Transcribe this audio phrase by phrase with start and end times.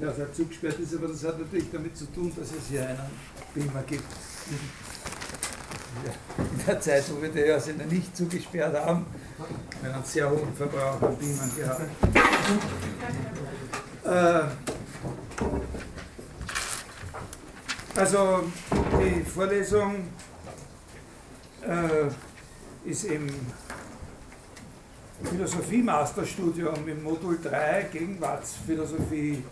[0.00, 2.98] derzeit zugesperrt ist, aber das hat natürlich damit zu tun, dass es hier einen
[3.54, 4.04] Beamer gibt.
[6.38, 9.04] In der Zeit, wo wir die Hörsinne nicht zugesperrt haben,
[9.38, 11.82] haben wir einen sehr hohen Verbrauch an Beamern gehabt.
[14.04, 14.42] Äh,
[17.98, 18.44] also
[19.00, 20.08] die Vorlesung
[21.62, 23.28] äh, ist im
[25.22, 29.42] Philosophie-Masterstudium im Modul 3 Gegenwartsphilosophie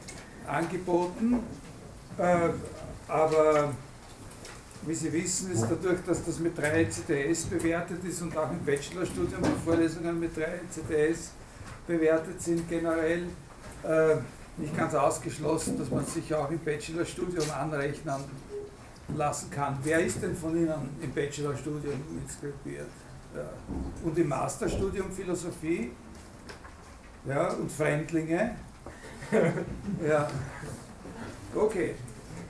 [0.48, 1.40] angeboten.
[2.18, 2.50] Äh,
[3.06, 3.72] aber
[4.82, 8.64] wie Sie wissen, ist dadurch, dass das mit 3 CTS bewertet ist und auch im
[8.64, 11.32] Bachelorstudium die Vorlesungen mit 3 CTS
[11.86, 13.24] bewertet sind, generell
[13.82, 14.16] äh,
[14.56, 18.24] nicht ganz ausgeschlossen, dass man sich auch im Bachelorstudium anrechnen
[19.16, 19.78] lassen kann.
[19.82, 22.88] Wer ist denn von Ihnen im Bachelorstudium inskribiert?
[23.34, 23.48] Ja.
[24.04, 25.92] Und im Masterstudium Philosophie?
[27.26, 28.56] Ja, und Fremdlinge?
[30.08, 30.28] ja.
[31.54, 31.94] Okay.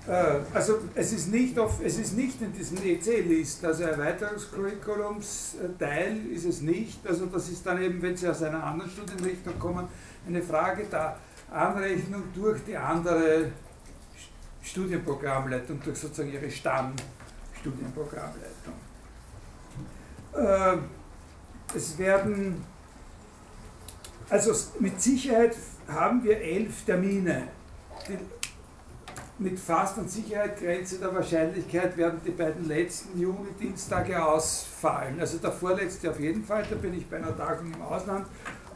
[0.06, 6.46] Äh, also es ist, nicht auf, es ist nicht in diesem EC-List, also Erweiterungscurriculums-Teil ist
[6.46, 7.06] es nicht.
[7.06, 9.86] Also das ist dann eben, wenn Sie aus einer anderen Studienrichtung kommen,
[10.26, 11.18] eine Frage der
[11.50, 13.50] Anrechnung durch die andere
[14.62, 18.72] Studienprogrammleitung, durch sozusagen Ihre Stammstudienprogrammleitung.
[20.34, 20.78] Äh,
[21.74, 22.64] es werden,
[24.30, 25.54] also mit Sicherheit
[25.88, 27.48] haben wir elf Termine.
[28.08, 28.18] Die,
[29.40, 35.20] mit fast und Sicherheit Grenze der Wahrscheinlichkeit werden die beiden letzten Juni-Dienstage ausfallen.
[35.20, 38.26] Also der vorletzte auf jeden Fall, da bin ich bei einer Tagung im Ausland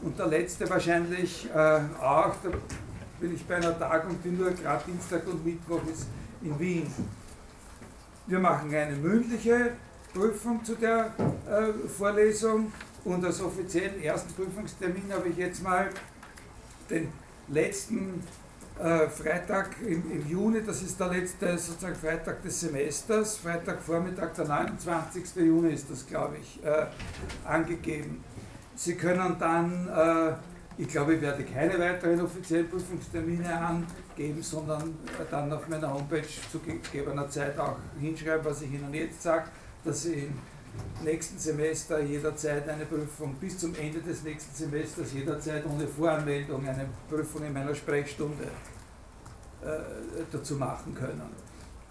[0.01, 2.49] und der letzte wahrscheinlich äh, auch, da
[3.19, 6.07] bin ich bei einer Tagung, die nur gerade Dienstag und Mittwoch ist
[6.41, 6.87] in Wien.
[8.27, 9.71] Wir machen eine mündliche
[10.13, 11.13] Prüfung zu der
[11.45, 12.71] äh, Vorlesung
[13.03, 15.89] und als offiziellen ersten Prüfungstermin habe ich jetzt mal
[16.89, 17.11] den
[17.47, 18.23] letzten
[18.79, 24.45] äh, Freitag im, im, Juni, das ist der letzte sozusagen Freitag des Semesters, Freitagvormittag, der
[24.45, 25.35] 29.
[25.35, 26.87] Juni ist das, glaube ich, äh,
[27.45, 28.23] angegeben.
[28.75, 30.33] Sie können dann, äh,
[30.81, 34.97] ich glaube, ich werde keine weiteren offiziellen Prüfungstermine angeben, sondern
[35.29, 39.45] dann auf meiner Homepage zu gegebener Zeit auch hinschreiben, was ich Ihnen jetzt sage,
[39.85, 40.33] dass Sie im
[41.03, 46.87] nächsten Semester jederzeit eine Prüfung, bis zum Ende des nächsten Semesters jederzeit ohne Voranmeldung eine
[47.09, 48.43] Prüfung in meiner Sprechstunde
[49.63, 49.67] äh,
[50.31, 51.29] dazu machen können.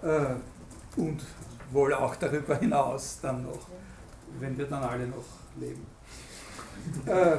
[0.03, 1.23] Äh, und
[1.71, 3.67] wohl auch darüber hinaus dann noch,
[4.39, 5.25] wenn wir dann alle noch
[5.59, 5.87] leben.
[7.07, 7.37] Äh,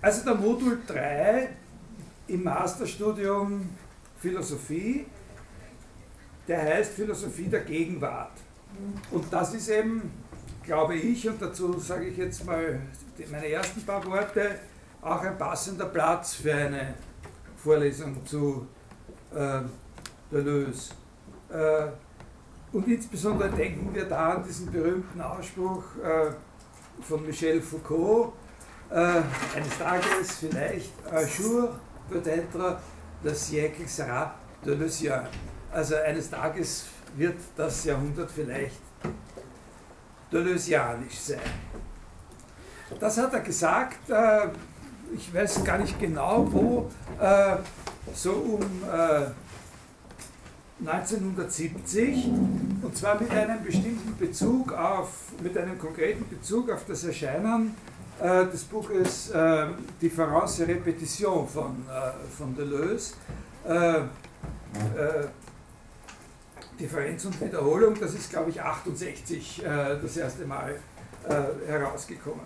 [0.00, 1.48] also der Modul 3
[2.28, 3.68] im Masterstudium
[4.18, 5.06] Philosophie,
[6.48, 8.32] der heißt Philosophie der Gegenwart.
[9.10, 10.10] Und das ist eben,
[10.62, 12.80] glaube ich, und dazu sage ich jetzt mal
[13.30, 14.58] meine ersten paar Worte,
[15.00, 16.94] auch ein passender Platz für eine
[17.56, 18.66] Vorlesung zu
[19.34, 19.60] äh,
[20.30, 20.94] Deleuze.
[21.50, 21.88] Äh,
[22.72, 26.32] und insbesondere denken wir da an diesen berühmten Ausspruch äh,
[27.02, 28.32] von Michel Foucault,
[28.90, 31.78] äh, eines Tages vielleicht, un jour
[32.10, 32.78] peut-être
[33.24, 34.34] le siècle sera
[34.64, 35.22] Deleuzeien.
[35.72, 38.80] Also eines Tages wird das Jahrhundert vielleicht
[40.32, 41.40] Deleuzianisch sein.
[42.98, 44.48] Das hat er gesagt, äh,
[45.14, 46.90] ich weiß gar nicht genau wo,
[47.20, 47.56] äh,
[48.14, 48.62] so um
[50.84, 52.30] 1970 äh,
[52.82, 55.08] und zwar mit einem bestimmten Bezug auf,
[55.42, 57.74] mit einem konkreten Bezug auf das Erscheinen
[58.20, 59.32] des Buches
[60.00, 61.84] Difference et Repetition von,
[62.36, 63.14] von Deleuze.
[66.82, 70.74] Differenz und Wiederholung, das ist glaube ich 68 äh, das erste Mal
[71.28, 72.44] äh, herausgekommen.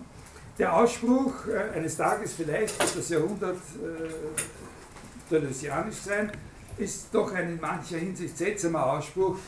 [0.58, 6.30] Der Ausspruch äh, eines Tages vielleicht wird das Jahrhundert äh, deleuzianisch sein,
[6.76, 9.38] ist doch ein in mancher Hinsicht seltsamer Ausspruch,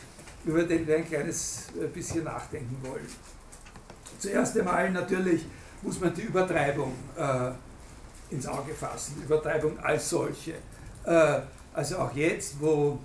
[0.47, 3.07] über den wir ein kleines äh, bisschen nachdenken wollen.
[4.19, 5.45] Zuerst einmal natürlich
[5.83, 7.51] muss man die Übertreibung äh,
[8.31, 10.55] ins Auge fassen, Übertreibung als solche.
[11.05, 11.41] Äh,
[11.75, 12.99] also auch jetzt, wo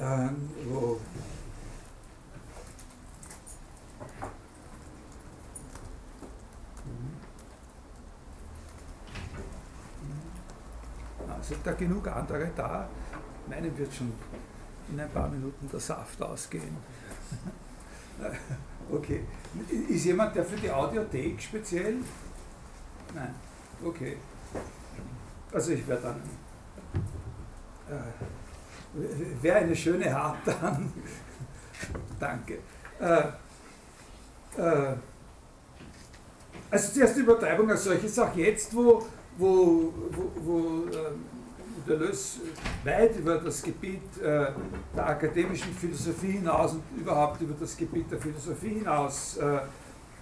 [0.00, 1.00] wo
[11.50, 12.88] sind da genug andere da?
[13.48, 14.12] Meinen wird schon
[14.90, 16.76] in ein paar Minuten der Saft ausgehen.
[18.92, 19.24] okay.
[19.88, 21.96] Ist jemand der für die Audiothek speziell?
[23.14, 23.34] Nein.
[23.84, 24.16] Okay.
[25.52, 26.20] Also ich werde dann.
[27.96, 28.49] Äh,
[29.40, 30.92] wäre eine schöne Art dann.
[32.20, 32.58] Danke.
[33.00, 33.20] Äh,
[34.60, 34.94] äh,
[36.70, 39.06] also zuerst die Übertreibung als solches, auch jetzt, wo,
[39.38, 41.12] wo, wo, wo äh,
[41.86, 42.40] Deleuze
[42.84, 44.46] weit über das Gebiet äh,
[44.94, 49.60] der akademischen Philosophie hinaus und überhaupt über das Gebiet der Philosophie hinaus äh,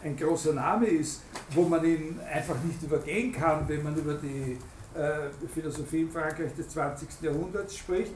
[0.05, 4.57] ein großer Name ist, wo man ihn einfach nicht übergehen kann, wenn man über die
[4.95, 7.09] äh, Philosophie in Frankreich des 20.
[7.23, 8.13] Jahrhunderts spricht.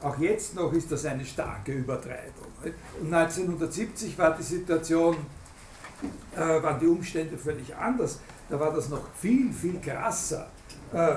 [0.00, 2.46] Auch jetzt noch ist das eine starke Übertreibung.
[3.00, 5.16] Und 1970 war die Situation,
[6.36, 8.20] äh, waren die Umstände völlig anders.
[8.48, 10.48] Da war das noch viel, viel krasser.
[10.92, 11.16] Äh,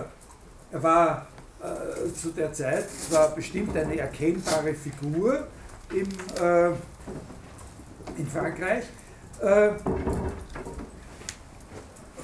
[0.71, 1.27] er war
[1.61, 5.47] äh, zu der Zeit zwar bestimmt eine erkennbare Figur
[5.91, 6.07] im,
[6.43, 6.69] äh,
[8.17, 8.85] in Frankreich,
[9.41, 9.69] äh,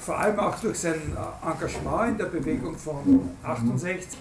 [0.00, 4.18] vor allem auch durch sein Engagement in der Bewegung von 68.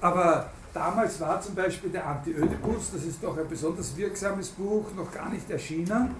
[0.00, 5.10] Aber damals war zum Beispiel der Anti-Ödipus, das ist doch ein besonders wirksames Buch, noch
[5.12, 6.14] gar nicht erschienen.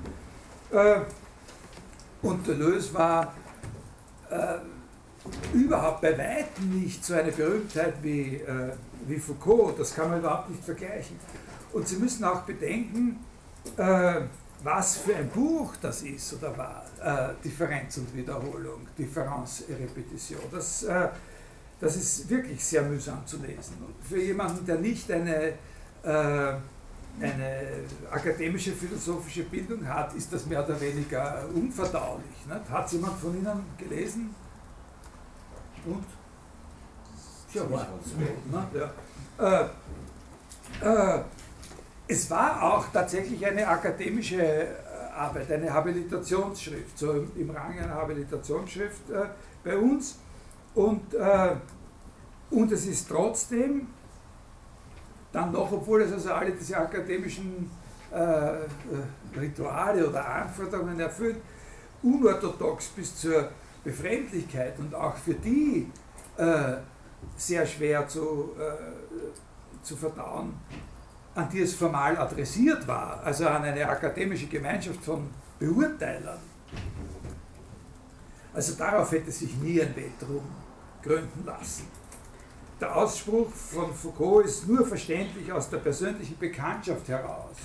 [0.71, 1.01] Äh,
[2.23, 3.35] und Deleuze war
[4.31, 8.73] äh, überhaupt bei weitem nicht so eine Berühmtheit wie, äh,
[9.07, 9.79] wie Foucault.
[9.79, 11.19] Das kann man überhaupt nicht vergleichen.
[11.73, 13.19] Und Sie müssen auch bedenken,
[13.77, 14.21] äh,
[14.63, 16.85] was für ein Buch das ist oder war.
[17.03, 20.41] Äh, Differenz und Wiederholung, Differenz et Repetition.
[20.51, 21.09] Das, äh,
[21.85, 23.77] das ist wirklich sehr mühsam zu lesen.
[23.87, 25.49] Und für jemanden, der nicht eine,
[26.03, 26.55] äh,
[27.21, 27.63] eine
[28.11, 32.47] akademische philosophische Bildung hat, ist das mehr oder weniger unverdaulich.
[32.49, 32.71] Nicht?
[32.71, 34.35] Hat jemand von Ihnen gelesen?
[35.85, 36.05] Und?
[37.53, 38.91] Ja, ne?
[39.39, 39.71] ja.
[40.81, 41.21] Äh, äh,
[42.09, 44.67] es war auch tatsächlich eine akademische äh,
[45.15, 49.27] Arbeit, eine Habilitationsschrift, so im, im Rang einer Habilitationsschrift äh,
[49.63, 50.19] bei uns.
[50.75, 51.57] Und, äh,
[52.51, 53.89] und es ist trotzdem
[55.33, 57.71] dann noch, obwohl es also alle diese akademischen
[58.13, 58.67] äh, äh,
[59.37, 61.37] Rituale oder Anforderungen erfüllt,
[62.03, 63.49] unorthodox bis zur
[63.83, 65.91] Befremdlichkeit und auch für die
[66.37, 66.77] äh,
[67.37, 68.51] sehr schwer zu,
[69.83, 70.55] zu verdauen
[71.35, 76.39] an die es formal adressiert war, also an eine akademische Gemeinschaft von Beurteilern.
[78.53, 80.45] Also darauf hätte sich nie ein Weltruhm
[81.03, 81.89] gründen lassen.
[82.85, 87.57] Der Ausspruch von Foucault ist nur verständlich aus der persönlichen Bekanntschaft heraus.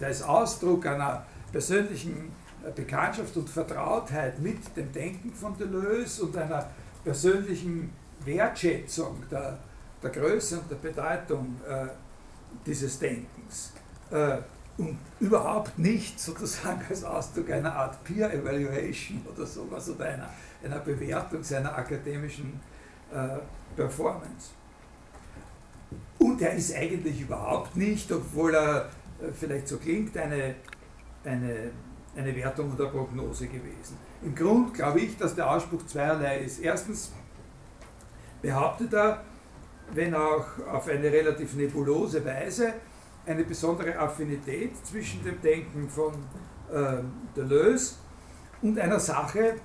[0.00, 2.32] Der ist Ausdruck einer persönlichen
[2.66, 6.68] äh, Bekanntschaft und Vertrautheit mit dem Denken von Deleuze und einer
[7.04, 7.92] persönlichen
[8.24, 9.58] Wertschätzung der,
[10.02, 11.86] der Größe und der Bedeutung äh,
[12.66, 13.74] dieses Denkens
[14.10, 14.38] äh,
[14.76, 20.30] und überhaupt nicht sozusagen als Ausdruck einer Art Peer Evaluation oder sowas oder einer,
[20.64, 22.60] einer Bewertung seiner akademischen
[23.12, 23.38] äh,
[23.76, 24.50] Performance.
[26.24, 28.88] Und er ist eigentlich überhaupt nicht, obwohl er
[29.20, 30.54] äh, vielleicht so klingt, eine,
[31.22, 31.70] eine,
[32.16, 33.98] eine Wertung oder Prognose gewesen.
[34.22, 36.60] Im Grund glaube ich, dass der Ausspruch zweierlei ist.
[36.60, 37.12] Erstens
[38.40, 39.22] behauptet er,
[39.92, 42.72] wenn auch auf eine relativ nebulose Weise,
[43.26, 46.14] eine besondere Affinität zwischen dem Denken von
[46.72, 47.02] äh,
[47.36, 47.96] Deleuze
[48.62, 49.56] und einer Sache,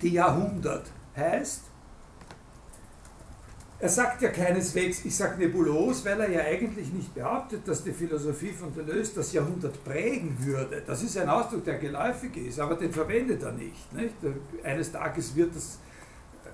[0.00, 1.73] die Jahrhundert heißt.
[3.84, 7.92] Er sagt ja keineswegs, ich sage nebulos, weil er ja eigentlich nicht behauptet, dass die
[7.92, 10.82] Philosophie von Deleuze das Jahrhundert prägen würde.
[10.86, 13.92] Das ist ein Ausdruck, der geläufig ist, aber den verwendet er nicht.
[13.92, 14.14] nicht?
[14.62, 15.78] Eines Tages wird das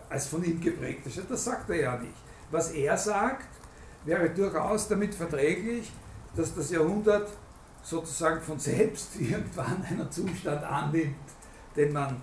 [0.09, 1.03] als von ihm geprägt.
[1.29, 2.17] Das sagt er ja nicht.
[2.50, 3.47] Was er sagt,
[4.05, 5.93] wäre durchaus damit verträglich,
[6.35, 7.31] dass das Jahrhundert
[7.85, 11.14] sozusagen von selbst irgendwann einen Zustand annimmt,
[11.76, 12.21] den man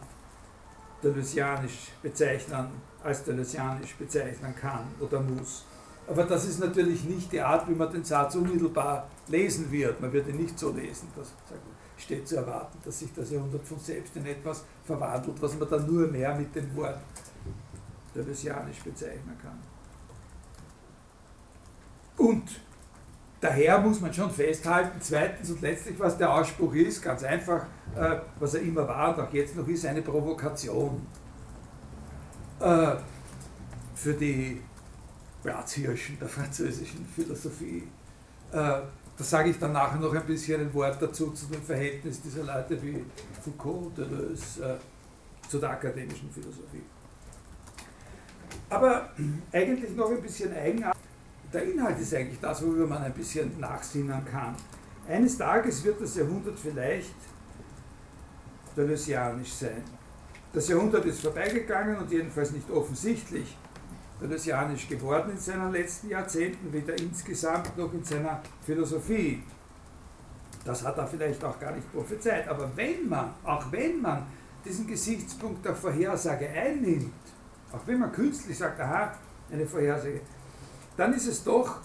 [1.02, 2.68] deleuzianisch bezeichnen,
[3.08, 5.66] als deleuzianisch bezeichnen kann oder muss.
[6.08, 10.00] Aber das ist natürlich nicht die Art, wie man den Satz unmittelbar lesen wird.
[10.00, 11.10] Man wird ihn nicht so lesen.
[11.16, 11.34] Das
[11.98, 15.86] steht zu erwarten, dass sich das Jahrhundert von selbst in etwas verwandelt, was man dann
[15.86, 17.00] nur mehr mit dem Wort
[18.16, 19.60] deleuzianisch bezeichnen kann.
[22.18, 22.62] Und
[23.42, 28.18] daher muss man schon festhalten, zweitens und letztlich, was der Ausspruch ist, ganz einfach, äh,
[28.40, 31.06] was er immer war und auch jetzt noch ist, eine Provokation
[32.60, 32.96] äh,
[33.96, 34.62] für die
[35.44, 37.84] Platzhirschen der französischen Philosophie.
[38.52, 42.22] Äh, da sage ich dann nachher noch ein bisschen ein Wort dazu, zu dem Verhältnis
[42.22, 43.04] dieser Leute wie
[43.42, 46.84] Foucault, Deleuze äh, zu der akademischen Philosophie.
[48.70, 49.10] Aber
[49.52, 51.02] eigentlich noch ein bisschen eigenartig
[51.54, 54.56] der Inhalt ist eigentlich das, worüber man ein bisschen nachsinnen kann.
[55.08, 57.16] Eines Tages wird das Jahrhundert vielleicht
[58.76, 59.84] deleuzianisch sein.
[60.58, 63.56] Das Jahrhundert ist vorbeigegangen und jedenfalls nicht offensichtlich
[64.20, 69.44] deleuzianisch geworden in seinen letzten Jahrzehnten, weder insgesamt noch in seiner Philosophie.
[70.66, 72.48] Das hat er vielleicht auch gar nicht prophezeit.
[72.48, 74.26] Aber wenn man, auch wenn man
[74.66, 77.14] diesen Gesichtspunkt der Vorhersage einnimmt,
[77.72, 79.14] auch wenn man künstlich sagt, aha,
[79.52, 80.22] eine Vorhersage,
[80.98, 81.76] dann ist es doch,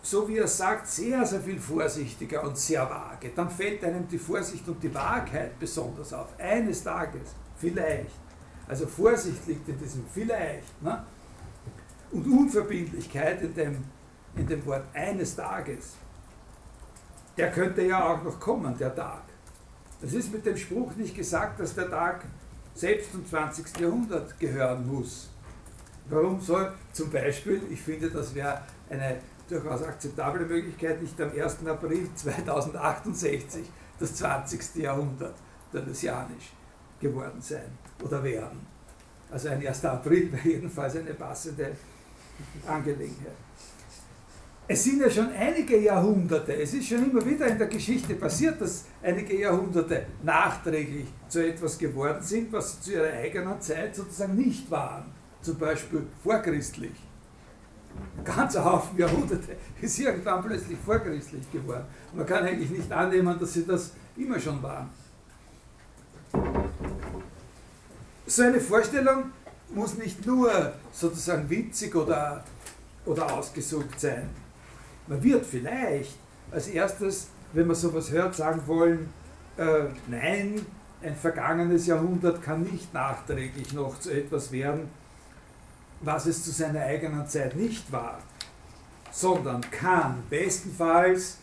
[0.00, 3.32] so wie er sagt, sehr, sehr viel vorsichtiger und sehr vage.
[3.34, 6.28] Dann fällt einem die Vorsicht und die Wahrheit besonders auf.
[6.38, 8.20] Eines Tages, vielleicht.
[8.66, 10.82] Also Vorsicht liegt in diesem vielleicht.
[10.82, 11.04] Ne?
[12.10, 13.84] Und Unverbindlichkeit in dem,
[14.36, 15.94] in dem Wort eines Tages.
[17.36, 19.22] Der könnte ja auch noch kommen, der Tag.
[20.02, 22.24] Es ist mit dem Spruch nicht gesagt, dass der Tag
[22.74, 23.78] selbst zum 20.
[23.78, 25.30] Jahrhundert gehören muss.
[26.08, 31.66] Warum soll zum Beispiel, ich finde, das wäre eine durchaus akzeptable Möglichkeit, nicht am 1.
[31.66, 34.76] April 2068 das 20.
[34.76, 35.36] Jahrhundert
[35.70, 36.52] Thalessianisch
[37.02, 37.70] geworden sein
[38.02, 38.66] oder werden.
[39.30, 39.84] Also ein 1.
[39.84, 41.72] April wäre jedenfalls eine passende
[42.66, 43.36] Angelegenheit.
[44.68, 48.60] Es sind ja schon einige Jahrhunderte, es ist schon immer wieder in der Geschichte passiert,
[48.60, 54.36] dass einige Jahrhunderte nachträglich zu etwas geworden sind, was sie zu ihrer eigenen Zeit sozusagen
[54.36, 55.04] nicht waren.
[55.42, 56.92] Zum Beispiel vorchristlich.
[58.16, 61.84] Ein ganzer Haufen Jahrhunderte ist irgendwann plötzlich vorchristlich geworden.
[62.14, 64.88] Man kann eigentlich nicht annehmen, dass sie das immer schon waren.
[68.26, 69.24] So eine Vorstellung
[69.74, 72.44] muss nicht nur sozusagen witzig oder,
[73.04, 74.28] oder ausgesucht sein.
[75.06, 76.16] Man wird vielleicht
[76.50, 79.12] als erstes, wenn man sowas hört, sagen wollen,
[79.56, 80.64] äh, nein,
[81.02, 84.88] ein vergangenes Jahrhundert kann nicht nachträglich noch zu etwas werden,
[86.00, 88.18] was es zu seiner eigenen Zeit nicht war,
[89.10, 91.38] sondern kann bestenfalls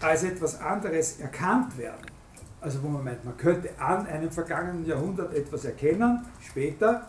[0.00, 2.15] als etwas anderes erkannt werden.
[2.60, 7.06] Also wo man meint, man könnte an einem vergangenen Jahrhundert etwas erkennen, später,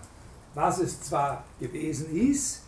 [0.53, 2.63] was es zwar gewesen ist,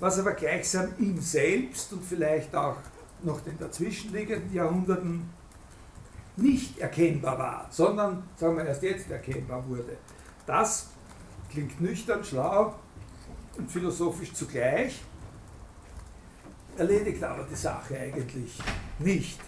[0.00, 2.76] was aber gleichsam ihm selbst und vielleicht auch
[3.22, 5.30] noch den dazwischenliegenden Jahrhunderten
[6.36, 9.96] nicht erkennbar war, sondern, sagen wir, erst jetzt erkennbar wurde.
[10.46, 10.88] Das
[11.50, 12.74] klingt nüchtern, schlau
[13.58, 15.02] und philosophisch zugleich,
[16.76, 18.58] erledigt aber die Sache eigentlich
[18.98, 19.40] nicht.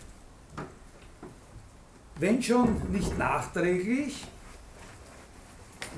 [2.16, 4.26] Wenn schon nicht nachträglich,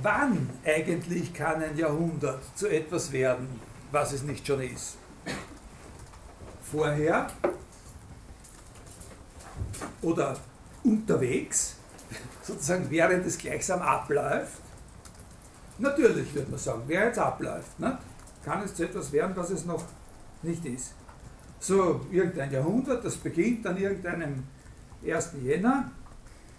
[0.02, 3.60] wann eigentlich kann ein Jahrhundert zu etwas werden,
[3.92, 4.96] was es nicht schon ist?
[6.62, 7.26] Vorher
[10.00, 10.36] oder
[10.82, 11.76] unterwegs,
[12.42, 14.62] sozusagen während es gleichsam abläuft?
[15.78, 17.98] Natürlich würde man sagen, wer jetzt abläuft, ne?
[18.42, 19.84] kann es zu etwas werden, was es noch
[20.42, 20.94] nicht ist.
[21.58, 24.44] So, irgendein Jahrhundert, das beginnt an irgendeinem
[25.04, 25.32] 1.
[25.42, 25.90] Jänner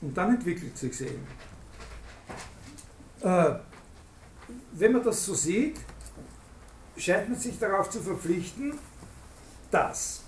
[0.02, 1.28] und dann entwickelt sich eben.
[3.22, 3.56] Äh,
[4.74, 5.80] wenn man das so sieht,
[6.96, 8.78] scheint man sich darauf zu verpflichten,
[9.72, 10.22] dass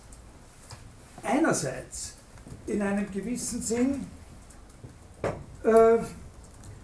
[1.24, 2.14] einerseits
[2.66, 4.08] in einem gewissen Sinn,
[5.64, 5.98] äh,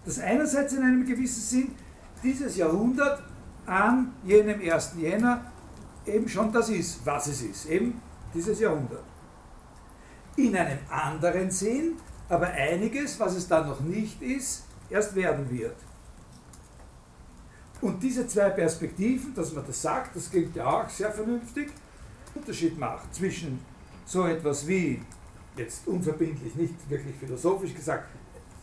[0.05, 1.75] dass einerseits in einem gewissen Sinn
[2.23, 3.23] dieses Jahrhundert
[3.65, 4.93] an jenem 1.
[4.97, 5.51] Jänner
[6.05, 7.99] eben schon das ist, was es ist, eben
[8.33, 9.03] dieses Jahrhundert.
[10.35, 11.93] In einem anderen Sinn
[12.29, 15.75] aber einiges, was es dann noch nicht ist, erst werden wird.
[17.81, 21.71] Und diese zwei Perspektiven, dass man das sagt, das klingt ja auch sehr vernünftig,
[22.33, 23.59] Unterschied macht zwischen
[24.05, 25.01] so etwas wie,
[25.55, 28.09] jetzt unverbindlich, nicht wirklich philosophisch gesagt,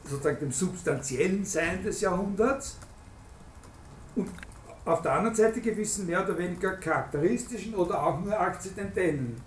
[0.04, 2.76] sozusagen dem substanziellen Sein des Jahrhunderts
[4.14, 4.28] und
[4.84, 9.40] auf der anderen Seite gewissen mehr oder weniger charakteristischen oder auch nur akzidentellen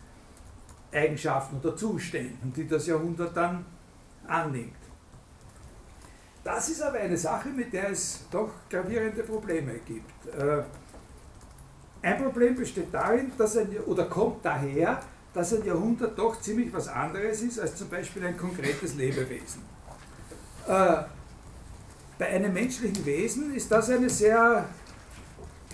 [0.92, 3.66] Eigenschaften oder Zuständen, die das Jahrhundert dann
[4.28, 4.74] annimmt.
[6.44, 10.28] Das ist aber eine Sache, mit der es doch gravierende Probleme gibt.
[10.28, 10.62] Äh,
[12.04, 15.02] ein Problem besteht darin, dass ein, oder kommt daher,
[15.34, 19.64] dass ein Jahrhundert doch ziemlich was anderes ist als zum Beispiel ein konkretes Lebewesen.
[20.68, 20.98] Äh,
[22.18, 24.70] bei einem menschlichen Wesen ist das eine sehr,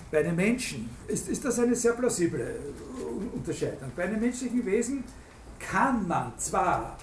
[0.10, 2.60] bei einem Menschen ist, ist das eine sehr plausible
[3.34, 3.91] Unterscheidung.
[3.96, 5.03] Bei einem menschlichen Wesen
[5.60, 6.98] kann man zwar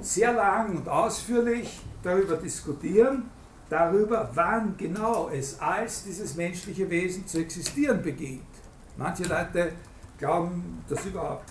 [0.00, 3.30] sehr lang und ausführlich darüber diskutieren,
[3.68, 8.42] darüber, wann genau es als dieses menschliche Wesen zu existieren beginnt.
[8.96, 9.72] Manche Leute
[10.18, 11.50] glauben, dass überhaupt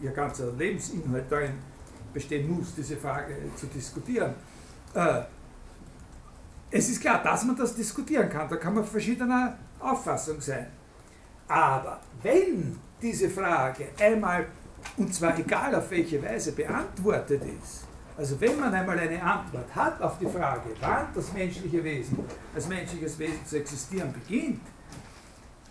[0.00, 1.54] ihr ganzer Lebensinhalt darin
[2.12, 4.34] bestehen muss, diese Frage zu diskutieren.
[4.94, 5.22] Äh,
[6.70, 10.66] es ist klar, dass man das diskutieren kann, da kann man verschiedener Auffassung sein.
[11.48, 14.46] Aber wenn diese Frage einmal
[14.96, 17.84] und zwar egal auf welche Weise beantwortet ist.
[18.16, 22.18] Also wenn man einmal eine Antwort hat auf die Frage, wann das menschliche Wesen
[22.54, 24.62] als menschliches Wesen zu existieren beginnt,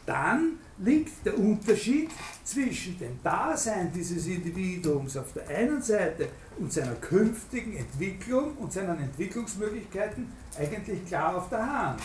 [0.05, 2.11] dann liegt der Unterschied
[2.43, 6.27] zwischen dem Dasein dieses Individuums auf der einen Seite
[6.59, 12.01] und seiner künftigen Entwicklung und seinen Entwicklungsmöglichkeiten eigentlich klar auf der Hand.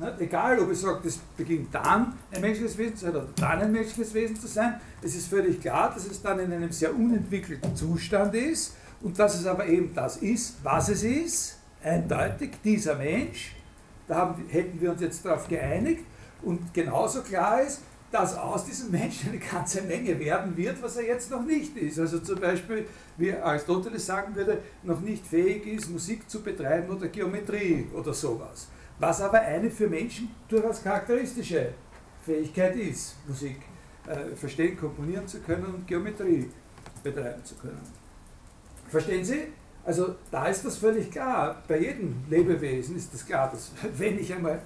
[0.00, 0.16] Ne?
[0.18, 3.70] Egal, ob ich sage, das beginnt dann ein menschliches Wesen zu sein oder dann ein
[3.70, 7.76] menschliches Wesen zu sein, es ist völlig klar, dass es dann in einem sehr unentwickelten
[7.76, 13.54] Zustand ist und dass es aber eben das ist, was es ist, eindeutig, dieser Mensch,
[14.08, 16.04] da haben, hätten wir uns jetzt darauf geeinigt
[16.42, 21.04] und genauso klar ist, dass aus diesem Menschen eine ganze Menge werden wird, was er
[21.04, 21.98] jetzt noch nicht ist.
[21.98, 22.86] Also zum Beispiel,
[23.18, 28.66] wie Aristoteles sagen würde, noch nicht fähig ist, Musik zu betreiben oder Geometrie oder sowas.
[29.00, 31.72] Was aber eine für Menschen durchaus charakteristische
[32.22, 33.56] Fähigkeit ist, Musik
[34.06, 36.50] äh, verstehen, komponieren zu können und Geometrie
[37.02, 37.80] betreiben zu können.
[38.90, 39.44] Verstehen Sie?
[39.86, 41.62] Also da ist das völlig klar.
[41.66, 44.60] Bei jedem Lebewesen ist das klar, dass wenn ich einmal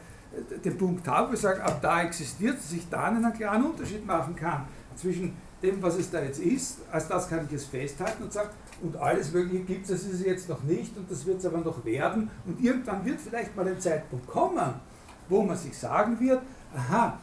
[0.64, 4.04] den Punkt habe, wo ich sage, ab da existiert, dass ich da einen klaren Unterschied
[4.04, 4.64] machen kann
[4.96, 8.50] zwischen dem, was es da jetzt ist, als das kann ich es festhalten und sagen,
[8.84, 11.46] und alles Mögliche gibt es, das ist es jetzt noch nicht und das wird es
[11.46, 14.74] aber noch werden und irgendwann wird vielleicht mal ein Zeitpunkt kommen,
[15.28, 16.42] wo man sich sagen wird,
[16.76, 17.18] aha,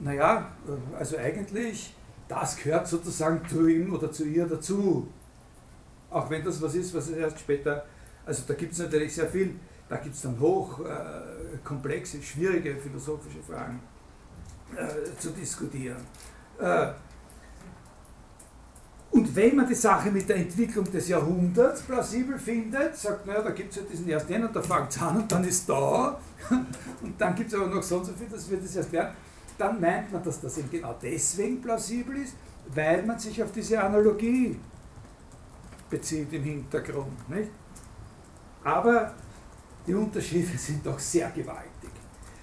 [0.00, 0.52] naja,
[0.98, 1.94] also eigentlich,
[2.28, 5.08] das gehört sozusagen zu ihm oder zu ihr dazu.
[6.10, 7.84] Auch wenn das was ist, was erst später,
[8.26, 9.54] also da gibt es natürlich sehr viel,
[9.88, 13.80] da gibt es dann hoch äh, schwierige philosophische Fragen
[14.76, 15.96] äh, zu diskutieren.
[16.60, 16.88] Äh,
[19.10, 23.42] und wenn man die Sache mit der Entwicklung des Jahrhunderts plausibel findet, sagt man, ja,
[23.42, 26.20] da gibt es ja diesen ersten und da fängt es an und dann ist da
[26.50, 29.14] und dann gibt es aber noch so und so viel, das wird es erst werden,
[29.56, 32.34] dann meint man, dass das eben genau deswegen plausibel ist,
[32.74, 34.58] weil man sich auf diese Analogie
[35.88, 37.28] bezieht im Hintergrund.
[37.30, 37.50] Nicht?
[38.62, 39.14] Aber
[39.86, 41.90] die Unterschiede sind doch sehr gewaltig.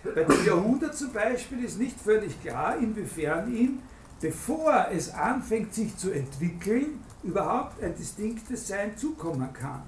[0.04, 3.80] Bei dem Jahrhundert zum Beispiel ist nicht völlig klar, inwiefern ihm
[4.22, 9.84] bevor es anfängt sich zu entwickeln, überhaupt ein distinktes Sein zukommen kann.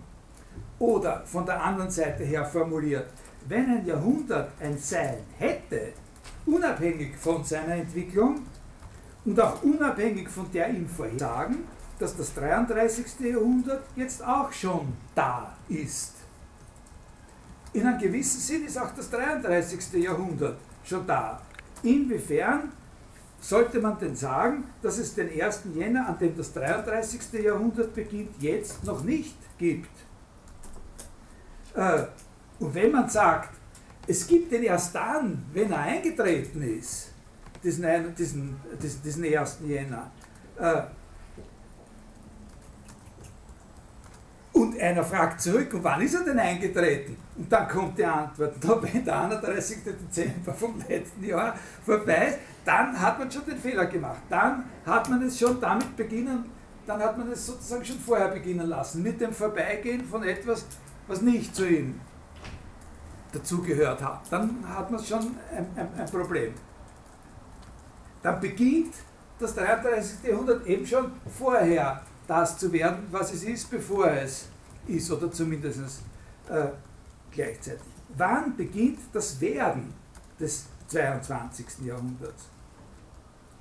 [0.79, 3.10] Oder von der anderen Seite her formuliert,
[3.48, 5.93] wenn ein Jahrhundert ein Sein hätte,
[6.46, 8.41] unabhängig von seiner Entwicklung
[9.25, 11.63] und auch unabhängig von der ihm Vorhersagen,
[12.00, 13.20] dass das 33.
[13.22, 16.13] Jahrhundert jetzt auch schon da ist.
[17.74, 20.03] In einem gewissen Sinn ist auch das 33.
[20.03, 21.42] Jahrhundert schon da.
[21.83, 22.72] Inwiefern
[23.39, 25.63] sollte man denn sagen, dass es den 1.
[25.75, 27.43] Jänner, an dem das 33.
[27.43, 29.89] Jahrhundert beginnt, jetzt noch nicht gibt?
[31.75, 32.03] Äh,
[32.59, 33.55] und wenn man sagt,
[34.07, 37.09] es gibt den erst dann, wenn er eingetreten ist,
[37.63, 39.59] diesen, diesen, diesen, diesen 1.
[39.65, 40.11] Jänner,
[40.57, 40.81] äh,
[44.57, 47.15] Und einer fragt zurück, und wann ist er denn eingetreten?
[47.35, 49.77] Und dann kommt die Antwort, da wenn der 31.
[49.83, 54.22] Dezember vom letzten Jahr vorbei ist, dann hat man schon den Fehler gemacht.
[54.30, 56.44] Dann hat man es schon damit beginnen,
[56.86, 60.66] dann hat man es sozusagen schon vorher beginnen lassen, mit dem Vorbeigehen von etwas,
[61.08, 62.00] was nicht zu ihm
[63.32, 64.22] dazugehört hat.
[64.30, 66.53] Dann hat man schon ein, ein, ein Problem.
[68.22, 68.96] Dann beginnt
[69.40, 70.30] das 33.
[70.30, 74.50] Jahrhundert eben schon vorher das zu werden, was es ist, bevor es
[74.88, 76.01] ist, oder zumindest
[76.50, 76.66] äh,
[77.32, 77.80] gleichzeitig.
[78.18, 79.94] Wann beginnt das Werden
[80.38, 81.86] des 22.
[81.86, 82.56] Jahrhunderts?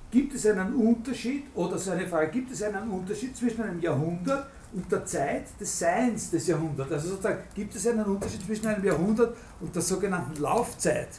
[0.09, 4.47] Gibt es einen Unterschied, oder so eine Frage, gibt es einen Unterschied zwischen einem Jahrhundert
[4.73, 6.91] und der Zeit des Seins des Jahrhunderts?
[6.91, 11.09] Also sozusagen, gibt es einen Unterschied zwischen einem Jahrhundert und der sogenannten Laufzeit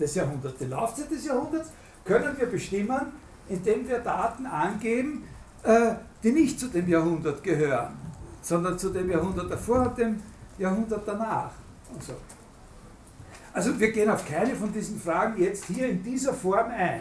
[0.00, 0.58] des Jahrhunderts?
[0.58, 1.70] Die Laufzeit des Jahrhunderts
[2.04, 3.12] können wir bestimmen,
[3.48, 5.24] indem wir Daten angeben,
[5.62, 7.94] äh, die nicht zu dem Jahrhundert gehören,
[8.40, 10.22] sondern zu dem Jahrhundert davor und dem
[10.56, 11.50] Jahrhundert danach.
[12.00, 12.14] So.
[13.52, 17.00] Also wir gehen auf keine von diesen Fragen jetzt hier in dieser Form ein.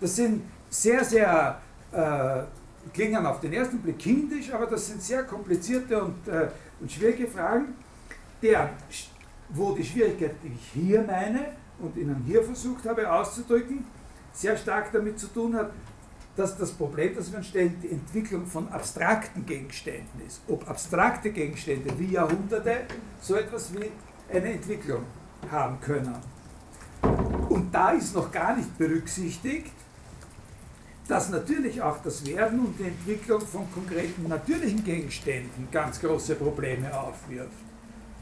[0.00, 1.60] Das sind sehr, sehr,
[1.92, 2.42] äh,
[2.92, 6.48] klingen auf den ersten Blick kindisch, aber das sind sehr komplizierte und, äh,
[6.80, 7.74] und schwierige Fragen,
[8.42, 8.70] deren,
[9.50, 13.84] wo die Schwierigkeit, die ich hier meine und Ihnen hier versucht habe auszudrücken,
[14.32, 15.70] sehr stark damit zu tun hat,
[16.36, 20.42] dass das Problem, das wir uns stellen, die Entwicklung von abstrakten Gegenständen ist.
[20.48, 22.82] Ob abstrakte Gegenstände wie Jahrhunderte
[23.20, 23.90] so etwas wie
[24.34, 25.04] eine Entwicklung
[25.50, 26.16] haben können.
[27.48, 29.72] Und da ist noch gar nicht berücksichtigt,
[31.08, 36.98] dass natürlich auch das Werden und die Entwicklung von konkreten natürlichen Gegenständen ganz große Probleme
[36.98, 37.50] aufwirft.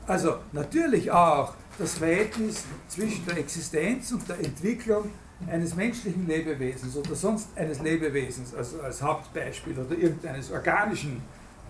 [0.06, 5.10] Also natürlich auch das Verhältnis zwischen der Existenz und der Entwicklung
[5.48, 11.22] eines menschlichen Lebewesens oder sonst eines Lebewesens, also als Hauptbeispiel oder irgendeines organischen,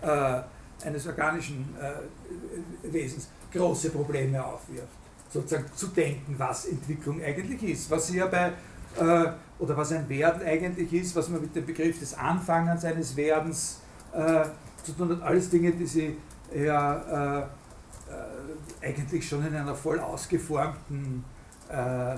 [0.03, 0.41] äh,
[0.85, 4.89] eines organischen äh, Wesens große Probleme aufwirft.
[5.31, 8.53] Sozusagen zu denken, was Entwicklung eigentlich ist, was sie ja bei,
[8.99, 13.17] äh, oder was ein Werden eigentlich ist, was man mit dem Begriff des Anfangens eines
[13.17, 13.81] Werdens
[14.13, 14.45] äh,
[14.83, 16.17] zu tun hat, alles Dinge, die sie
[16.55, 21.25] ja äh, äh, eigentlich schon in einer voll ausgeformten
[21.69, 22.17] äh,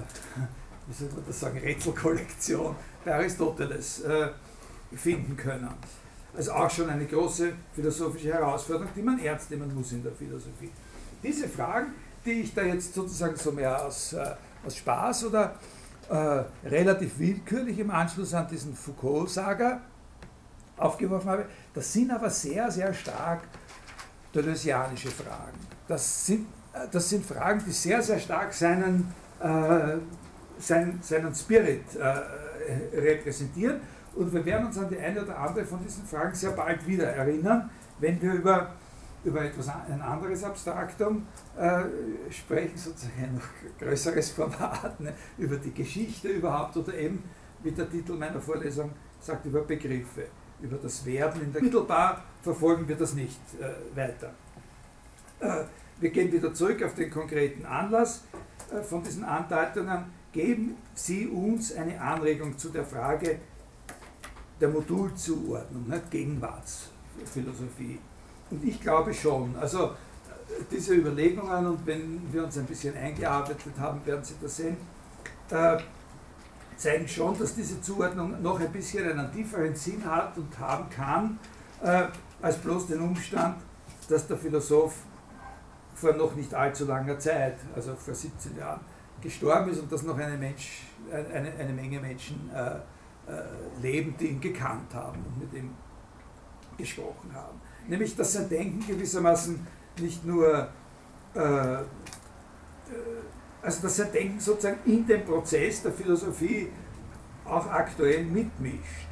[0.86, 4.28] wie soll man das sagen, Rätselkollektion bei Aristoteles äh,
[4.94, 5.68] finden können.
[6.36, 10.70] Also auch schon eine große philosophische Herausforderung, die man ernst nehmen muss in der Philosophie.
[11.22, 11.92] Diese Fragen,
[12.24, 14.34] die ich da jetzt sozusagen so mehr aus, äh,
[14.66, 15.54] aus Spaß oder
[16.10, 19.80] äh, relativ willkürlich im Anschluss an diesen Foucault-Saga
[20.76, 23.42] aufgeworfen habe, das sind aber sehr, sehr stark
[24.34, 25.58] deleuzianische Fragen.
[25.86, 29.96] Das sind, äh, das sind Fragen, die sehr, sehr stark seinen, äh,
[30.58, 33.80] seinen, seinen Spirit äh, repräsentieren.
[34.14, 37.06] Und wir werden uns an die eine oder andere von diesen Fragen sehr bald wieder
[37.06, 38.72] erinnern, wenn wir über,
[39.24, 41.84] über etwas ein anderes Abstraktum äh,
[42.30, 47.24] sprechen, sozusagen ein noch größeres Format, ne, über die Geschichte überhaupt oder eben,
[47.62, 50.26] wie der Titel meiner Vorlesung sagt, über Begriffe,
[50.60, 51.42] über das Werden.
[51.42, 54.34] In der Mittelbar verfolgen wir das nicht äh, weiter.
[55.40, 55.64] Äh,
[56.00, 58.24] wir gehen wieder zurück auf den konkreten Anlass
[58.72, 60.04] äh, von diesen Andeutungen.
[60.32, 63.38] Geben Sie uns eine Anregung zu der Frage
[64.60, 66.10] der Modulzuordnung, nicht?
[66.10, 67.98] Gegenwartsphilosophie.
[68.54, 69.90] Und ich glaube schon, also
[70.70, 74.76] diese Überlegungen und wenn wir uns ein bisschen eingearbeitet haben, werden Sie das sehen,
[75.50, 75.78] äh,
[76.76, 81.38] zeigen schon, dass diese Zuordnung noch ein bisschen einen tieferen Sinn hat und haben kann,
[81.82, 82.04] äh,
[82.40, 83.56] als bloß den Umstand,
[84.08, 84.94] dass der Philosoph
[85.94, 88.80] vor noch nicht allzu langer Zeit, also vor 17 Jahren,
[89.20, 92.76] gestorben ist und dass noch eine, Mensch, eine, eine Menge Menschen äh,
[93.32, 95.70] äh, leben, die ihn gekannt haben und mit ihm
[96.76, 97.60] gesprochen haben.
[97.88, 99.66] Nämlich, dass sein Denken gewissermaßen
[100.00, 100.68] nicht nur,
[101.34, 101.84] äh, äh,
[103.62, 106.68] also dass sein Denken sozusagen in dem Prozess der Philosophie
[107.44, 109.08] auch aktuell mitmischt.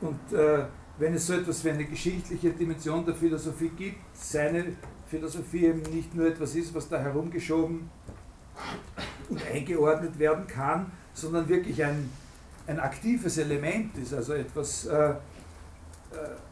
[0.00, 0.64] Und äh,
[0.98, 6.14] wenn es so etwas wie eine geschichtliche Dimension der Philosophie gibt, seine Philosophie eben nicht
[6.14, 7.90] nur etwas ist, was da herumgeschoben
[9.28, 12.10] und eingeordnet werden kann, sondern wirklich ein,
[12.66, 15.14] ein aktives Element ist, also etwas, äh, äh,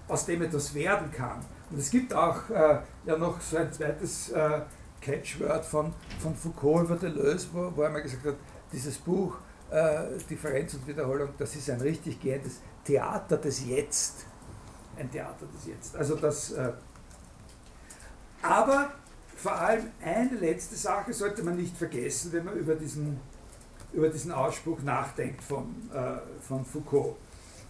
[0.08, 1.40] aus dem etwas werden kann.
[1.70, 4.62] Und es gibt auch äh, ja noch so ein zweites äh,
[5.00, 8.36] Catchword von, von Foucault über Deleuze, wo, wo er mal gesagt hat,
[8.72, 9.36] dieses Buch
[9.70, 14.26] äh, Differenz und Wiederholung, das ist ein richtig gehendes Theater des Jetzt.
[14.96, 15.96] Ein Theater des Jetzt.
[15.96, 16.72] Also das, äh,
[18.42, 18.92] aber
[19.36, 23.20] vor allem eine letzte Sache sollte man nicht vergessen, wenn man über diesen,
[23.92, 27.16] über diesen Ausspruch nachdenkt von, äh, von Foucault.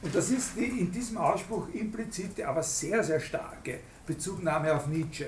[0.00, 5.26] Und das ist die in diesem Ausspruch implizite, aber sehr, sehr starke Bezugnahme auf Nietzsche.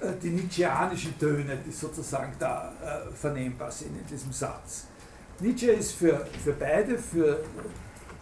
[0.00, 4.86] Äh, die nietzscheanischen Töne, die sozusagen da äh, vernehmbar sind in diesem Satz.
[5.40, 7.44] Nietzsche ist für, für beide, für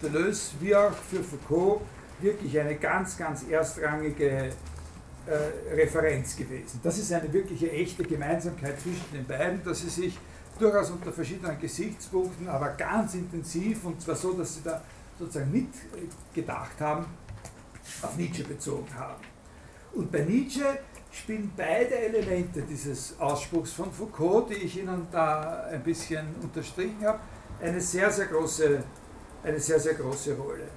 [0.03, 1.83] Deleuze wie auch für Foucault,
[2.21, 4.51] wirklich eine ganz, ganz erstrangige
[5.27, 6.81] äh, Referenz gewesen.
[6.83, 10.19] Das ist eine wirkliche echte Gemeinsamkeit zwischen den beiden, dass sie sich
[10.59, 14.83] durchaus unter verschiedenen Gesichtspunkten, aber ganz intensiv und zwar so, dass sie da
[15.19, 17.07] sozusagen mitgedacht haben,
[18.03, 19.23] auf Nietzsche bezogen haben.
[19.92, 20.79] Und bei Nietzsche
[21.11, 27.21] spielen beide Elemente dieses Ausspruchs von Foucault, die ich Ihnen da ein bisschen unterstrichen habe,
[27.61, 28.83] eine sehr, sehr große,
[29.42, 30.69] eine sehr, sehr große Rolle.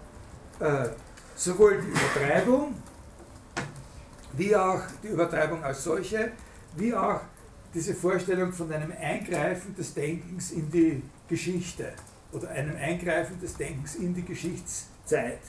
[0.59, 0.89] Äh,
[1.35, 2.75] sowohl die Übertreibung,
[4.33, 6.31] wie auch die Übertreibung als solche,
[6.75, 7.19] wie auch
[7.73, 11.93] diese Vorstellung von einem Eingreifen des Denkens in die Geschichte
[12.31, 15.39] oder einem Eingreifen des Denkens in die Geschichtszeit.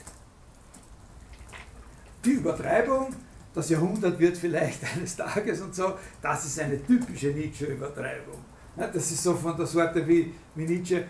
[2.23, 3.15] Die Übertreibung,
[3.53, 8.37] das Jahrhundert wird vielleicht eines Tages und so, das ist eine typische Nietzsche-Übertreibung.
[8.75, 11.03] Das ist so von der Sorte wie, wie Nietzsche.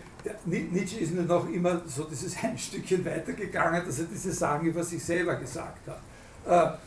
[0.46, 4.82] Nietzsche ist nur noch immer so dieses ein Stückchen weitergegangen, dass er diese Sagen über
[4.82, 6.78] sich selber gesagt hat.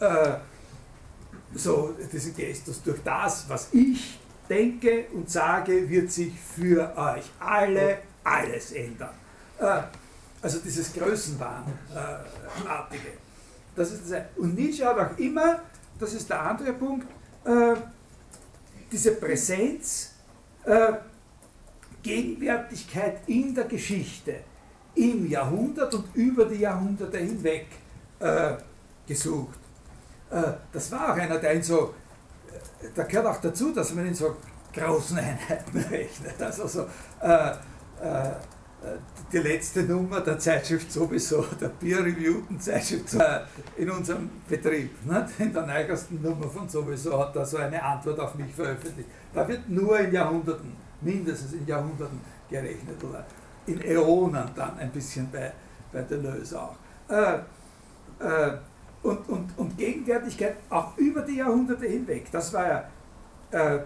[0.00, 0.36] Äh, äh,
[1.54, 7.98] so diesen Gestus, durch das, was ich denke und sage, wird sich für euch alle
[8.24, 9.14] alles ändern.
[9.58, 9.82] Äh,
[10.40, 13.12] also dieses Größenwahnartige.
[13.74, 15.62] Das ist das und Nietzsche hat auch immer,
[15.98, 17.06] das ist der andere Punkt,
[17.44, 17.74] äh,
[18.90, 20.14] diese Präsenz,
[20.64, 20.94] äh,
[22.02, 24.40] Gegenwärtigkeit in der Geschichte,
[24.94, 27.66] im Jahrhundert und über die Jahrhunderte hinweg
[29.06, 29.58] gesucht.
[30.32, 31.94] Äh, das war auch einer, der in so,
[32.48, 34.36] äh, da gehört auch dazu, dass man in so
[34.72, 36.40] großen Einheiten rechnet.
[36.40, 36.86] Also so,
[37.20, 38.30] äh, äh,
[39.32, 43.40] die letzte Nummer der Zeitschrift sowieso, der peer-reviewten Zeitschrift äh,
[43.76, 45.26] in unserem Betrieb, nicht?
[45.38, 49.08] in der neuesten Nummer von sowieso hat er so eine Antwort auf mich veröffentlicht.
[49.32, 53.24] Da wird nur in Jahrhunderten, mindestens in Jahrhunderten gerechnet oder
[53.66, 55.52] in Äonen dann ein bisschen bei,
[55.92, 56.76] bei Deleuze auch.
[57.08, 57.34] Äh,
[58.18, 58.58] äh,
[59.02, 62.26] und, und, und Gegenwärtigkeit auch über die Jahrhunderte hinweg.
[62.30, 62.84] Das war ja
[63.50, 63.80] äh,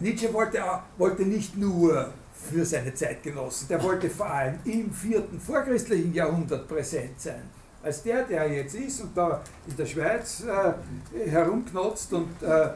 [0.00, 0.60] Nietzsche wollte,
[0.96, 7.20] wollte nicht nur für seine Zeitgenossen, der wollte vor allem im vierten vorchristlichen Jahrhundert präsent
[7.20, 7.42] sein.
[7.82, 12.70] Als der, der jetzt ist und da in der Schweiz äh, herumknotzt und, äh,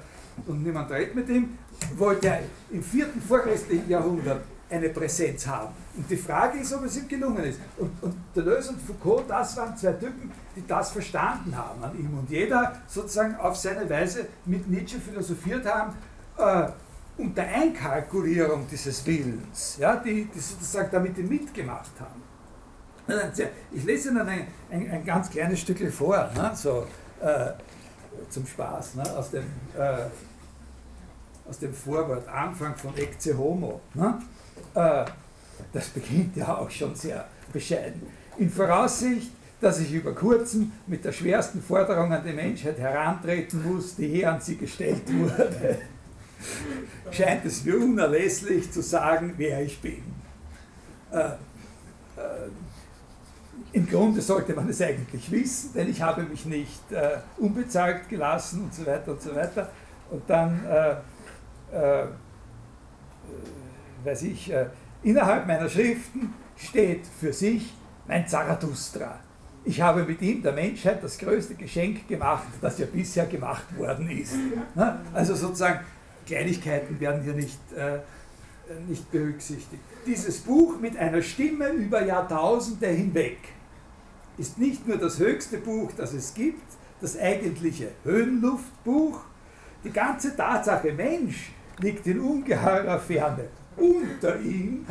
[0.47, 1.59] und niemand redet mit ihm,
[1.97, 5.73] wollte er im vierten vorchristlichen Jahrhundert eine Präsenz haben.
[5.97, 7.61] Und die Frage ist, ob es ihm gelungen ist.
[7.77, 12.19] Und, und Deleuze und Foucault, das waren zwei Typen, die das verstanden haben an ihm.
[12.19, 15.95] Und jeder sozusagen auf seine Weise mit Nietzsche philosophiert haben,
[16.39, 16.69] äh,
[17.19, 22.23] unter Einkalkulierung dieses Willens, ja, die, die sozusagen damit mitgemacht haben.
[23.73, 26.87] Ich lese Ihnen ein, ein, ein ganz kleines Stückchen vor, ne, so
[27.21, 27.51] äh,
[28.31, 29.45] zum Spaß, ne, aus, dem,
[29.77, 30.07] äh,
[31.49, 33.81] aus dem Vorwort, Anfang von Ecce Homo.
[33.95, 34.23] Ne.
[34.75, 35.05] Äh,
[35.73, 38.03] das beginnt ja auch schon sehr bescheiden.
[38.39, 43.95] In Voraussicht, dass ich über kurzem mit der schwersten Forderung an die Menschheit herantreten muss,
[43.95, 45.79] die hier an sie gestellt wurde,
[47.11, 50.03] scheint es mir unerlässlich zu sagen, wer ich bin.
[51.13, 51.35] Äh, äh,
[53.73, 58.65] Im Grunde sollte man es eigentlich wissen, denn ich habe mich nicht äh, unbezahlt gelassen
[58.65, 59.71] und so weiter und so weiter.
[60.11, 60.91] Und dann, äh,
[61.75, 62.07] äh,
[64.05, 64.67] weiß ich, äh,
[65.03, 67.73] innerhalb meiner Schriften steht für sich
[68.07, 69.19] mein Zarathustra.
[69.65, 74.11] Ich habe mit ihm der Menschheit das größte Geschenk gemacht, das ja bisher gemacht worden
[74.11, 74.35] ist.
[74.75, 74.99] Ne?
[75.15, 75.81] Also sozusagen
[76.27, 77.99] Kleinigkeiten werden hier nicht, äh,
[78.89, 79.83] nicht berücksichtigt.
[80.05, 83.39] Dieses Buch mit einer Stimme über Jahrtausende hinweg
[84.37, 89.21] ist nicht nur das höchste Buch, das es gibt, das eigentliche Höhenluftbuch.
[89.85, 94.87] Die ganze Tatsache Mensch liegt in ungeheurer Ferne unter ihm.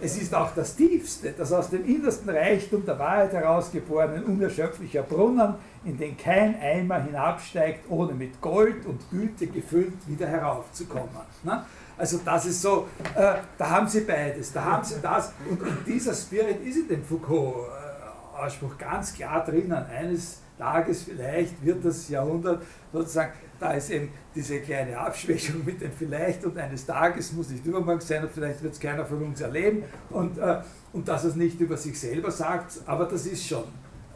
[0.00, 5.54] Es ist auch das tiefste, das aus dem innersten Reichtum der Wahrheit herausgeborenen unerschöpflicher Brunnen,
[5.84, 11.08] in den kein Eimer hinabsteigt, ohne mit Gold und Güte gefüllt wieder heraufzukommen.
[11.42, 11.64] Ne?
[11.96, 15.86] Also das ist so, äh, da haben sie beides, da haben sie das und, und
[15.86, 19.72] dieser Spirit ist in dem Foucault-Ausspruch äh, ganz klar drinnen.
[19.72, 25.90] Eines Tages vielleicht wird das Jahrhundert sozusagen da ist eben diese kleine Abschwächung mit dem
[25.90, 29.40] vielleicht und eines Tages muss nicht übermorgen sein und vielleicht wird es keiner von uns
[29.40, 30.60] erleben und, äh,
[30.92, 33.64] und dass es nicht über sich selber sagt, aber das ist schon,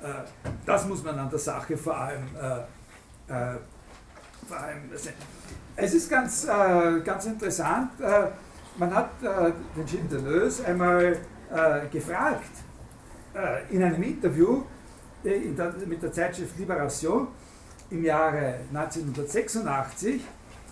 [0.00, 0.22] äh,
[0.64, 3.56] das muss man an der Sache vor allem, äh, äh
[4.46, 4.90] vor allem.
[5.74, 8.26] Es ist ganz, äh, ganz interessant, äh,
[8.78, 11.18] man hat den Gilles Deleuze einmal
[11.90, 12.50] gefragt,
[13.68, 14.62] in einem Interview
[15.22, 17.28] der, mit der Zeitschrift Liberation,
[17.92, 20.22] im Jahre 1986,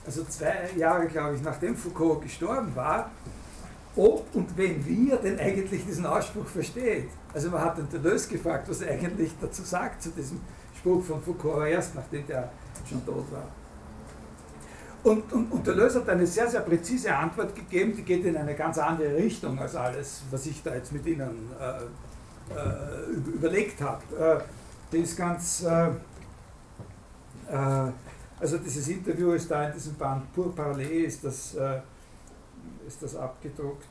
[0.06, 3.11] also zwei Jahre, glaube ich, nachdem Foucault gestorben war,
[3.94, 7.09] ob und wenn wir denn eigentlich diesen Ausspruch versteht.
[7.35, 10.40] Also man hat den Deleuze gefragt, was er eigentlich dazu sagt, zu diesem
[10.78, 12.50] Spruch von Foucault, erst nachdem der
[12.88, 13.44] schon tot war.
[15.02, 18.54] Und, und, und Deleuze hat eine sehr, sehr präzise Antwort gegeben, die geht in eine
[18.54, 24.02] ganz andere Richtung als alles, was ich da jetzt mit Ihnen äh, äh, überlegt habe.
[24.18, 24.42] Äh,
[24.92, 25.88] die ist ganz äh,
[27.56, 31.80] also dieses Interview ist da in diesem Band Pur Parler, ist das, äh,
[32.86, 33.88] ist das abgedruckt.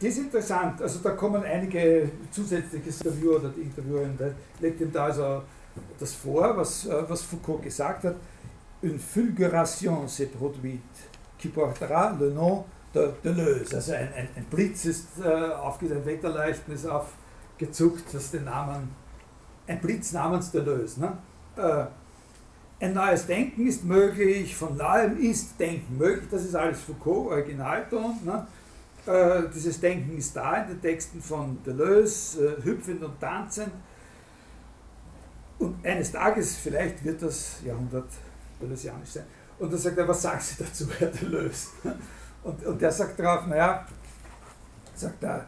[0.00, 4.16] Das ist interessant, also da kommen einige zusätzliche Interviewer oder die Interviewerin
[4.60, 5.42] legt ihm da also
[5.98, 8.16] das vor, was, äh, was Foucault gesagt hat.
[8.80, 13.74] Une fulguration s'est produite qui portera le nom de Deleuze.
[13.74, 18.88] Also ein, ein, ein Blitz ist äh, aufgegangen, ein Wetterleuchten ist aufgezuckt, das den Namen
[19.68, 21.00] ein Blitz namens Deleuze.
[21.00, 21.18] Ne?
[21.56, 27.32] Äh, ein neues Denken ist möglich, von neuem ist Denken möglich, das ist alles Foucault,
[27.32, 28.18] Originalton.
[28.24, 28.46] Ne?
[29.06, 33.72] Äh, dieses Denken ist da in den Texten von Deleuze, äh, hüpfend und tanzend.
[35.58, 38.08] Und eines Tages, vielleicht wird das Jahrhundert
[38.60, 39.24] deleuzianisch sein.
[39.58, 41.68] Und dann sagt er, was sagen Sie dazu, Herr Deleuze?
[42.44, 43.84] Und, und der sagt darauf, naja,
[44.94, 45.44] sagt er,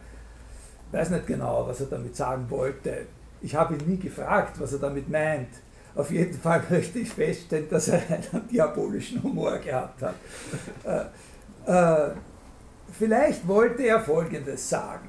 [0.91, 3.07] weiß nicht genau, was er damit sagen wollte.
[3.41, 5.49] Ich habe ihn nie gefragt, was er damit meint.
[5.95, 10.15] Auf jeden Fall möchte ich feststellen, dass er einen diabolischen Humor gehabt hat.
[10.85, 12.11] Äh, äh,
[12.99, 15.09] vielleicht wollte er Folgendes sagen,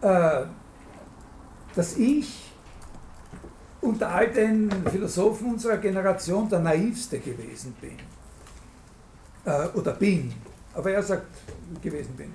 [0.00, 0.42] äh,
[1.74, 2.52] dass ich
[3.80, 7.96] unter all den Philosophen unserer Generation der naivste gewesen bin.
[9.44, 10.32] Äh, oder bin.
[10.74, 11.26] Aber er sagt,
[11.82, 12.34] gewesen bin.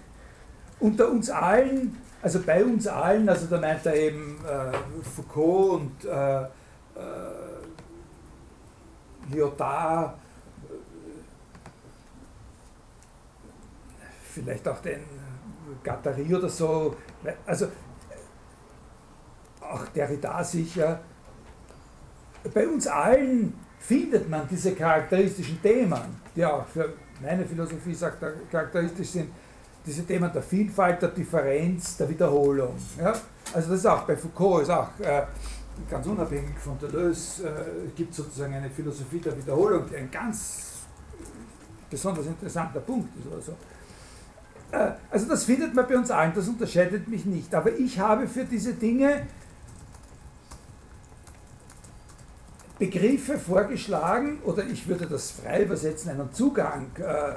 [0.79, 4.71] Unter uns allen also bei uns allen, also da meint er eben äh,
[5.03, 6.47] Foucault und äh, äh,
[9.29, 10.15] Lyotard,
[14.33, 15.01] vielleicht auch den
[15.83, 16.95] Gattari oder so,
[17.45, 17.67] also
[19.59, 21.01] auch Derrida sicher.
[22.53, 29.09] Bei uns allen findet man diese charakteristischen Themen, die auch für meine Philosophie sagt, charakteristisch
[29.09, 29.29] sind,
[29.85, 32.75] diese Themen der Vielfalt, der Differenz, der Wiederholung.
[32.97, 33.13] Ja?
[33.53, 35.23] Also das ist auch bei Foucault, ist auch äh,
[35.89, 40.73] ganz unabhängig von Deleuze, äh, gibt sozusagen eine Philosophie der Wiederholung, die ein ganz
[41.89, 43.57] besonders interessanter Punkt ist oder.
[44.71, 47.53] Äh, also das findet man bei uns allen, das unterscheidet mich nicht.
[47.53, 49.27] Aber ich habe für diese Dinge
[52.79, 57.35] Begriffe vorgeschlagen, oder ich würde das frei übersetzen, einen Zugang äh,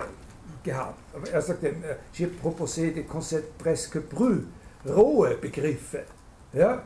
[0.66, 0.98] gehabt.
[1.14, 1.72] Aber er sagt, äh,
[2.12, 4.42] j'ai proposé des concepts presque brus,
[4.84, 6.04] rohe Begriffe.
[6.52, 6.82] Ja?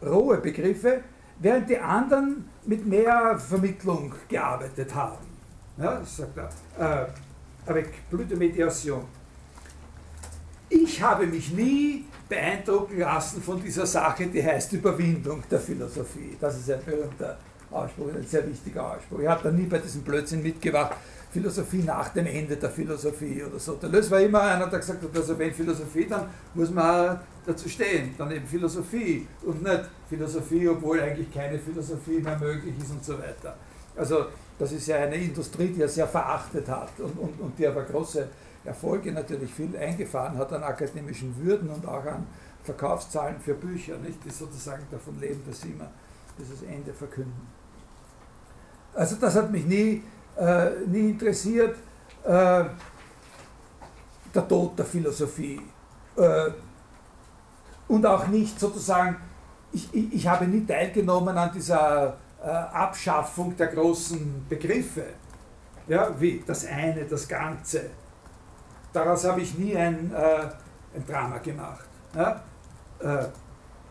[0.00, 1.00] Rohe Begriffe,
[1.40, 5.26] während die anderen mit mehr Vermittlung gearbeitet haben.
[5.76, 6.50] Ja, sagt er.
[6.78, 7.06] Äh,
[7.66, 9.04] avec plus de médiation.
[10.68, 16.36] Ich habe mich nie beeindrucken lassen von dieser Sache, die heißt Überwindung der Philosophie.
[16.40, 17.38] Das ist ein berühmter
[17.70, 19.20] Ausspruch, ein sehr wichtiger Ausspruch.
[19.20, 20.96] Ich habe da nie bei diesem Blödsinn mitgewacht,
[21.34, 23.74] Philosophie nach dem Ende der Philosophie oder so.
[23.74, 27.68] Der Lös war immer einer, der gesagt hat, also wenn Philosophie, dann muss man dazu
[27.68, 33.04] stehen, dann eben Philosophie und nicht Philosophie, obwohl eigentlich keine Philosophie mehr möglich ist und
[33.04, 33.56] so weiter.
[33.96, 37.66] Also das ist ja eine Industrie, die er sehr verachtet hat und, und, und die
[37.66, 38.28] aber große
[38.64, 42.28] Erfolge natürlich viel eingefahren hat an akademischen Würden und auch an
[42.62, 45.90] Verkaufszahlen für Bücher, nicht, die sozusagen davon leben, dass sie immer
[46.38, 47.48] dieses Ende verkünden.
[48.94, 50.04] Also das hat mich nie,
[50.36, 51.76] äh, nie interessiert,
[52.24, 52.64] äh,
[54.34, 55.60] der Tod der Philosophie.
[56.16, 56.50] Äh,
[57.88, 59.16] und auch nicht sozusagen,
[59.72, 65.04] ich, ich, ich, habe nie teilgenommen an dieser äh, Abschaffung der großen Begriffe,
[65.86, 67.90] ja, wie das eine, das Ganze.
[68.92, 70.46] Daraus habe ich nie ein, äh,
[70.96, 71.84] ein Drama gemacht.
[72.14, 72.42] Ja?
[73.00, 73.26] Äh,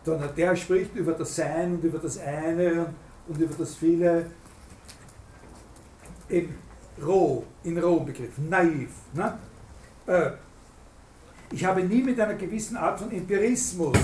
[0.04, 2.86] sondern der spricht über das Sein und über das eine
[3.26, 4.26] und über das Viele
[6.28, 6.54] eben
[7.04, 8.90] roh, in rohen Begriffen, naiv.
[9.12, 9.38] Ne?
[10.06, 10.30] Äh,
[11.50, 13.96] ich habe nie mit einer gewissen Art von Empirismus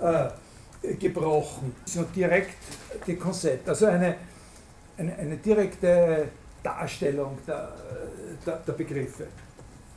[0.00, 2.56] äh, gebrochen, sondern direkt
[3.06, 4.16] die Konzept, also eine,
[4.96, 6.28] eine, eine direkte
[6.62, 7.72] Darstellung der,
[8.44, 9.26] der, der Begriffe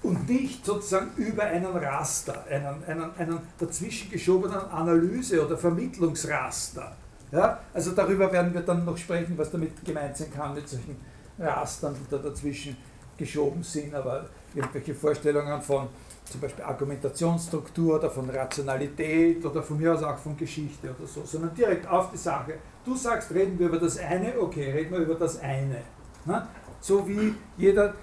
[0.04, 6.96] und nicht sozusagen über einen Raster, einen, einen, einen dazwischen geschobenen Analyse- oder Vermittlungsraster.
[7.32, 7.60] Ja?
[7.74, 10.98] Also darüber werden wir dann noch sprechen, was damit gemeint sein kann mit solchen
[11.39, 12.78] Rastern, da dazwischen
[13.17, 15.88] geschoben sind, aber irgendwelche Vorstellungen von
[16.26, 21.24] zum Beispiel Argumentationsstruktur oder von Rationalität oder von mir aus auch von Geschichte oder so,
[21.26, 22.56] sondern direkt auf die Sache.
[22.86, 25.82] Du sagst, reden wir über das eine, okay, reden wir über das eine.
[26.26, 26.48] Na?
[26.80, 27.94] So wie jeder,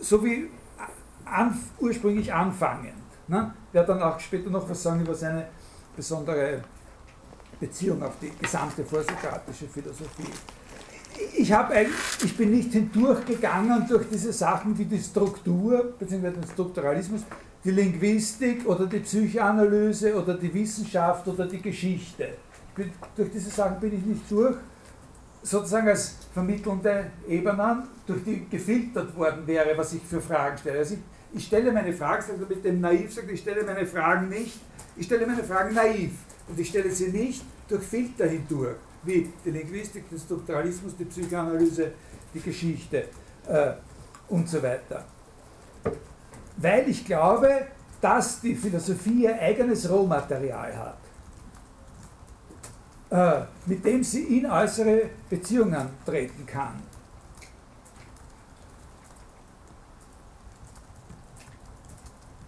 [0.00, 0.48] so wie
[1.24, 2.94] an, ursprünglich anfangend.
[3.28, 3.52] Ne?
[3.72, 5.46] Werde dann auch später noch was sagen über seine
[5.94, 6.62] besondere
[7.60, 10.32] Beziehung auf die gesamte vorsokratische Philosophie.
[11.36, 11.86] Ich, ein,
[12.22, 16.30] ich bin nicht hindurchgegangen durch diese Sachen wie die Struktur bzw.
[16.30, 17.22] den Strukturalismus,
[17.64, 22.28] die Linguistik oder die Psychoanalyse oder die Wissenschaft oder die Geschichte.
[22.74, 24.56] Bin, durch diese Sachen bin ich nicht durch,
[25.42, 30.78] sozusagen als vermittelnde Ebenen, durch die gefiltert worden wäre, was ich für Fragen stelle.
[30.78, 31.00] Also ich,
[31.38, 34.60] ich stelle meine Fragen, er mit dem Naiv, sagt ich stelle meine Fragen nicht,
[34.96, 36.12] ich stelle meine Fragen naiv
[36.48, 41.92] und ich stelle sie nicht durch Filter hindurch, wie die Linguistik, den Strukturalismus, die Psychoanalyse,
[42.34, 43.08] die Geschichte
[43.46, 43.72] äh,
[44.28, 45.04] und so weiter.
[46.56, 47.68] Weil ich glaube,
[48.00, 50.98] dass die Philosophie ihr eigenes Rohmaterial hat,
[53.10, 56.82] äh, mit dem sie in äußere Beziehungen treten kann.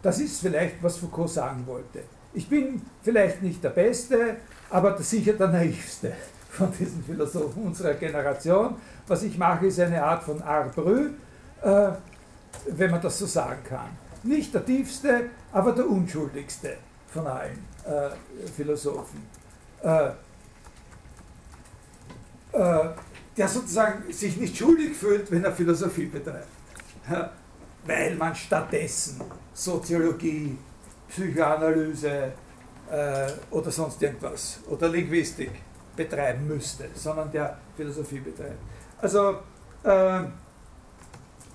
[0.02, 2.04] Das ist vielleicht, was Foucault sagen wollte.
[2.32, 4.36] Ich bin vielleicht nicht der Beste,
[4.70, 6.12] aber sicher der naivste
[6.61, 8.77] von diesen Philosophen unserer Generation.
[9.07, 11.11] Was ich mache, ist eine Art von Art brü,
[11.62, 11.88] äh,
[12.68, 13.88] wenn man das so sagen kann.
[14.23, 16.77] Nicht der tiefste, aber der unschuldigste
[17.09, 18.11] von allen äh,
[18.55, 19.23] Philosophen.
[19.83, 20.09] Äh,
[22.53, 22.91] äh
[23.37, 26.49] der sozusagen sich nicht schuldig fühlt, wenn er Philosophie betreibt
[27.87, 29.20] weil man stattdessen
[29.55, 30.59] Soziologie,
[31.09, 32.32] Psychoanalyse
[32.91, 35.51] äh, oder sonst irgendwas oder Linguistik
[36.01, 38.59] betreiben müsste, sondern der Philosophie betreibt.
[39.03, 39.36] Also
[39.82, 40.20] äh,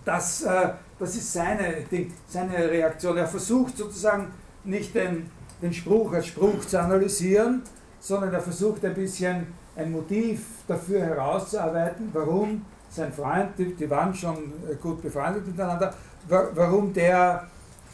[0.04, 0.70] das, äh,
[1.00, 3.18] das ist seine, die, seine Reaktion.
[3.18, 4.32] Er versucht sozusagen
[4.64, 5.32] nicht den,
[5.62, 7.64] den Spruch als Spruch zu analysieren,
[8.00, 14.14] sondern er versucht ein bisschen ein Motiv dafür herauszuarbeiten, warum sein Freund, die, die waren
[14.14, 15.94] schon gut befreundet miteinander,
[16.30, 17.48] warum der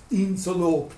[0.09, 0.97] ihn so lobt.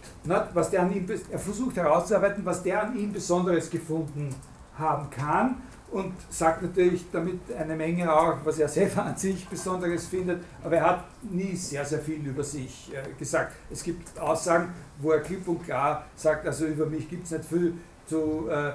[0.53, 4.35] Was der an ihm, er versucht herauszuarbeiten, was der an ihm Besonderes gefunden
[4.77, 5.61] haben kann
[5.93, 10.77] und sagt natürlich damit eine Menge auch, was er selber an sich Besonderes findet, aber
[10.77, 13.53] er hat nie sehr, sehr viel über sich äh, gesagt.
[13.71, 17.45] Es gibt Aussagen, wo er klipp und klar sagt, also über mich gibt es nicht
[17.45, 17.75] viel
[18.07, 18.73] zu, äh, äh,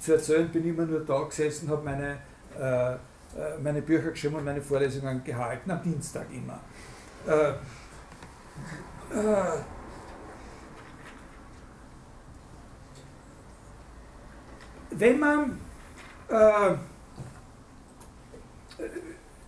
[0.00, 2.18] zu erzählen, bin immer nur da gesessen, habe meine,
[2.58, 2.96] äh,
[3.62, 6.58] meine Bücher geschrieben und meine Vorlesungen gehalten, am Dienstag immer.
[14.90, 15.58] Wenn man
[16.28, 16.74] äh,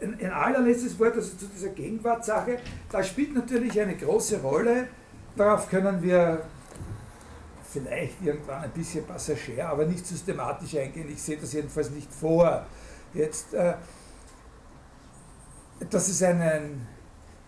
[0.02, 2.58] ein, allerletztes Wort also zu dieser Gegenwartssache,
[2.90, 4.88] da spielt natürlich eine große Rolle,
[5.36, 6.42] darauf können wir
[7.70, 12.66] vielleicht irgendwann ein bisschen passagier, aber nicht systematisch eingehen, ich sehe das jedenfalls nicht vor.
[13.14, 13.74] Jetzt, äh,
[15.88, 16.86] dass es einen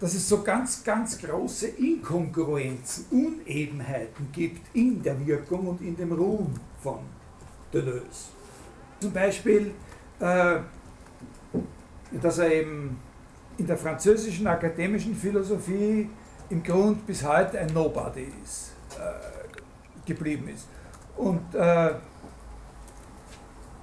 [0.02, 6.10] dass es so ganz, ganz große Inkongruenzen, Unebenheiten gibt in der Wirkung und in dem
[6.10, 6.98] Ruhm von
[7.72, 8.30] Deleuze.
[9.00, 9.72] Zum Beispiel,
[10.20, 10.56] äh,
[12.20, 12.98] dass er eben
[13.58, 16.08] in der französischen akademischen Philosophie
[16.50, 20.66] im Grund bis heute ein Nobody ist, äh, geblieben ist.
[21.16, 21.94] Und, äh,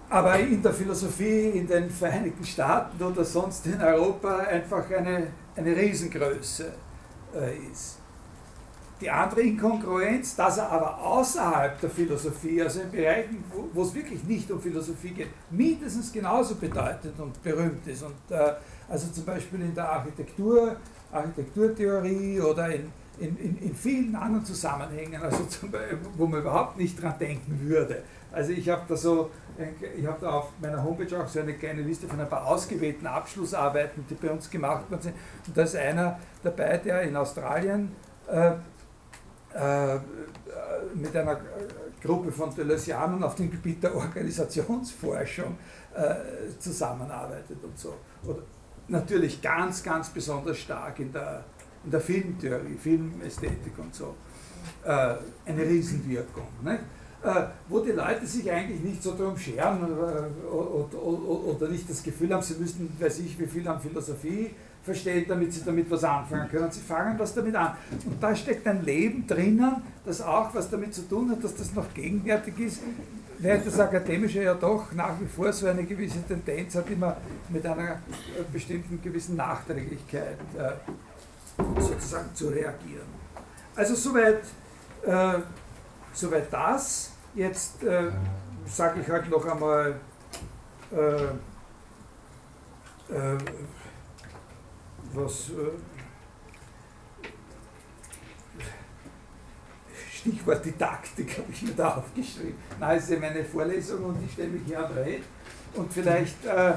[0.10, 5.76] aber in der Philosophie in den Vereinigten Staaten oder sonst in Europa einfach eine, eine
[5.76, 6.74] Riesengröße
[7.72, 7.99] ist.
[9.02, 13.96] Die andere Inkongruenz, dass er aber außerhalb der Philosophie, also in Bereichen, wo, wo es
[13.96, 18.04] wirklich nicht um Philosophie geht, mindestens genauso bedeutend und berühmt ist.
[18.04, 18.54] Und, äh,
[18.90, 20.76] also zum Beispiel in der Architektur,
[21.12, 25.72] Architekturtheorie oder in, in, in, in vielen anderen Zusammenhängen, also zum
[26.18, 28.04] wo man überhaupt nicht dran denken würde.
[28.32, 29.32] Also ich habe da so,
[29.98, 33.08] ich habe da auf meiner Homepage auch so eine kleine Liste von ein paar ausgewählten
[33.08, 35.16] Abschlussarbeiten, die bei uns gemacht worden sind.
[35.48, 37.92] Und da ist einer dabei, der in Australien
[38.28, 38.52] äh,
[40.94, 41.40] mit einer
[42.02, 45.58] Gruppe von Deleuzianern auf dem Gebiet der Organisationsforschung
[45.96, 47.96] äh, zusammenarbeitet und so.
[48.26, 48.40] Oder
[48.88, 51.44] natürlich ganz, ganz besonders stark in der,
[51.84, 54.16] in der Filmtheorie, Filmästhetik und so.
[54.84, 56.48] Äh, eine Riesenwirkung.
[56.64, 56.80] Nicht?
[57.68, 59.84] wo die Leute sich eigentlich nicht so darum scheren
[60.50, 64.52] oder, nicht das Gefühl haben, sie müssten, weiß ich, wie viel an Philosophie
[64.90, 66.72] verstehen, damit sie damit was anfangen können.
[66.72, 67.76] Sie fangen was damit an.
[68.06, 71.74] Und da steckt ein Leben drinnen, das auch was damit zu tun hat, dass das
[71.74, 72.82] noch gegenwärtig ist,
[73.38, 77.18] während das Akademische ja doch nach wie vor so eine gewisse Tendenz hat, immer
[77.50, 77.98] mit einer äh,
[78.52, 80.72] bestimmten gewissen Nachträglichkeit äh,
[81.80, 83.08] sozusagen zu reagieren.
[83.76, 84.42] Also soweit,
[85.06, 85.40] äh,
[86.14, 87.12] soweit das.
[87.36, 88.10] Jetzt äh,
[88.66, 89.96] sage ich halt noch einmal,
[90.92, 91.26] äh,
[93.14, 93.38] äh,
[95.14, 95.72] was äh,
[100.12, 102.56] Stichwort Didaktik habe ich mir da aufgeschrieben.
[102.80, 105.24] Na, ist ja meine Vorlesung und ich stelle mich hier am Red
[105.76, 106.72] und vielleicht, äh,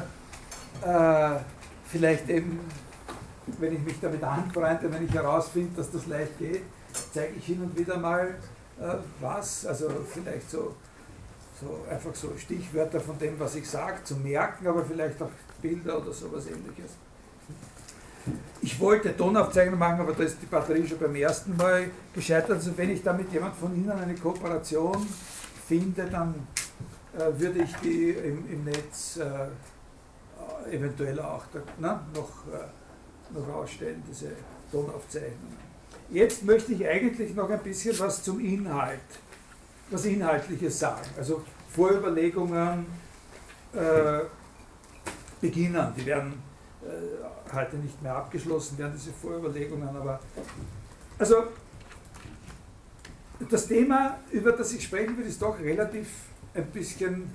[0.87, 1.41] äh,
[1.87, 2.61] vielleicht eben,
[3.59, 6.63] wenn ich mich damit anfreunde, wenn ich herausfinde, dass das leicht geht,
[7.13, 8.29] zeige ich hin und wieder mal
[8.81, 10.77] äh, was, also vielleicht so,
[11.61, 15.31] so einfach so Stichwörter von dem, was ich sage, zu merken, aber vielleicht auch
[15.61, 16.93] Bilder oder sowas ähnliches.
[18.61, 22.53] Ich wollte Tonaufzeichnung machen, aber da ist die Batterie schon beim ersten Mal gescheitert.
[22.53, 25.07] Also wenn ich da mit jemand von Ihnen eine Kooperation
[25.67, 26.35] finde, dann
[27.15, 33.49] äh, würde ich die im, im Netz äh, eventuell auch da, na, noch, äh, noch
[33.55, 34.29] ausstellen, diese
[34.71, 35.73] Tonaufzeichnungen.
[36.11, 39.01] Jetzt möchte ich eigentlich noch ein bisschen was zum Inhalt,
[39.91, 41.09] was Inhaltliches sagen.
[41.17, 42.87] Also Vorüberlegungen
[43.73, 44.21] äh,
[45.41, 45.93] beginnen.
[45.97, 46.43] Die werden
[46.83, 50.21] äh, heute nicht mehr abgeschlossen werden, diese Vorüberlegungen, aber
[51.19, 51.45] also
[53.49, 56.09] das Thema, über das ich sprechen will, ist doch relativ
[56.55, 57.31] ein bisschen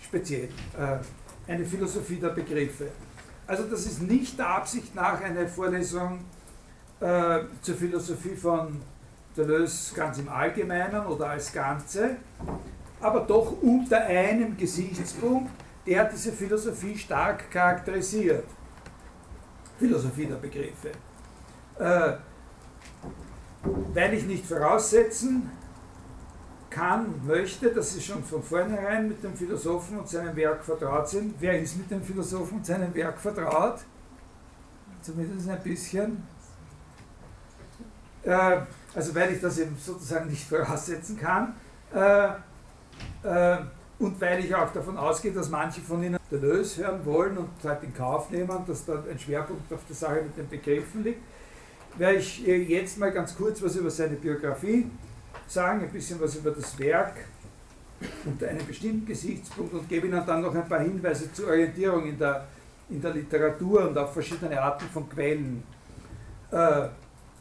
[0.00, 0.48] speziell.
[0.78, 0.98] Äh,
[1.50, 2.88] eine Philosophie der Begriffe.
[3.46, 6.24] Also das ist nicht der Absicht nach eine Vorlesung
[7.00, 8.80] äh, zur Philosophie von
[9.36, 12.16] Deleuze ganz im Allgemeinen oder als Ganze,
[13.00, 15.50] aber doch unter einem Gesichtspunkt,
[15.86, 18.44] der diese Philosophie stark charakterisiert.
[19.82, 20.92] Philosophie der Begriffe.
[21.78, 22.12] Äh,
[23.94, 25.50] weil ich nicht voraussetzen
[26.70, 31.34] kann, möchte, dass Sie schon von vornherein mit dem Philosophen und seinem Werk vertraut sind.
[31.40, 33.80] Wer ist mit dem Philosophen und seinem Werk vertraut?
[35.00, 36.22] Zumindest ein bisschen.
[38.22, 38.58] Äh,
[38.94, 41.54] also weil ich das eben sozusagen nicht voraussetzen kann.
[41.92, 42.28] Äh,
[43.24, 43.58] äh
[44.02, 47.82] und weil ich auch davon ausgehe, dass manche von Ihnen Deleuze hören wollen und halt
[47.84, 51.20] in Kauf nehmen, dass da ein Schwerpunkt auf der Sache mit den Begriffen liegt,
[51.96, 54.90] werde ich jetzt mal ganz kurz was über seine Biografie
[55.46, 57.14] sagen, ein bisschen was über das Werk
[58.24, 62.18] unter einem bestimmten Gesichtspunkt und gebe Ihnen dann noch ein paar Hinweise zur Orientierung in
[62.18, 62.46] der,
[62.90, 65.62] in der Literatur und auch verschiedene Arten von Quellen.
[66.50, 66.88] Äh,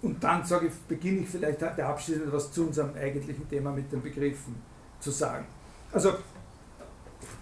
[0.03, 3.91] und dann sage ich, beginne ich vielleicht der abschließend etwas zu unserem eigentlichen Thema mit
[3.91, 4.55] den Begriffen
[4.99, 5.45] zu sagen.
[5.91, 6.13] Also,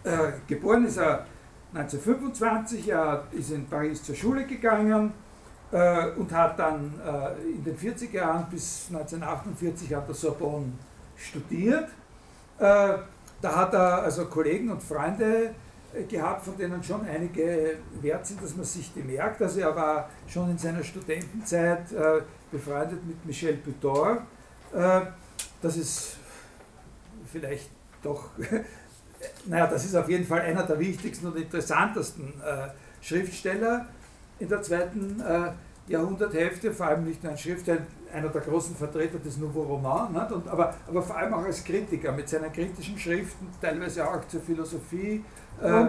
[0.04, 1.26] äh, geboren ist er
[1.74, 5.14] 1925, er ist in Paris zur Schule gegangen
[5.72, 10.72] äh, und hat dann äh, in den 40er Jahren bis 1948 an der Sorbonne
[11.16, 11.90] studiert.
[12.58, 12.98] Äh,
[13.42, 15.54] da hat er also Kollegen und Freunde
[15.94, 19.42] äh, gehabt, von denen schon einige wert sind, dass man sich die merkt.
[19.42, 22.22] Also er war schon in seiner Studentenzeit äh,
[22.52, 24.24] befreundet mit Michel Butor.
[25.62, 26.18] das ist
[27.32, 27.70] vielleicht
[28.02, 28.30] doch,
[29.46, 32.34] naja, das ist auf jeden Fall einer der wichtigsten und interessantesten
[33.02, 33.88] Schriftsteller
[34.40, 35.22] in der zweiten
[35.90, 37.82] Jahrhunderthälfte, vor allem nicht nur ein Schriftsteller,
[38.14, 40.32] einer der großen Vertreter des Nouveau Roman, nicht?
[40.32, 44.42] Und, aber, aber vor allem auch als Kritiker mit seinen kritischen Schriften, teilweise auch zur
[44.42, 45.24] Philosophie,
[45.62, 45.86] äh,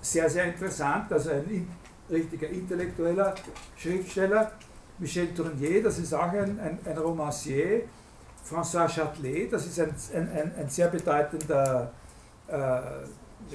[0.00, 1.12] sehr, sehr interessant.
[1.12, 1.68] Also ein in,
[2.10, 3.34] richtiger intellektueller
[3.76, 4.52] Schriftsteller.
[4.98, 7.82] Michel Tournier, das ist auch ein, ein, ein Romancier.
[8.48, 11.92] François Châtelet, das ist ein, ein, ein sehr bedeutender
[12.48, 12.80] äh,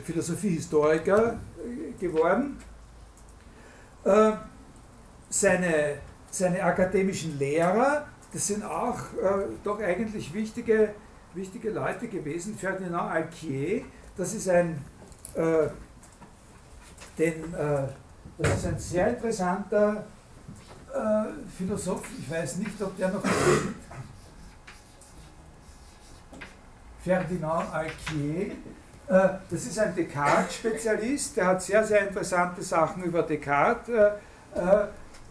[0.01, 2.57] Philosophiehistoriker äh, geworden.
[4.03, 4.33] Äh,
[5.29, 5.97] seine,
[6.31, 10.93] seine akademischen Lehrer, das sind auch äh, doch eigentlich wichtige,
[11.33, 12.57] wichtige Leute gewesen.
[12.57, 13.83] Ferdinand Alquier,
[14.15, 14.81] das ist ein,
[15.35, 15.67] äh,
[17.17, 17.87] den, äh,
[18.37, 20.05] das ist ein sehr interessanter
[21.55, 22.01] Philosoph.
[22.17, 23.75] Ich weiß nicht, ob der noch lebt.
[27.03, 28.55] Ferdinand Alquier.
[29.07, 34.11] Äh, das ist ein Descartes-Spezialist, der hat sehr, sehr interessante Sachen über Descartes äh,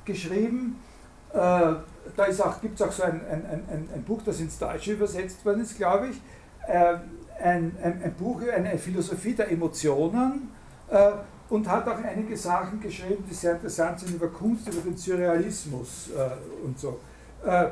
[0.04, 0.82] geschrieben.
[1.32, 1.36] Äh,
[2.16, 2.26] da
[2.62, 5.76] gibt es auch so ein, ein, ein, ein, Buch, das ins Deutsche übersetzt worden ist,
[5.76, 6.20] glaube ich.
[6.66, 6.96] Äh,
[7.42, 10.50] ein, Buch, eine Philosophie der Emotionen
[10.88, 11.10] äh,
[11.50, 16.10] und hat auch einige Sachen geschrieben, die sehr interessant sind über Kunst, über den Surrealismus
[16.16, 17.00] äh, und so.
[17.44, 17.66] Äh,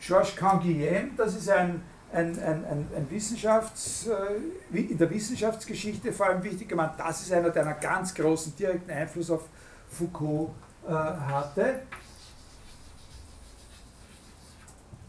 [0.00, 1.80] Georges Canguilhem, das ist ein,
[2.14, 7.50] ein, ein, ein, Wissenschafts-, äh, in der Wissenschaftsgeschichte vor allem wichtiger Mann, das ist einer,
[7.50, 9.42] der einen ganz großen direkten Einfluss auf
[9.88, 10.50] Foucault
[10.86, 11.82] äh, hatte.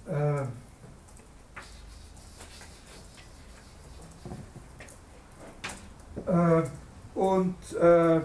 [0.07, 0.41] Äh,
[6.27, 6.63] äh,
[7.13, 8.21] und, äh,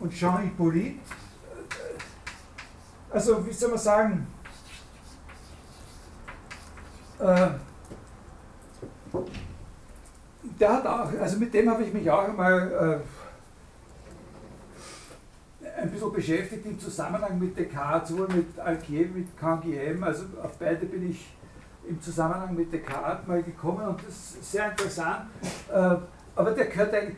[0.00, 1.00] und Jean Hippolyte,
[3.10, 4.26] also wie soll man sagen,
[7.18, 7.50] äh,
[10.60, 13.02] der hat auch, also mit dem habe ich mich auch einmal
[15.62, 20.56] äh, ein bisschen beschäftigt im Zusammenhang mit Descartes, sowohl mit Alquier, mit Canguilhem, also auf
[20.58, 21.34] beide bin ich
[21.88, 25.26] im Zusammenhang mit Descartes mal gekommen und das ist sehr interessant.
[25.72, 25.96] Äh,
[26.34, 27.16] aber der gehört eigentlich,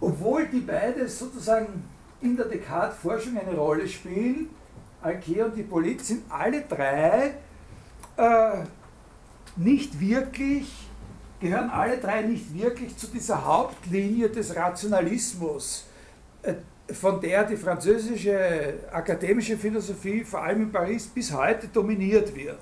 [0.00, 1.84] obwohl die beide sozusagen
[2.20, 4.50] in der Descartes-Forschung eine Rolle spielen,
[5.00, 7.34] Alquier und Hippolyte, sind alle drei
[8.16, 8.64] äh,
[9.56, 10.88] nicht wirklich
[11.40, 15.86] gehören alle drei nicht wirklich zu dieser Hauptlinie des Rationalismus,
[16.42, 16.54] äh,
[16.92, 22.60] von der die französische akademische Philosophie vor allem in Paris bis heute dominiert wird.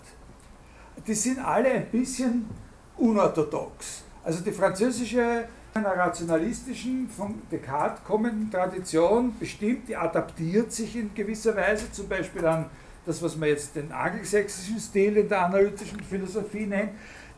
[1.07, 2.49] Die sind alle ein bisschen
[2.97, 4.03] unorthodox.
[4.23, 11.57] Also die französische einer rationalistischen, von Descartes kommenden Tradition bestimmt, die adaptiert sich in gewisser
[11.57, 12.67] Weise, zum Beispiel an
[13.07, 16.91] das, was man jetzt den angelsächsischen Stil in der analytischen Philosophie nennt,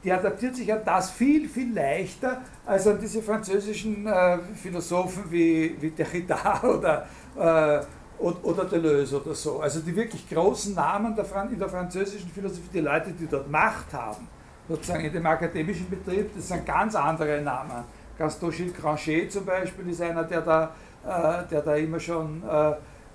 [0.04, 5.76] die adaptiert sich an das viel, viel leichter als an diese französischen äh, Philosophen wie,
[5.80, 7.06] wie Derrida oder,
[7.36, 7.84] äh,
[8.22, 9.60] oder Deleuze oder so.
[9.60, 13.92] Also die wirklich großen Namen der in der französischen Philosophie, die Leute, die dort Macht
[13.92, 14.26] haben,
[14.68, 17.84] sozusagen in dem akademischen Betrieb, das sind ganz andere Namen.
[18.18, 22.42] Gaston Gilles Granchet zum Beispiel ist einer, der da, äh, der da immer schon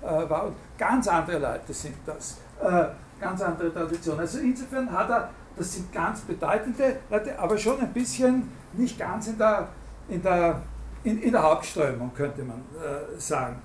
[0.02, 0.52] äh, war.
[0.76, 2.38] Ganz andere Leute sind das.
[2.62, 2.86] Äh,
[3.20, 4.18] ganz andere Tradition.
[4.18, 9.26] Also insofern hat er das sind ganz bedeutende Leute, aber schon ein bisschen nicht ganz
[9.26, 9.68] in der,
[10.08, 10.62] in der,
[11.02, 13.56] in, in der Hauptströmung, könnte man äh, sagen.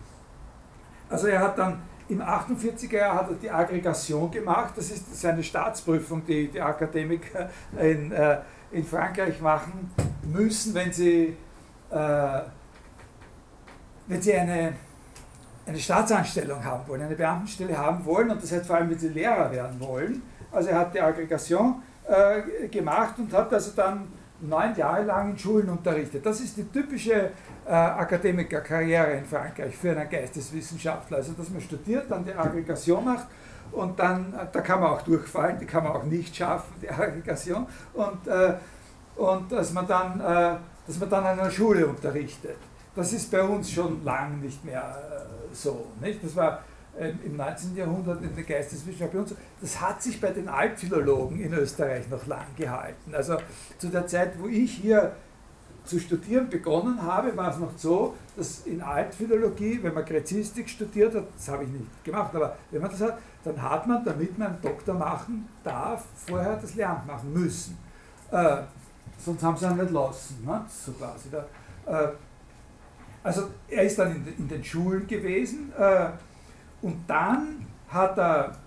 [1.10, 5.44] Also er hat dann im 48er Jahr hat er die Aggregation gemacht, das ist seine
[5.44, 8.40] Staatsprüfung, die die Akademiker in, äh,
[8.72, 9.92] in Frankreich machen
[10.24, 11.38] müssen, wenn sie,
[11.90, 12.42] äh,
[14.08, 14.74] wenn sie eine,
[15.66, 19.09] eine Staatsanstellung haben wollen, eine Beamtenstelle haben wollen und das heißt vor allem, wenn sie
[19.09, 20.22] Lehrer werden wollen
[20.53, 24.07] also er hat die Aggregation äh, gemacht und hat also dann
[24.39, 26.26] neun Jahre lang in Schulen unterrichtet.
[26.26, 27.32] Das ist die typische
[27.66, 31.18] äh, Akademikerkarriere in Frankreich für einen Geisteswissenschaftler.
[31.18, 33.28] Also dass man studiert, dann die Aggregation macht
[33.72, 36.89] und dann, äh, da kann man auch durchfallen, die kann man auch nicht schaffen, die
[36.89, 37.66] Aggregation.
[37.93, 38.53] Und, äh,
[39.16, 42.57] und dass, man dann, äh, dass man dann an einer Schule unterrichtet.
[42.95, 45.22] Das ist bei uns schon lang nicht mehr äh,
[45.54, 45.88] so.
[46.01, 46.24] Nicht?
[46.24, 46.64] Das war
[46.97, 47.76] ähm, im 19.
[47.76, 49.36] Jahrhundert in der Geisteswissenschaft und so.
[49.62, 53.14] Das hat sich bei den Altphilologen in Österreich noch lang gehalten.
[53.14, 53.38] Also
[53.78, 55.14] zu der Zeit, wo ich hier
[55.86, 61.14] zu studieren begonnen habe, war es noch so, dass in Altphilologie, wenn man Gräzistik studiert
[61.14, 64.38] hat, das habe ich nicht gemacht, aber wenn man das hat, dann hat man, damit
[64.38, 67.78] man einen Doktor machen darf, vorher das Lehramt machen müssen.
[68.32, 68.58] Äh,
[69.18, 70.66] sonst haben sie ihn nicht lassen, ne?
[70.70, 71.30] so quasi.
[71.30, 71.45] Da.
[71.86, 72.14] Äh,
[73.24, 76.09] also er ist dann in, den Schulen gewesen äh,
[76.82, 78.57] und dann hat er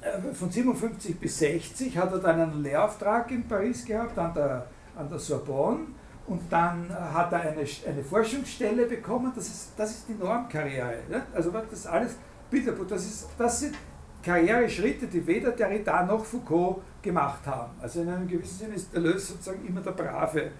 [0.00, 4.66] äh, von 57 bis 60 hat er dann einen Lehrauftrag in Paris gehabt an der
[4.96, 5.86] an der Sorbonne
[6.26, 11.02] und dann hat er eine, eine Forschungsstelle bekommen, das ist, das ist die Normkarriere.
[11.08, 11.22] Ne?
[11.32, 12.16] Also das ist alles
[12.50, 13.74] Bilderbuch, das, ist, das sind
[14.22, 17.72] Karriereschritte, die weder Derrida noch Foucault gemacht haben.
[17.80, 20.50] Also in einem gewissen Sinne ist Deleuze sozusagen immer der Brave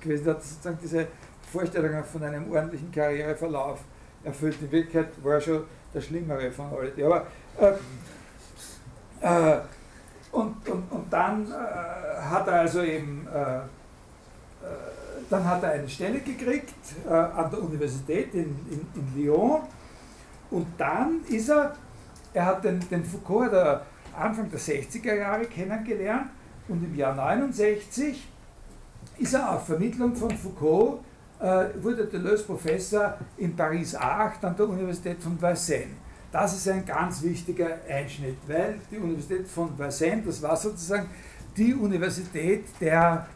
[0.00, 1.08] gewesen, der hat sozusagen diese
[1.52, 3.80] Vorstellung von einem ordentlichen Karriereverlauf
[4.24, 4.56] erfüllt.
[4.60, 7.04] In Wirklichkeit war er schon der Schlimmere von allen.
[7.04, 7.26] Aber
[7.60, 9.60] äh, äh,
[10.32, 13.62] und, und, und dann äh, hat er also eben äh, äh,
[15.28, 16.74] dann hat er eine Stelle gekriegt
[17.08, 19.62] äh, an der Universität in, in, in, Lyon
[20.50, 21.74] und dann ist er,
[22.32, 23.82] er hat den, den Foucault der
[24.16, 26.30] Anfang der 60er Jahre kennengelernt
[26.68, 28.28] und im Jahr 69
[29.18, 31.00] ist er auf Vermittlung von Foucault,
[31.38, 35.96] wurde Deleuze Professor in Paris 8 an der Universität von Vincennes.
[36.32, 41.08] Das ist ein ganz wichtiger Einschnitt, weil die Universität von Vincennes, das war sozusagen
[41.56, 43.26] die Universität der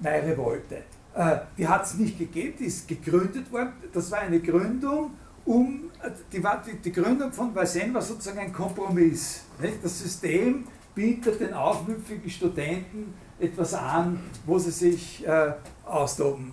[0.00, 0.84] Neue Revolte.
[1.14, 3.72] Äh, die hat es nicht gegeben, die ist gegründet worden.
[3.92, 5.10] Das war eine Gründung,
[5.44, 5.90] um,
[6.32, 6.42] die,
[6.84, 9.42] die Gründung von Vincennes war sozusagen ein Kompromiss.
[9.60, 9.84] Nicht?
[9.84, 15.52] Das System bietet den aufmüpfigen Studenten etwas an, wo sie sich äh,
[15.84, 16.52] austoben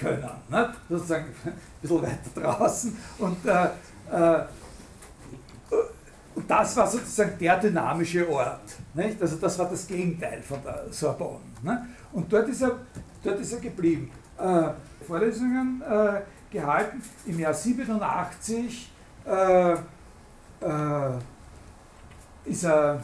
[0.00, 0.30] können.
[0.48, 0.70] Nicht?
[0.88, 2.96] Sozusagen ein bisschen weiter draußen.
[3.18, 3.64] Und, äh,
[4.10, 4.44] äh,
[6.34, 8.76] und das war sozusagen der dynamische Ort.
[8.94, 9.20] Nicht?
[9.20, 11.40] Also das war das Gegenteil von der Sorbonne.
[11.62, 11.78] Nicht?
[12.12, 12.78] Und dort ist er,
[13.22, 14.10] dort ist er geblieben.
[14.38, 14.70] Äh,
[15.06, 16.20] Vorlesungen äh,
[16.50, 17.02] gehalten.
[17.26, 18.90] Im Jahr 87
[19.26, 19.76] äh, äh,
[22.44, 23.02] ist, er,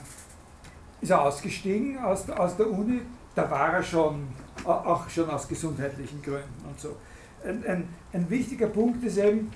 [1.01, 3.03] ist er ausgestiegen aus, aus der Uni.
[3.35, 4.29] Da war er schon,
[4.67, 6.97] auch schon aus gesundheitlichen Gründen und so.
[7.45, 9.53] Ein, ein, ein wichtiger Punkt ist eben,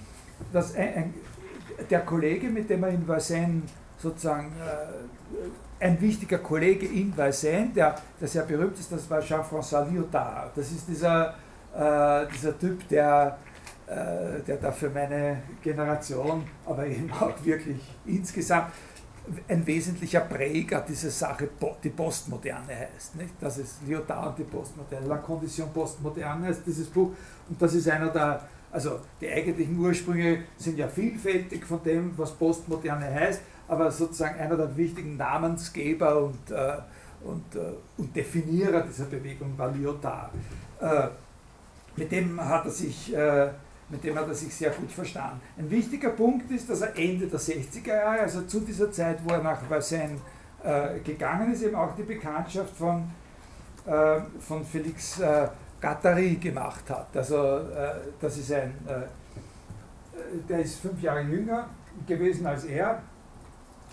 [0.52, 1.14] dass ein,
[1.88, 7.96] der Kollege, mit dem er in Vincennes sozusagen äh, ein wichtiger Kollege in Vincennes, der,
[8.20, 10.56] der sehr berühmt ist, das war Jean-François Lyotard.
[10.56, 11.34] Das ist dieser,
[11.74, 13.38] äh, dieser Typ, der,
[13.86, 18.72] äh, der da für meine Generation, aber eben auch wirklich insgesamt
[19.48, 21.48] ein wesentlicher Präger dieser Sache,
[21.82, 23.16] die Postmoderne heißt.
[23.16, 23.34] Nicht?
[23.40, 25.06] Das ist Lyotard die Postmoderne.
[25.06, 27.10] La Condition Postmoderne heißt dieses Buch
[27.48, 28.42] und das ist einer der,
[28.72, 34.56] also die eigentlichen Ursprünge sind ja vielfältig von dem, was Postmoderne heißt, aber sozusagen einer
[34.56, 36.78] der wichtigen Namensgeber und, äh,
[37.22, 40.30] und, äh, und Definierer dieser Bewegung war Lyotard.
[40.80, 41.08] Äh,
[41.96, 43.50] mit dem hat er sich äh,
[43.90, 45.40] mit dem hat er sich sehr gut verstanden.
[45.58, 49.34] Ein wichtiger Punkt ist, dass er Ende der 60er Jahre, also zu dieser Zeit, wo
[49.34, 50.20] er nach Vincennes
[50.62, 53.10] äh, gegangen ist, eben auch die Bekanntschaft von,
[53.86, 55.48] äh, von Felix äh,
[55.80, 57.08] Gattari gemacht hat.
[57.16, 58.74] Also äh, das ist ein,
[60.48, 61.66] der ist fünf Jahre jünger
[62.06, 63.02] gewesen als er,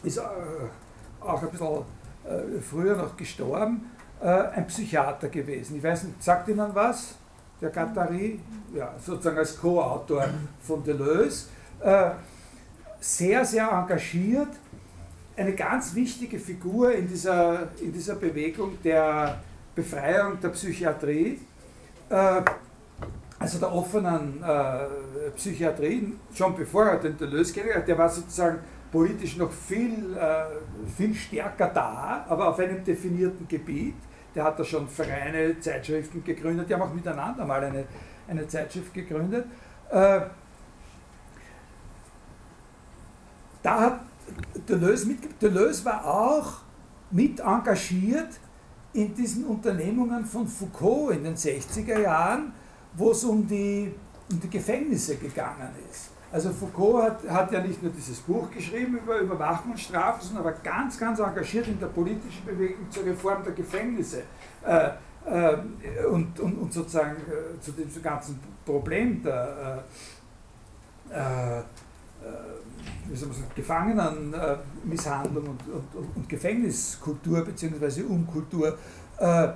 [0.03, 0.21] ist äh,
[1.21, 1.67] auch ein bisschen
[2.25, 3.89] äh, früher noch gestorben,
[4.21, 5.77] äh, ein Psychiater gewesen.
[5.77, 7.15] Ich weiß nicht, sagt Ihnen was?
[7.59, 8.39] Der Gattari,
[8.75, 10.25] ja, sozusagen als Co-Autor
[10.61, 11.47] von Deleuze.
[12.99, 14.49] sehr, sehr engagiert,
[15.35, 19.39] eine ganz wichtige Figur in dieser, in dieser Bewegung der
[19.75, 21.39] Befreiung der Psychiatrie,
[22.09, 24.43] also der offenen
[25.35, 28.59] Psychiatrie, schon bevor er den Deleuze kennengelernt hat, der war sozusagen
[28.91, 33.95] politisch noch viel, äh, viel stärker da, aber auf einem definierten Gebiet.
[34.35, 37.85] Der hat da schon Vereine, Zeitschriften gegründet, die haben auch miteinander mal eine,
[38.27, 39.45] eine Zeitschrift gegründet.
[39.89, 40.21] Äh,
[43.63, 43.99] da hat
[44.67, 46.53] Deleuze, mit, Deleuze war auch
[47.11, 48.39] mit engagiert
[48.93, 52.51] in diesen Unternehmungen von Foucault in den 60er Jahren,
[52.93, 53.93] wo es um die,
[54.31, 56.06] um die Gefängnisse gegangen ist.
[56.31, 60.45] Also Foucault hat, hat ja nicht nur dieses Buch geschrieben über Überwachung und Strafen, sondern
[60.45, 64.23] war ganz, ganz engagiert in der politischen Bewegung zur Reform der Gefängnisse.
[64.65, 64.89] Äh,
[65.25, 65.57] äh,
[66.09, 69.83] und, und, und sozusagen äh, zu dem ganzen Problem der
[71.09, 71.63] äh, äh,
[73.07, 78.03] wie soll man sagen, Gefangenenmisshandlung und, und, und, Gefängniskultur bzw.
[78.03, 78.77] Umkultur
[79.17, 79.55] eine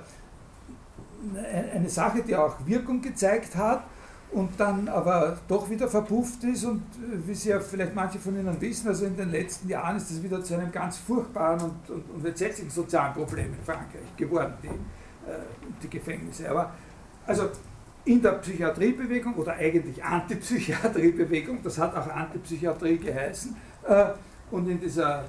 [1.88, 3.84] Sache, die auch Wirkung gezeigt hat
[4.32, 6.82] und dann aber doch wieder verpufft ist und
[7.26, 10.22] wie Sie ja vielleicht manche von Ihnen wissen, also in den letzten Jahren ist das
[10.22, 14.68] wieder zu einem ganz furchtbaren und, und, und entsetzlichen sozialen Problem in Frankreich geworden, die,
[14.68, 15.38] äh,
[15.82, 16.48] die Gefängnisse.
[16.48, 16.72] Aber
[17.26, 17.50] also
[18.04, 23.54] in der Psychiatriebewegung oder eigentlich Antipsychiatriebewegung, das hat auch Antipsychiatrie geheißen,
[23.86, 24.06] äh,
[24.50, 25.24] und in dieser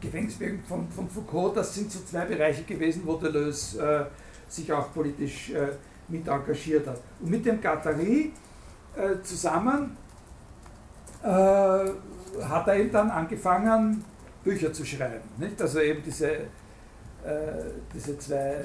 [0.00, 4.92] Gefängnisbewegung von, von Foucault, das sind so zwei Bereiche gewesen, wo Deleuze äh, sich auch
[4.92, 5.68] politisch äh,
[6.08, 7.00] mit engagiert hat.
[7.20, 8.32] Und mit dem Gattari
[8.96, 9.96] äh, zusammen
[11.22, 14.04] äh, hat er eben dann angefangen,
[14.42, 15.28] Bücher zu schreiben.
[15.38, 15.60] Nicht?
[15.60, 16.46] Also eben diese, äh,
[17.94, 18.56] diese zwei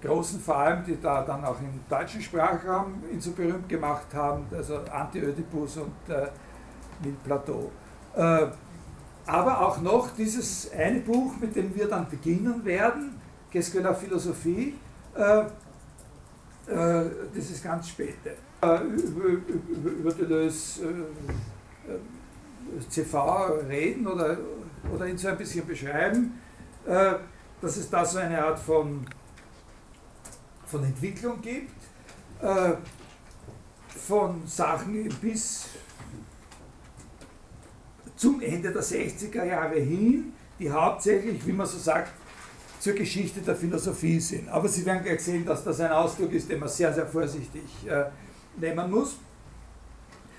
[0.00, 4.46] großen vor allem, die da dann auch im deutschen Sprachraum ihn so berühmt gemacht haben,
[4.54, 6.28] also Anti-Ödipus und äh,
[7.02, 7.70] Mille Plateau.
[8.14, 8.46] Äh,
[9.26, 14.74] aber auch noch dieses eine Buch, mit dem wir dann beginnen werden, Qu'est-ce Philosophie,
[15.14, 15.44] äh,
[16.66, 18.36] das ist ganz späte.
[18.60, 21.98] Äh, über Deleuze äh, äh
[22.90, 24.36] CV reden oder,
[24.92, 26.40] oder ihn so ein bisschen beschreiben,
[26.84, 27.14] äh,
[27.60, 29.06] dass es da so eine Art von
[30.66, 31.70] von Entwicklung gibt,
[32.42, 32.72] äh,
[33.88, 35.68] von Sachen bis
[38.16, 42.12] zum Ende der 60er Jahre hin, die hauptsächlich, wie man so sagt,
[42.86, 44.48] zur Geschichte der Philosophie sind.
[44.48, 47.64] Aber Sie werden gleich sehen, dass das ein Ausdruck ist, den man sehr, sehr vorsichtig
[47.88, 48.04] äh,
[48.56, 49.16] nehmen muss.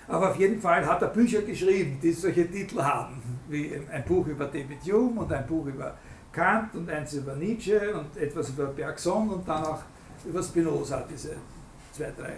[0.08, 4.26] Aber auf jeden Fall hat er Bücher geschrieben, die solche Titel haben, wie ein Buch
[4.28, 5.98] über David Hume und ein Buch über
[6.32, 9.82] Kant und eins über Nietzsche und etwas über Bergson und dann auch
[10.24, 11.36] über Spinoza, diese
[11.92, 12.36] zwei, drei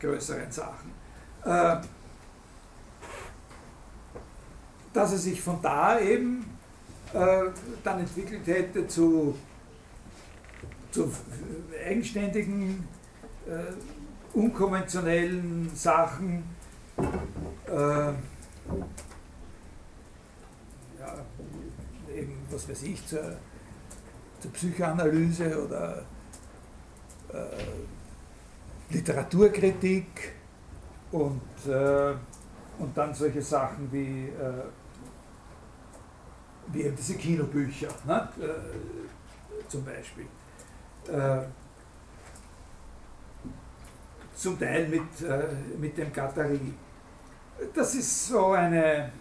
[0.00, 0.90] größeren Sachen.
[1.44, 1.76] Äh,
[4.94, 6.46] dass er sich von da eben
[7.12, 7.42] äh,
[7.84, 9.34] dann entwickelt hätte zu,
[10.90, 11.10] zu
[11.86, 12.86] eigenständigen,
[13.46, 16.44] äh, unkonventionellen Sachen,
[17.66, 18.14] ja,
[22.14, 23.36] eben, was weiß ich, zur,
[24.40, 26.04] zur Psychoanalyse oder
[27.32, 30.32] äh, Literaturkritik
[31.12, 32.14] und, äh,
[32.78, 34.64] und dann solche Sachen wie, äh,
[36.68, 38.28] wie eben diese Kinobücher ne?
[38.40, 40.26] Äh, zum Beispiel.
[41.10, 41.42] Äh,
[44.34, 45.48] zum Teil mit, äh,
[45.78, 46.74] mit dem Katari.
[47.74, 49.12] Das ist so eine,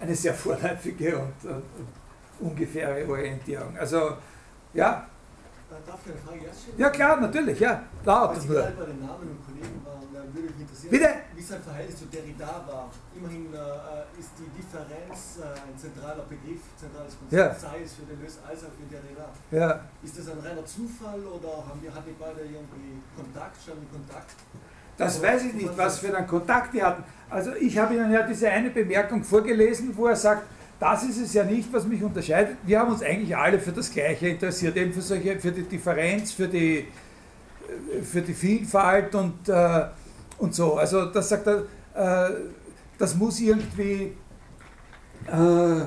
[0.00, 3.76] eine sehr vorläufige und, und, und ungefähre Orientierung.
[3.78, 4.16] Also
[4.74, 5.06] ja,
[5.86, 6.78] Darf ich eine Frage erst stellen?
[6.78, 7.82] Ja klar, natürlich, ja.
[8.04, 8.30] Laut.
[8.30, 10.01] Als ich bei den Namen und Kollegen war,
[10.34, 11.10] würde mich interessieren, Bitte?
[11.34, 12.90] wie sein Verhältnis zu Derrida war.
[13.16, 17.54] Immerhin äh, ist die Differenz äh, ein zentraler Begriff, zentrales Konzept, ja.
[17.54, 19.28] sei es für Deleuze als auch für Derrida.
[19.50, 19.80] Ja.
[20.02, 24.36] Ist das ein reiner Zufall oder haben wir, hatten die beide irgendwie Kontakt, schon Kontakt?
[24.96, 27.04] Das oder weiß ich nicht, was für einen Kontakt die hatten.
[27.30, 30.44] Also ich habe Ihnen ja diese eine Bemerkung vorgelesen, wo er sagt,
[30.78, 32.56] das ist es ja nicht, was mich unterscheidet.
[32.64, 36.32] Wir haben uns eigentlich alle für das Gleiche interessiert, eben für, solche, für die Differenz,
[36.32, 36.88] für die,
[38.02, 39.84] für die Vielfalt und, äh,
[40.42, 40.74] und so.
[40.74, 41.62] Also das sagt er,
[41.94, 42.34] äh,
[42.98, 44.14] das muss irgendwie
[45.26, 45.86] äh,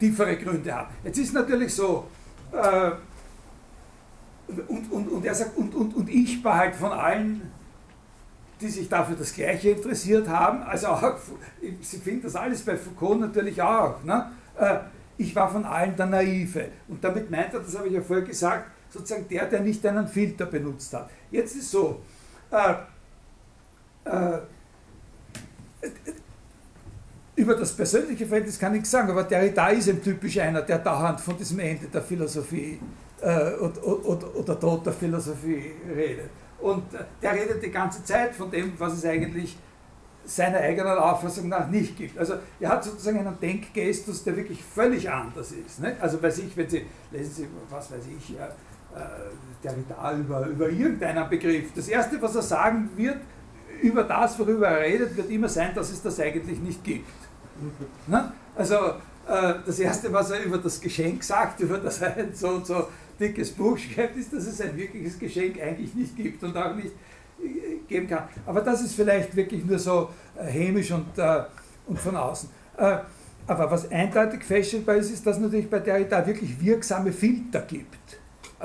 [0.00, 0.94] tiefere Gründe haben.
[1.04, 2.06] Jetzt ist natürlich so,
[2.52, 2.92] äh,
[4.68, 7.52] und, und, und er sagt, und, und, und ich war halt von allen
[8.58, 10.62] die sich dafür das Gleiche interessiert haben.
[10.62, 11.18] Also auch,
[11.82, 14.02] Sie finden das alles bei Foucault natürlich auch.
[14.02, 14.30] Ne?
[14.58, 14.78] Äh,
[15.18, 16.68] ich war von allen der Naive.
[16.88, 20.06] Und damit meint er, das habe ich ja vorher gesagt, sozusagen der, der nicht einen
[20.06, 21.10] Filter benutzt hat.
[21.30, 22.00] Jetzt ist so,
[22.50, 22.74] äh,
[24.04, 24.38] äh,
[27.36, 30.78] über das persönliche Verhältnis kann ich nichts sagen, aber Derrida ist ein typisch einer, der
[30.78, 32.80] dauernd von diesem Ende der Philosophie
[33.20, 36.30] äh, oder, Tod der Philosophie redet.
[36.58, 36.84] Und
[37.20, 39.56] der redet die ganze Zeit von dem, was es eigentlich
[40.24, 42.18] seiner eigenen Auffassung nach nicht gibt.
[42.18, 45.80] Also er hat sozusagen einen Denkgestus, der wirklich völlig anders ist.
[45.80, 45.96] Ne?
[46.00, 48.34] Also weiß ich, wenn Sie, lesen Sie, was weiß ich,
[48.96, 51.72] äh, Derrida über, über irgendeinen Begriff.
[51.74, 53.18] Das Erste, was er sagen wird,
[53.82, 57.08] über das, worüber er redet, wird immer sein, dass es das eigentlich nicht gibt.
[58.06, 58.32] Ne?
[58.54, 62.66] Also äh, das Erste, was er über das Geschenk sagt, über das er so und
[62.66, 62.88] so
[63.18, 66.92] dickes Buch schreibt, ist, dass es ein wirkliches Geschenk eigentlich nicht gibt und auch nicht
[67.42, 68.24] äh, geben kann.
[68.46, 71.06] Aber das ist vielleicht wirklich nur so hämisch und,
[71.86, 72.48] und von außen.
[73.46, 77.95] Aber was eindeutig feststellbar ist, ist, dass es natürlich bei Derrida wirklich wirksame Filter gibt.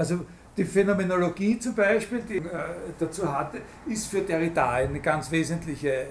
[0.02, 0.26] Also
[0.58, 6.08] die Phänomenologie zum Beispiel, die er äh, dazu hatte, ist für Derrida eine ganz wesentliche,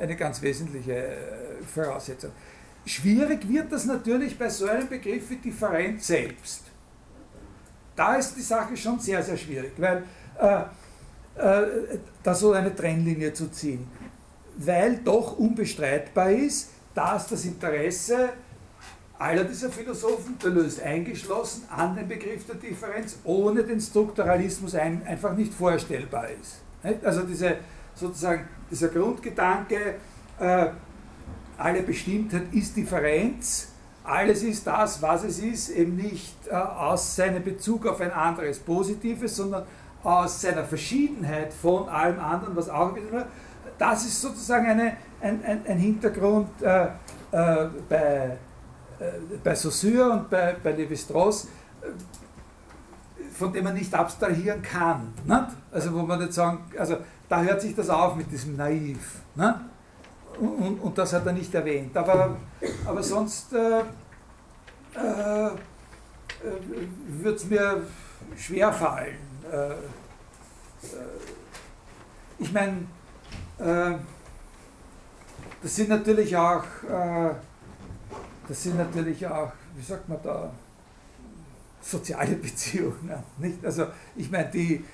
[0.00, 1.16] eine ganz wesentliche äh,
[1.74, 2.30] Voraussetzung.
[2.84, 6.62] Schwierig wird das natürlich bei so einem Begriff wie Differenz selbst.
[7.96, 10.04] Da ist die Sache schon sehr, sehr schwierig, weil
[10.38, 10.60] äh,
[11.34, 13.88] äh, da so eine Trennlinie zu ziehen.
[14.56, 18.28] Weil doch unbestreitbar ist, dass das Interesse
[19.18, 25.34] aller dieser Philosophen, Deleuze eingeschlossen, an den Begriff der Differenz ohne den Strukturalismus ein, einfach
[25.34, 26.60] nicht vorstellbar ist.
[27.04, 27.56] Also diese,
[27.94, 29.94] sozusagen dieser Grundgedanke,
[30.38, 30.66] äh,
[31.58, 33.68] alle Bestimmtheit ist Differenz,
[34.04, 38.58] alles ist das, was es ist, eben nicht äh, aus seinem Bezug auf ein anderes
[38.58, 39.64] Positives, sondern
[40.04, 43.26] aus seiner Verschiedenheit von allem anderen, was auch wieder.
[43.78, 46.84] Das ist sozusagen eine, ein, ein, ein Hintergrund äh,
[47.32, 48.36] äh, bei,
[49.42, 51.48] bei Saussure und bei, bei Lévi-Strauss, äh,
[53.32, 55.12] von dem man nicht abstrahieren kann.
[55.24, 55.46] Nicht?
[55.70, 59.20] Also wo man nicht sagen, also da hört sich das auf mit diesem Naiv.
[59.34, 59.54] Nicht?
[60.38, 61.96] Und, und, das hat er nicht erwähnt.
[61.96, 62.36] Aber,
[62.84, 65.50] aber sonst äh, äh,
[67.08, 67.82] wird es mir
[68.36, 69.16] schwer fallen.
[69.50, 69.76] Äh, äh,
[72.38, 72.86] ich meine,
[73.58, 73.96] äh,
[75.62, 77.30] das sind natürlich auch, äh,
[78.48, 80.50] das sind natürlich auch, wie sagt man da,
[81.80, 83.12] soziale Beziehungen.
[83.38, 83.64] Nicht?
[83.64, 83.86] Also
[84.16, 84.84] ich meine, die,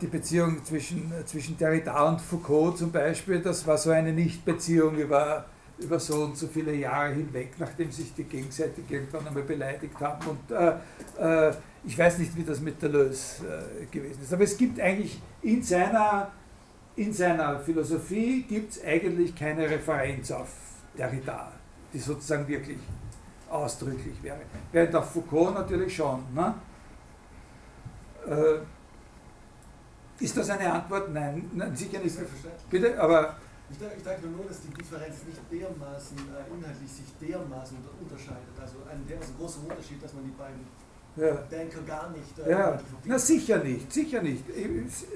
[0.00, 5.46] die Beziehung zwischen, zwischen Derrida und Foucault zum Beispiel, das war so eine Nichtbeziehung über,
[5.78, 10.26] über so und so viele Jahre hinweg, nachdem sich die gegenseitig irgendwann einmal beleidigt haben.
[10.26, 14.32] Und äh, äh, ich weiß nicht, wie das mit Deleuze äh, gewesen ist.
[14.32, 16.32] Aber es gibt eigentlich in seiner,
[16.96, 20.48] in seiner Philosophie gibt es eigentlich keine Referenz auf
[20.98, 21.52] Derrida,
[21.96, 22.78] die sozusagen wirklich
[23.50, 24.40] ausdrücklich wäre.
[24.72, 26.22] Während auf Foucault natürlich schon.
[26.34, 26.54] Ne?
[28.28, 28.58] Äh,
[30.22, 31.12] ist das eine Antwort?
[31.12, 32.16] Nein, nein sicher nicht.
[32.70, 33.36] Bitte, aber.
[33.70, 38.54] Ich, ich denke nur, dass die Differenz nicht dermaßen äh, inhaltlich sich dermaßen unterscheidet.
[38.60, 40.66] Also ein dermaßen großer Unterschied, dass man die beiden
[41.16, 41.34] ja.
[41.50, 42.38] Denker gar nicht.
[42.38, 44.44] Äh, ja, na sicher nicht, sicher nicht,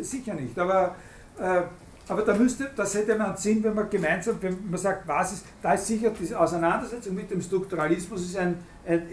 [0.03, 0.59] sicher nicht.
[0.59, 0.97] Aber,
[1.39, 1.63] äh,
[2.11, 5.45] aber da müsste, das hätte man Sinn, wenn man gemeinsam, wenn man sagt, was ist,
[5.63, 8.57] da ist sicher die Auseinandersetzung mit dem Strukturalismus ist, ein,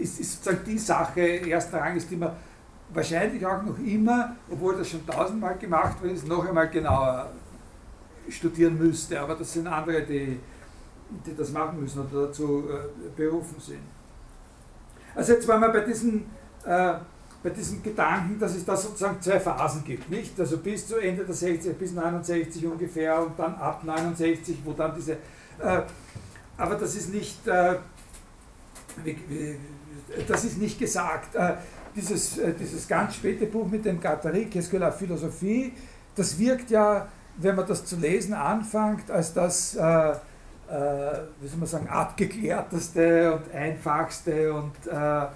[0.00, 2.32] ist, ist sozusagen die Sache erster Rang, ist, die man
[2.92, 7.30] wahrscheinlich auch noch immer, obwohl das schon tausendmal gemacht wurde, noch einmal genauer
[8.28, 9.20] studieren müsste.
[9.20, 10.40] Aber das sind andere, die,
[11.24, 13.82] die das machen müssen oder dazu äh, berufen sind.
[15.14, 16.24] Also jetzt waren wir bei diesem,
[16.64, 16.94] äh,
[17.42, 20.38] bei diesem Gedanken, dass es da sozusagen zwei Phasen gibt, nicht?
[20.40, 24.94] Also bis zu Ende der 60, bis 69 ungefähr und dann ab 69, wo dann
[24.94, 25.82] diese, äh,
[26.56, 27.76] aber das ist nicht, äh,
[30.26, 31.36] das ist nicht gesagt.
[31.36, 31.54] Äh,
[31.94, 35.72] dieses, äh, dieses ganz späte Buch mit dem Gattari, Qu'est-ce Philosophie,
[36.14, 40.16] das wirkt ja, wenn man das zu lesen anfängt, als das, äh, äh,
[41.40, 45.26] wie soll man sagen, abgeklärteste und einfachste und, äh,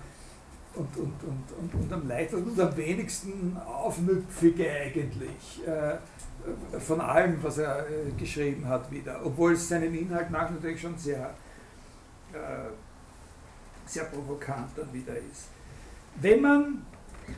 [0.75, 7.43] und, und, und, und, und, am leichtesten und am wenigsten aufmüpfige eigentlich äh, von allem,
[7.43, 9.21] was er äh, geschrieben hat, wieder.
[9.25, 11.35] Obwohl es seinem Inhalt nach natürlich schon sehr,
[13.85, 15.49] sehr provokant dann wieder ist
[16.21, 16.83] wenn man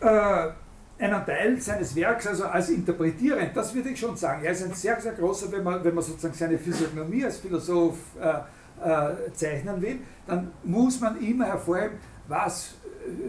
[0.01, 0.49] äh,
[0.99, 4.73] einen Teil seines Werks also als interpretierend, das würde ich schon sagen, er ist ein
[4.73, 9.81] sehr, sehr großer, wenn man, wenn man sozusagen seine Physiognomie als Philosoph äh, äh, zeichnen
[9.81, 12.75] will, dann muss man immer hervorheben, was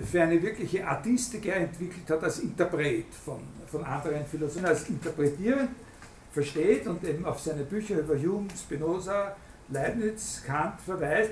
[0.09, 5.69] für eine wirkliche Artistik entwickelt hat als Interpret von, von anderen Philosophen, als interpretierend
[6.32, 9.36] versteht und eben auf seine Bücher über Hume, Spinoza,
[9.69, 11.32] Leibniz, Kant verweist,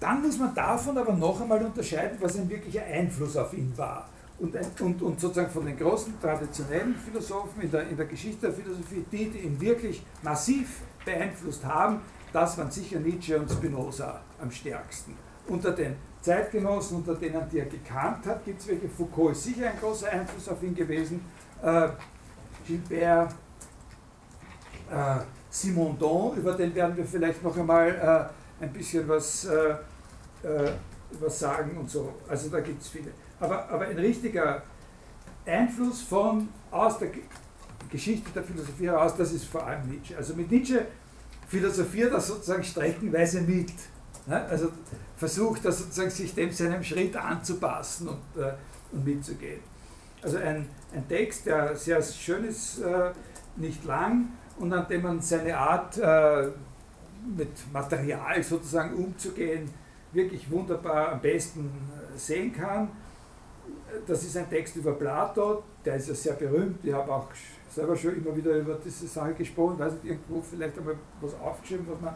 [0.00, 4.08] dann muss man davon aber noch einmal unterscheiden, was ein wirklicher Einfluss auf ihn war.
[4.38, 8.52] Und, und, und sozusagen von den großen traditionellen Philosophen in der, in der Geschichte der
[8.52, 12.00] Philosophie, die, die ihn wirklich massiv beeinflusst haben,
[12.32, 15.14] das waren sicher Nietzsche und Spinoza am stärksten.
[15.48, 18.88] Unter den Zeitgenossen, unter denen die er gekannt hat, gibt es welche.
[18.88, 21.24] Foucault ist sicher ein großer Einfluss auf ihn gewesen.
[21.62, 21.88] Äh,
[22.66, 23.34] Gilbert,
[24.90, 25.16] äh,
[25.50, 28.30] Simondon, über den werden wir vielleicht noch einmal
[28.60, 29.74] äh, ein bisschen was äh,
[30.42, 30.72] äh,
[31.20, 32.14] was sagen und so.
[32.28, 33.10] Also da gibt es viele.
[33.38, 34.62] Aber, aber ein richtiger
[35.44, 37.08] Einfluss von aus der
[37.90, 40.16] Geschichte der Philosophie heraus, das ist vor allem Nietzsche.
[40.16, 40.86] Also mit Nietzsche
[41.48, 43.72] philosophiert er sozusagen streckenweise mit.
[44.26, 44.42] Ne?
[44.46, 44.68] Also
[45.22, 48.54] versucht er sozusagen sich dem seinem Schritt anzupassen und, äh,
[48.90, 49.60] und mitzugehen.
[50.20, 53.12] Also ein, ein Text, der sehr schön ist, äh,
[53.54, 56.48] nicht lang und an dem man seine Art äh,
[57.36, 59.70] mit Material sozusagen umzugehen,
[60.12, 62.88] wirklich wunderbar am besten äh, sehen kann.
[64.04, 66.84] Das ist ein Text über Plato, der ist ja sehr berühmt.
[66.84, 67.28] Ich habe auch
[67.70, 71.86] selber schon immer wieder über diese Sache gesprochen, weiß nicht, irgendwo vielleicht einmal was aufgeschrieben,
[71.88, 72.14] was man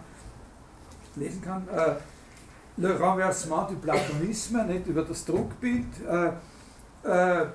[1.14, 1.68] lesen kann.
[2.78, 5.86] Le Renversement du Platonisme, nicht über das Druckbild.
[6.06, 6.26] Äh,
[7.04, 7.46] äh,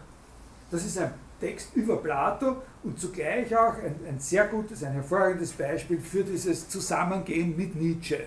[0.71, 5.51] das ist ein Text über Plato und zugleich auch ein, ein, sehr gutes, ein hervorragendes
[5.53, 8.25] Beispiel für dieses Zusammengehen mit Nietzsche.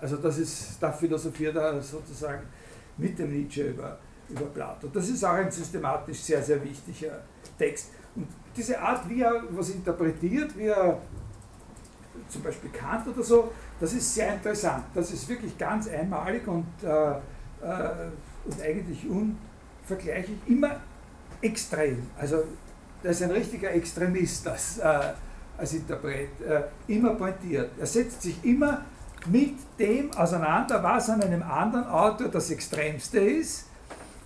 [0.00, 2.42] Also das ist, da philosophiert er sozusagen
[2.96, 4.88] mit dem Nietzsche über, über Plato.
[4.88, 7.22] Das ist auch ein systematisch sehr, sehr wichtiger
[7.58, 7.90] Text.
[8.14, 11.00] Und diese Art, wie er was interpretiert, wie er
[12.30, 14.84] zum Beispiel Kant oder so, das ist sehr interessant.
[14.94, 17.18] Das ist wirklich ganz einmalig und, äh, äh,
[18.44, 20.38] und eigentlich unvergleichlich.
[20.46, 20.80] Immer
[21.40, 22.06] extrem.
[22.18, 22.44] Also
[23.02, 25.12] das ist ein richtiger Extremist das, äh,
[25.56, 26.40] als Interpret.
[26.40, 27.70] Äh, immer pointiert.
[27.78, 28.84] Er setzt sich immer
[29.26, 33.66] mit dem auseinander, was an einem anderen Autor das Extremste ist.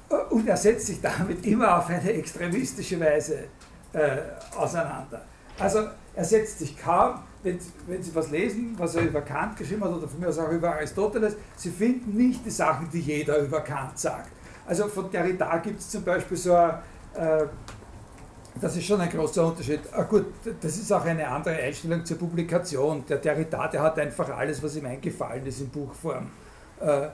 [0.08, 3.44] Äh, und er setzt sich damit immer auf eine extremistische Weise
[3.92, 4.18] äh,
[4.56, 5.22] auseinander.
[5.58, 9.84] Also er setzt sich kaum, wenn, wenn, Sie was lesen, was er über Kant geschrieben
[9.84, 13.38] hat oder von mir aus auch über Aristoteles, Sie finden nicht die Sachen, die jeder
[13.38, 14.30] über Kant sagt.
[14.66, 16.78] Also von Derrida gibt es zum Beispiel so ein,
[17.14, 17.44] äh,
[18.60, 19.80] das ist schon ein großer Unterschied.
[19.92, 20.26] Ah, gut,
[20.60, 23.04] das ist auch eine andere Einstellung zur Publikation.
[23.08, 26.30] Der Derrida, der hat einfach alles, was ihm eingefallen ist, in Buchform
[26.80, 27.08] äh,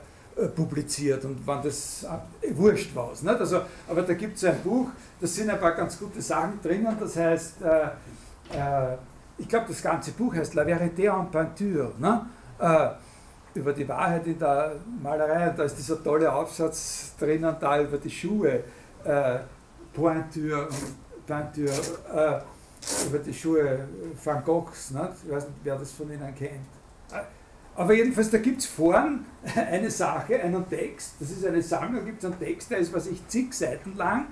[0.55, 3.09] publiziert und wann das äh, wurscht war.
[3.09, 3.27] Nicht?
[3.27, 6.95] Also, aber da gibt es ein Buch, da sind ein paar ganz gute Sachen drinnen,
[6.99, 7.83] das heißt, äh,
[8.57, 8.97] äh,
[9.41, 12.25] ich glaube, das ganze Buch heißt La Vérité en Peinture, ne?
[12.59, 12.89] Äh,
[13.59, 17.97] über die Wahrheit in der Malerei, und da ist dieser tolle Aufsatz drinnen, da über
[17.97, 18.63] die Schuhe,
[19.03, 19.39] äh,
[19.93, 21.73] Pointure und Peinture,
[22.13, 23.79] äh, über die Schuhe
[24.23, 25.09] Van Goghs, ne?
[25.25, 26.51] ich weiß nicht, wer das von Ihnen kennt.
[27.11, 27.23] Äh,
[27.75, 29.25] aber jedenfalls, da gibt es vorn
[29.55, 32.93] eine Sache, einen Text, das ist eine Sammlung, da gibt es einen Text, der ist,
[32.93, 34.27] was ich, zig Seiten lang,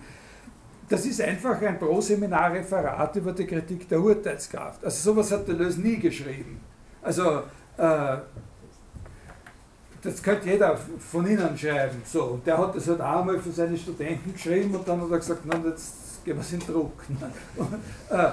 [0.90, 4.84] das ist einfach ein Pro-Seminar-Referat über die Kritik der Urteilskraft.
[4.84, 6.60] Also sowas hat Deleuze nie geschrieben.
[7.02, 7.44] Also
[7.78, 8.18] äh,
[10.02, 12.02] das könnte jeder von Ihnen schreiben.
[12.04, 12.42] So.
[12.44, 15.62] Der hat das halt einmal für seine Studenten geschrieben und dann hat er gesagt, na,
[15.68, 17.04] jetzt gehen wir es in Druck.
[17.56, 17.74] Und,
[18.10, 18.30] äh,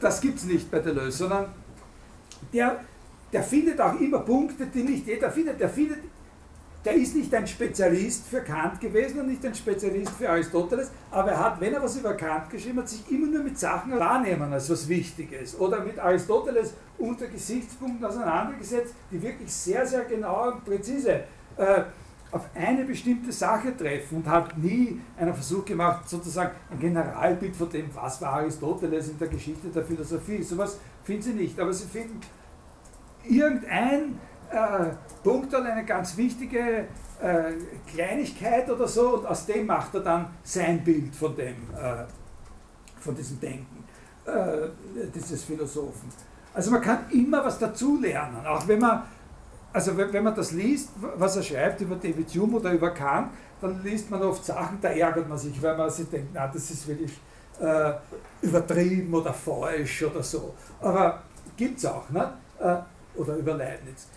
[0.00, 1.46] das gibt es nicht bei Deleuze, sondern
[2.52, 2.80] der,
[3.32, 5.60] der findet auch immer Punkte, die nicht jeder findet.
[5.60, 6.00] Der findet
[6.86, 11.32] der ist nicht ein Spezialist für Kant gewesen und nicht ein Spezialist für Aristoteles, aber
[11.32, 14.52] er hat, wenn er was über Kant geschrieben hat, sich immer nur mit Sachen wahrnehmen
[14.52, 20.64] als was Wichtiges oder mit Aristoteles unter Gesichtspunkten auseinandergesetzt, die wirklich sehr, sehr genau und
[20.64, 21.24] präzise
[21.56, 21.82] äh,
[22.30, 27.68] auf eine bestimmte Sache treffen und hat nie einen Versuch gemacht, sozusagen ein Generalbild von
[27.68, 30.40] dem, was war Aristoteles in der Geschichte der Philosophie.
[30.40, 32.20] Sowas finden Sie nicht, aber Sie finden
[33.24, 34.20] irgendein
[34.50, 34.90] äh,
[35.22, 36.86] Punkt dann eine ganz wichtige
[37.20, 37.52] äh,
[37.86, 42.04] Kleinigkeit oder so und aus dem macht er dann sein Bild von dem, äh,
[43.00, 43.84] von diesem Denken
[44.26, 44.68] äh,
[45.14, 46.10] dieses Philosophen.
[46.52, 49.02] Also man kann immer was dazulernen, auch wenn man,
[49.72, 53.30] also wenn, wenn man das liest, was er schreibt über David Hume oder über Kant,
[53.60, 56.70] dann liest man oft Sachen, da ärgert man sich, weil man sich denkt, na, das
[56.70, 57.12] ist wirklich
[57.60, 57.92] äh,
[58.42, 60.54] übertrieben oder falsch oder so.
[60.80, 61.22] Aber
[61.56, 62.32] gibt es auch, ne?
[62.58, 62.76] Äh,
[63.18, 64.08] oder über Leibniz.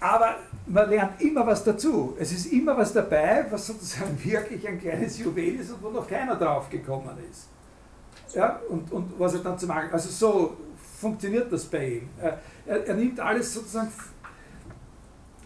[0.00, 0.36] Aber
[0.66, 2.16] man lernt immer was dazu.
[2.18, 6.08] Es ist immer was dabei, was sozusagen wirklich ein kleines Juwel ist und wo noch
[6.08, 7.48] keiner drauf gekommen ist.
[8.34, 9.90] Ja, und, und was er dann zu machen.
[9.92, 10.56] Also so
[11.00, 12.08] funktioniert das bei ihm.
[12.18, 12.38] Er,
[12.86, 13.92] er nimmt alles sozusagen.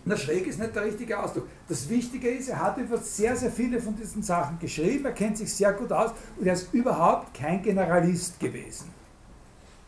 [0.04, 1.48] Na, schräg ist nicht der richtige Ausdruck.
[1.66, 5.38] Das Wichtige ist, er hat über sehr, sehr viele von diesen Sachen geschrieben, er kennt
[5.38, 8.90] sich sehr gut aus und er ist überhaupt kein Generalist gewesen.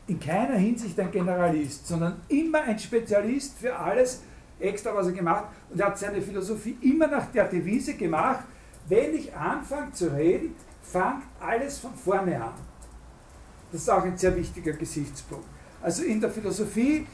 [0.06, 4.22] In keiner Hinsicht ein Generalist, sondern immer ein Spezialist für alles,
[4.58, 5.44] extra, was er gemacht.
[5.70, 8.44] Und er hat seine Philosophie immer nach der Devise gemacht,
[8.88, 12.52] wenn ich anfange zu reden, fängt alles von vorne an.
[13.72, 15.46] Das ist auch ein sehr wichtiger Gesichtspunkt.
[15.82, 17.06] Also in der Philosophie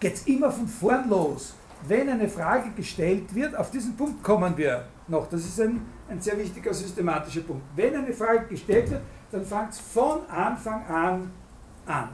[0.00, 1.54] geht es immer von vorn los.
[1.86, 5.28] Wenn eine Frage gestellt wird, auf diesen Punkt kommen wir noch.
[5.28, 7.62] Das ist ein, ein sehr wichtiger systematischer Punkt.
[7.76, 11.30] Wenn eine Frage gestellt wird, dann fängt es von Anfang an
[11.86, 12.08] an.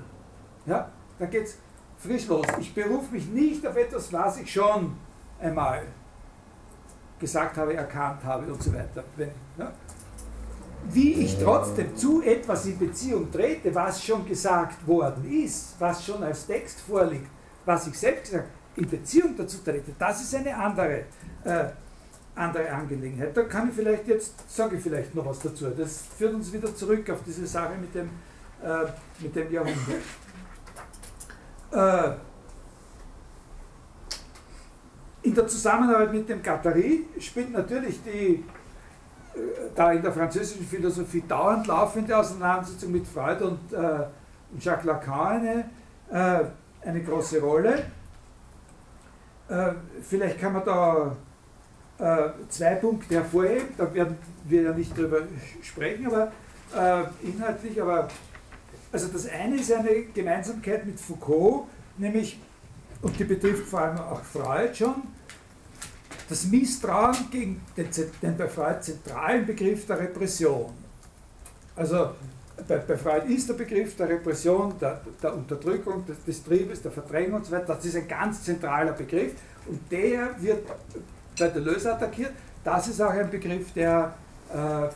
[0.66, 0.88] Ja?
[1.18, 1.58] Dann geht es
[2.04, 2.46] frisch los.
[2.60, 4.96] Ich berufe mich nicht auf etwas, was ich schon
[5.40, 5.82] einmal
[7.18, 9.04] gesagt habe, erkannt habe und so weiter.
[9.16, 9.72] Wenn, ja.
[10.90, 16.22] Wie ich trotzdem zu etwas in Beziehung trete, was schon gesagt worden ist, was schon
[16.22, 17.28] als Text vorliegt,
[17.64, 21.04] was ich selbst gesagt habe, in Beziehung dazu trete, das ist eine andere,
[21.44, 21.64] äh,
[22.34, 23.34] andere Angelegenheit.
[23.34, 25.70] Da kann ich vielleicht jetzt, sage ich vielleicht noch was dazu.
[25.70, 28.10] Das führt uns wieder zurück auf diese Sache mit dem,
[28.62, 28.84] äh,
[29.20, 30.02] mit dem Jahrhundert.
[31.74, 32.12] Äh,
[35.22, 38.44] in der Zusammenarbeit mit dem Guattari spielt natürlich die
[39.34, 39.40] äh,
[39.74, 44.06] da in der französischen Philosophie dauernd laufende Auseinandersetzung mit Freud und, äh,
[44.60, 45.70] Jacques Lacan eine,
[46.10, 47.86] äh, eine große Rolle.
[50.02, 51.14] Vielleicht kann man da
[52.48, 55.18] zwei Punkte hervorheben, da werden wir ja nicht drüber
[55.62, 56.32] sprechen, aber
[57.22, 58.08] inhaltlich, aber
[58.94, 61.64] also das eine ist eine Gemeinsamkeit mit Foucault,
[61.98, 62.38] nämlich,
[63.02, 64.94] und die betrifft vor allem auch Freud schon,
[66.28, 67.88] das Misstrauen gegen den,
[68.22, 70.72] den bei Freud zentralen Begriff der Repression.
[71.74, 72.10] Also
[72.68, 76.92] bei, bei, Freud ist der Begriff der Repression, der, der Unterdrückung des, des, Triebes, der
[76.92, 79.32] Verdrängung und so weiter, das ist ein ganz zentraler Begriff
[79.66, 80.68] und der wird
[81.36, 82.30] bei Deleuze attackiert.
[82.62, 84.14] Das ist auch ein Begriff, der,
[84.50, 84.88] äh,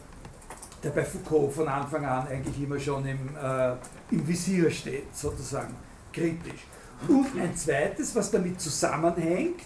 [0.82, 3.72] der bei Foucault von Anfang an eigentlich immer schon im, äh,
[4.10, 5.74] im Visier steht, sozusagen
[6.12, 6.66] kritisch.
[7.06, 9.60] Und ein zweites, was damit zusammenhängt,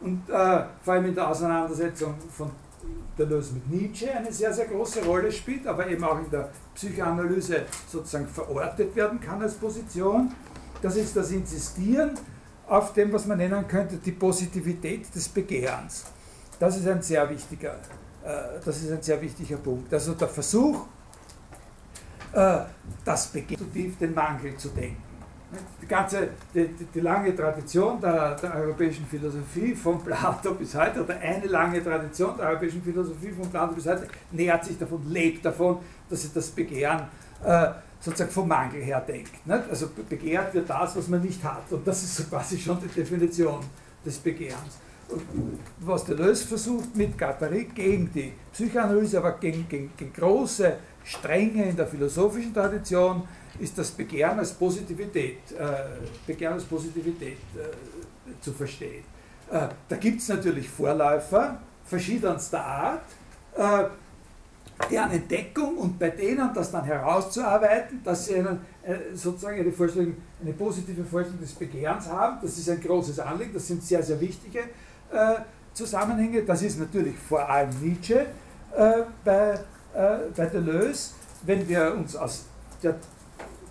[0.00, 2.50] und äh, vor allem in der Auseinandersetzung von
[3.18, 7.62] Deleuze mit Nietzsche eine sehr, sehr große Rolle spielt, aber eben auch in der Psychoanalyse
[7.88, 10.32] sozusagen verortet werden kann als Position.
[10.82, 12.18] Das ist das Insistieren
[12.68, 16.04] auf dem, was man nennen könnte, die Positivität des Begehrens.
[16.58, 17.76] Das ist ein sehr wichtiger,
[18.64, 19.92] das ist ein sehr wichtiger Punkt.
[19.92, 20.86] Also der Versuch,
[22.32, 22.58] äh,
[23.04, 25.02] das Begehren, den Mangel zu denken.
[25.80, 31.04] Die ganze, die, die, die lange Tradition der, der, europäischen Philosophie von Plato bis heute,
[31.04, 35.44] oder eine lange Tradition der europäischen Philosophie von Plato bis heute, nähert sich davon, lebt
[35.44, 35.78] davon,
[36.10, 37.02] dass sie das Begehren
[37.44, 37.68] äh,
[38.00, 39.46] sozusagen vom Mangel her denkt.
[39.46, 39.70] Nicht?
[39.70, 41.70] Also begehrt wird das, was man nicht hat.
[41.70, 43.60] Und das ist so quasi schon die Definition
[44.04, 44.78] des Begehrens.
[45.80, 51.76] Was Deleuze versucht mit Guattari gegen die Psychoanalyse, aber gegen, gegen, gegen große Strenge in
[51.76, 53.22] der philosophischen Tradition,
[53.60, 55.66] ist das Begehren als Positivität, äh,
[56.26, 59.04] Begehren als Positivität äh, zu verstehen.
[59.50, 63.04] Äh, da gibt es natürlich Vorläufer verschiedenster Art,
[63.56, 63.84] äh,
[64.90, 70.16] deren Entdeckung und bei denen das dann herauszuarbeiten, dass sie einen, äh, sozusagen eine, Vorstellung,
[70.42, 74.20] eine positive Vorstellung des Begehrens haben, das ist ein großes Anliegen, das sind sehr, sehr
[74.20, 74.64] wichtige
[75.72, 76.42] Zusammenhänge.
[76.42, 78.26] Das ist natürlich vor allem Nietzsche
[79.24, 79.58] bei,
[80.36, 81.12] bei Deleuze.
[81.42, 82.46] Wenn wir uns aus
[82.82, 82.96] der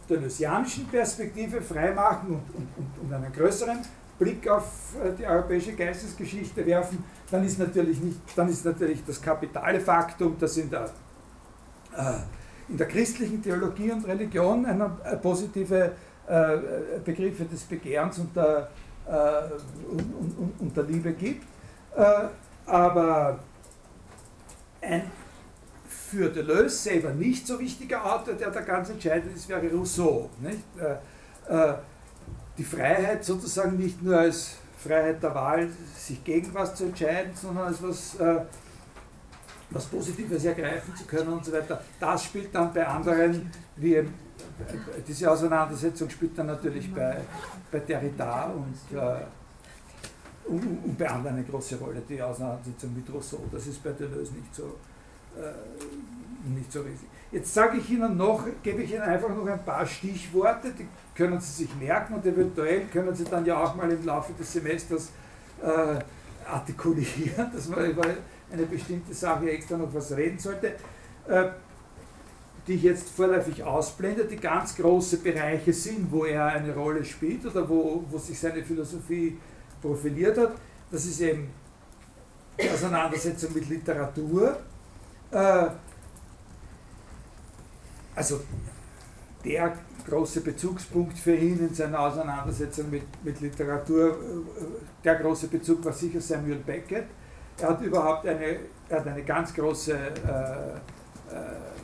[0.10, 2.44] deleuzianischen Perspektive freimachen und,
[2.78, 3.80] und, und, einen größeren
[4.20, 9.22] Blick auf äh, die europäische Geistesgeschichte werfen, dann ist natürlich, nicht, dann ist natürlich das
[9.22, 10.86] kapitale Faktum, dass in der,
[11.98, 12.14] äh,
[12.70, 14.90] in der christlichen Theologie und Religion eine,
[15.22, 15.92] positive
[16.28, 16.58] äh,
[17.04, 18.64] Begriffe des Begehrens und der, äh,
[19.08, 21.46] und, und, der Liebe gibt.
[21.96, 22.28] Äh,
[22.66, 23.40] aber
[24.82, 25.12] ein
[25.88, 30.30] für Deleuze selber nicht so wichtiger Autor, der da ganz entscheidend ist, wäre Rousseau.
[30.44, 31.74] Äh, äh,
[32.58, 37.68] die Freiheit sozusagen nicht nur als Freiheit der Wahl, sich gegen was zu entscheiden, sondern
[37.68, 38.42] als was, äh,
[39.72, 41.82] was Positives ergreifen zu können und so weiter.
[42.00, 44.04] Das spielt dann bei anderen, wie
[45.08, 47.18] diese Auseinandersetzung spielt dann natürlich bei,
[47.72, 49.26] bei Derrida und, äh,
[50.48, 53.44] und, und, bei anderen eine große Rolle, die Auseinandersetzung mit Rousseau.
[53.52, 54.64] Das ist bei Deleuze nicht so,
[55.38, 57.08] äh, nicht so riesig.
[57.32, 61.42] Jetzt sage ich Ihnen noch, gebe ich Ihnen einfach noch ein paar Stichworte, die können
[61.42, 65.10] Sie sich merken und eventuell können Sie dann ja auch mal im Laufe des Semesters
[65.62, 66.00] äh,
[66.50, 68.04] artikulieren, dass man über
[68.52, 70.76] eine bestimmte Sache extra noch was reden sollte,
[71.28, 71.50] äh,
[72.68, 77.46] die ich jetzt vorläufig ausblende, die ganz große Bereiche sind, wo er eine Rolle spielt
[77.46, 79.38] oder wo, wo sich seine Philosophie
[79.82, 80.54] profiliert hat.
[80.92, 81.50] Das ist eben
[82.60, 84.58] die Auseinandersetzung mit Literatur,
[85.32, 85.68] äh,
[88.16, 88.42] also
[89.44, 89.78] der
[90.08, 94.64] große Bezugspunkt für ihn in seiner Auseinandersetzung mit, mit Literatur, äh,
[95.04, 97.06] der große Bezug war sicher Samuel Beckett.
[97.60, 98.60] Er hat überhaupt eine,
[98.90, 101.75] er hat eine ganz große äh, äh,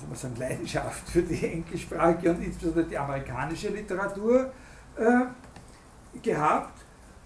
[0.00, 4.52] soll man sagen, Leidenschaft für die englischsprachige und insbesondere die amerikanische Literatur
[4.96, 6.80] äh, gehabt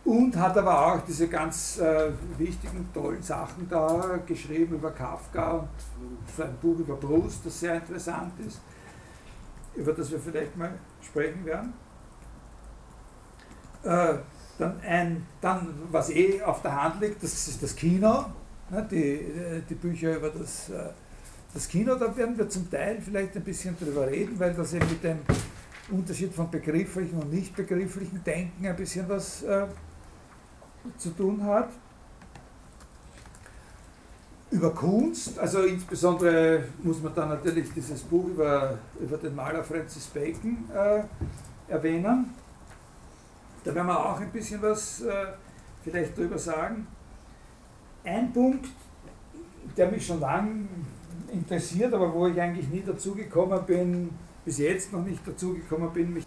[0.05, 5.69] und hat aber auch diese ganz äh, wichtigen, tollen Sachen da geschrieben über Kafka und
[6.37, 8.61] so ein Buch über Proust, das sehr interessant ist,
[9.75, 11.73] über das wir vielleicht mal sprechen werden.
[13.83, 14.15] Äh,
[14.59, 18.27] dann, ein, dann, was eh auf der Hand liegt, das ist das Kino,
[18.71, 20.91] ne, die, äh, die Bücher über das, äh,
[21.55, 24.89] das Kino, da werden wir zum Teil vielleicht ein bisschen drüber reden, weil das eben
[24.89, 25.21] mit dem
[25.91, 29.67] Unterschied von begrifflichen und nicht begrifflichen Denken ein bisschen was äh,
[30.99, 31.69] zu tun hat.
[34.51, 40.07] Über Kunst, also insbesondere muss man dann natürlich dieses Buch über, über den Maler Francis
[40.07, 41.03] Bacon äh,
[41.73, 42.35] erwähnen.
[43.63, 45.27] Da werden wir auch ein bisschen was äh,
[45.83, 46.87] vielleicht drüber sagen.
[48.05, 48.69] Ein Punkt,
[49.77, 50.69] der mich schon lange
[51.33, 54.11] interessiert, aber wo ich eigentlich nie dazugekommen bin,
[54.45, 56.25] bis jetzt noch nicht dazugekommen bin,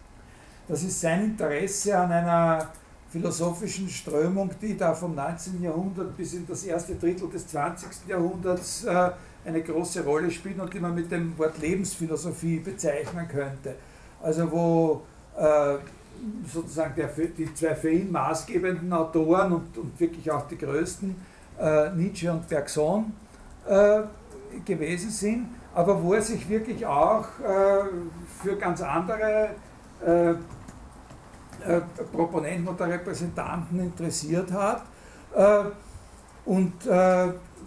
[0.67, 2.71] das ist sein Interesse an einer
[3.09, 5.61] philosophischen Strömung, die da vom 19.
[5.61, 8.07] Jahrhundert bis in das erste Drittel des 20.
[8.07, 9.11] Jahrhunderts äh,
[9.45, 13.75] eine große Rolle spielt und die man mit dem Wort Lebensphilosophie bezeichnen könnte.
[14.21, 15.01] Also wo
[15.37, 15.77] äh,
[16.51, 21.15] sozusagen der, die zwei für ihn maßgebenden Autoren und, und wirklich auch die größten,
[21.59, 23.13] äh, Nietzsche und Bergson,
[23.67, 24.01] äh,
[24.65, 27.83] gewesen sind, aber wo er sich wirklich auch äh,
[28.41, 29.49] für ganz andere
[30.03, 30.35] äh, äh,
[32.11, 34.83] Proponenten oder Repräsentanten interessiert hat.
[36.45, 36.73] Und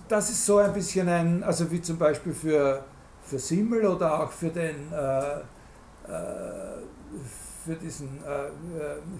[0.08, 2.82] das ist so ein bisschen ein, also wie zum Beispiel für,
[3.22, 4.88] für Simmel oder auch für den
[7.64, 8.18] für diesen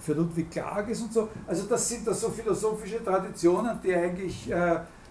[0.01, 1.29] für Ludwig Klages und so.
[1.47, 4.51] Also das sind da so philosophische Traditionen, die eigentlich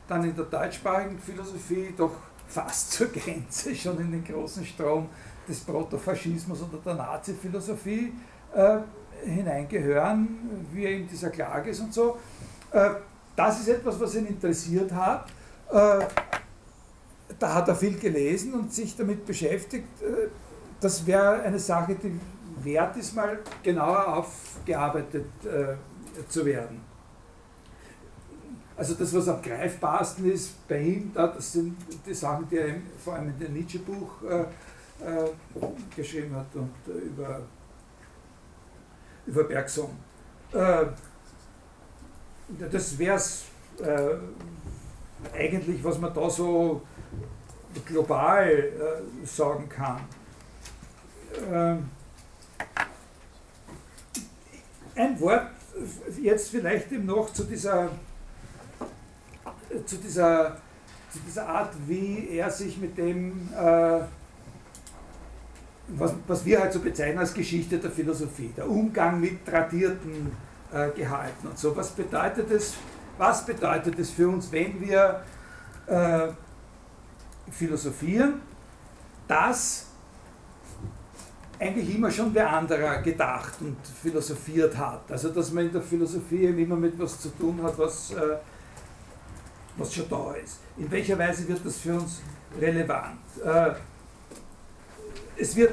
[0.08, 2.12] dann in der deutschsprachigen Philosophie doch
[2.50, 5.08] fast zur Grenze schon in den großen Strom
[5.48, 8.12] des Protofaschismus oder der Nazi-Philosophie
[8.54, 8.78] äh,
[9.24, 10.28] hineingehören,
[10.72, 12.18] wie er in dieser Klage ist und so.
[12.72, 12.90] Äh,
[13.36, 15.26] das ist etwas, was ihn interessiert hat.
[15.70, 16.04] Äh,
[17.38, 20.02] da hat er viel gelesen und sich damit beschäftigt.
[20.02, 20.28] Äh,
[20.80, 22.18] das wäre eine Sache, die
[22.64, 25.26] wert ist, mal genauer aufgearbeitet
[26.28, 26.89] zu werden.
[28.80, 31.76] Also das, was am greifbarsten ist bei ihm, das sind
[32.06, 34.10] die Sachen, die er vor allem in dem Nietzsche-Buch
[35.94, 37.42] geschrieben hat und über
[39.26, 39.90] über Bergson.
[40.52, 40.86] Äh,
[42.70, 43.44] das wäre es
[43.80, 44.16] äh,
[45.32, 46.82] eigentlich, was man da so
[47.84, 50.00] global äh, sagen kann.
[51.50, 51.76] Äh,
[54.96, 55.46] ein Wort
[56.20, 57.90] jetzt vielleicht eben noch zu dieser,
[59.86, 60.56] zu dieser,
[61.10, 64.00] zu dieser Art, wie er sich mit dem äh,
[65.88, 70.32] was, was wir halt so bezeichnen als Geschichte der Philosophie, der Umgang mit tradierten
[70.72, 71.76] äh, Gehalten und so.
[71.76, 72.74] Was bedeutet es,
[73.18, 75.22] was bedeutet es für uns, wenn wir
[75.86, 76.28] äh,
[77.50, 78.40] philosophieren,
[79.26, 79.86] dass
[81.58, 85.10] eigentlich immer schon wer anderer gedacht und philosophiert hat.
[85.10, 88.36] Also dass man in der Philosophie immer mit was zu tun hat, was, äh,
[89.80, 90.60] was schon da ist.
[90.76, 92.20] In welcher Weise wird das für uns
[92.60, 93.18] relevant?
[93.44, 93.72] Äh,
[95.36, 95.72] es wird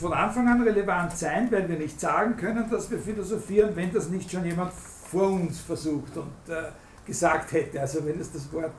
[0.00, 4.08] von Anfang an relevant sein, weil wir nicht sagen können, dass wir philosophieren, wenn das
[4.08, 6.70] nicht schon jemand vor uns versucht und äh,
[7.04, 7.80] gesagt hätte.
[7.80, 8.72] Also wenn es das Wort,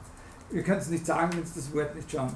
[0.49, 2.31] wir können es nicht sagen, wenn es das Wort nicht schon,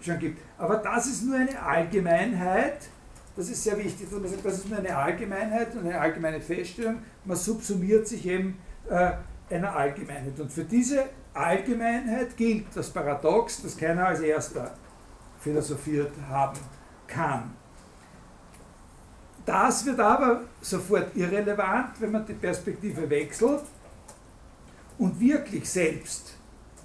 [0.00, 0.40] schon gibt.
[0.56, 2.88] Aber das ist nur eine Allgemeinheit,
[3.36, 6.40] das ist sehr wichtig, dass man sagt, das ist nur eine Allgemeinheit und eine allgemeine
[6.40, 7.00] Feststellung.
[7.24, 8.56] Man subsumiert sich eben
[8.88, 9.12] äh,
[9.50, 10.40] einer Allgemeinheit.
[10.40, 11.04] Und für diese
[11.36, 14.74] Allgemeinheit gilt das Paradox, dass keiner als erster
[15.40, 16.58] philosophiert haben
[17.06, 17.54] kann.
[19.44, 23.62] Das wird aber sofort irrelevant, wenn man die Perspektive wechselt
[24.98, 26.36] und wirklich selbst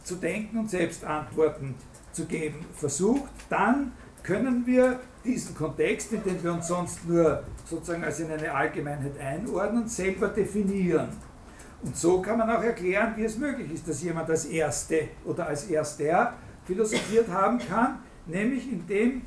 [0.04, 1.76] zu denken und selbst Antworten
[2.12, 8.04] zu geben versucht, dann können wir diesen Kontext, in den wir uns sonst nur sozusagen
[8.04, 11.10] als in eine Allgemeinheit einordnen, selber definieren.
[11.84, 15.48] Und so kann man auch erklären, wie es möglich ist, dass jemand als Erste oder
[15.48, 16.34] als Erster
[16.66, 19.24] philosophiert haben kann, nämlich indem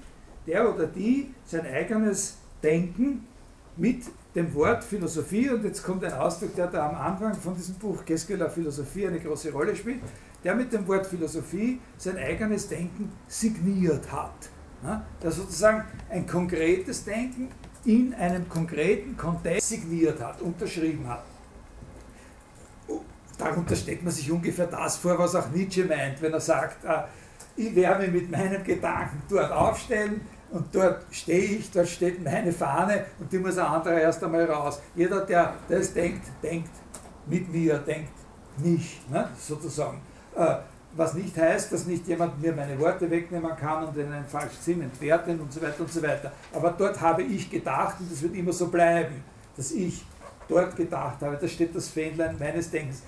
[0.46, 3.26] der oder die sein eigenes Denken
[3.76, 4.04] mit
[4.34, 8.02] dem Wort Philosophie, und jetzt kommt ein Ausdruck, der da am Anfang von diesem Buch
[8.28, 10.00] la Philosophie eine große Rolle spielt,
[10.42, 14.50] der mit dem Wort Philosophie sein eigenes Denken signiert hat.
[15.22, 17.48] Der sozusagen ein konkretes Denken
[17.84, 21.24] in einem konkreten Kontext signiert hat, unterschrieben hat.
[23.38, 27.02] Darunter stellt man sich ungefähr das vor, was auch Nietzsche meint, wenn er sagt, äh,
[27.56, 30.20] ich werde mich mit meinem Gedanken dort aufstellen,
[30.54, 34.44] und dort stehe ich, dort steht meine Fahne und die muss ein anderer erst einmal
[34.44, 34.80] raus.
[34.94, 36.70] Jeder, der das denkt, denkt
[37.26, 38.12] mit mir, denkt
[38.58, 40.00] mich, ne, sozusagen.
[40.36, 40.54] Äh,
[40.96, 44.62] was nicht heißt, dass nicht jemand mir meine Worte wegnehmen kann und in einen falschen
[44.62, 46.30] Sinn entwerten und so weiter und so weiter.
[46.52, 49.24] Aber dort habe ich gedacht und es wird immer so bleiben,
[49.56, 50.04] dass ich
[50.48, 51.36] dort gedacht habe.
[51.36, 53.02] Da steht das Fähnlein meines Denkens.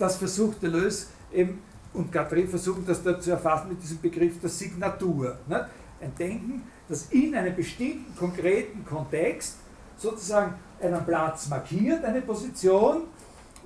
[0.00, 1.60] Das versucht Deleuze eben
[1.92, 5.36] und Gattari versuchen das dort zu erfassen mit diesem Begriff der Signatur.
[5.46, 5.68] Ne?
[6.00, 9.56] Ein Denken, das in einem bestimmten konkreten Kontext
[9.98, 13.02] sozusagen einen Platz markiert, eine Position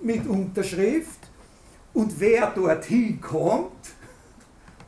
[0.02, 1.20] mit Unterschrift
[1.92, 3.70] und wer dorthin kommt,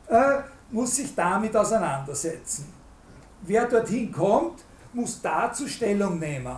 [0.09, 2.73] äh, muss sich damit auseinandersetzen.
[3.43, 6.57] Wer dorthin kommt, muss dazu Stellung nehmen.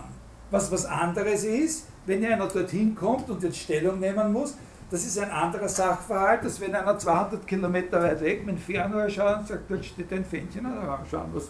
[0.50, 4.56] Was was anderes ist, wenn einer dorthin kommt und jetzt Stellung nehmen muss,
[4.90, 9.08] das ist ein anderer Sachverhalt, als wenn einer 200 Kilometer weit weg mit dem Fernrohr
[9.08, 10.66] schaut und sagt, dort steht ein Fähnchen,
[11.10, 11.48] schauen, was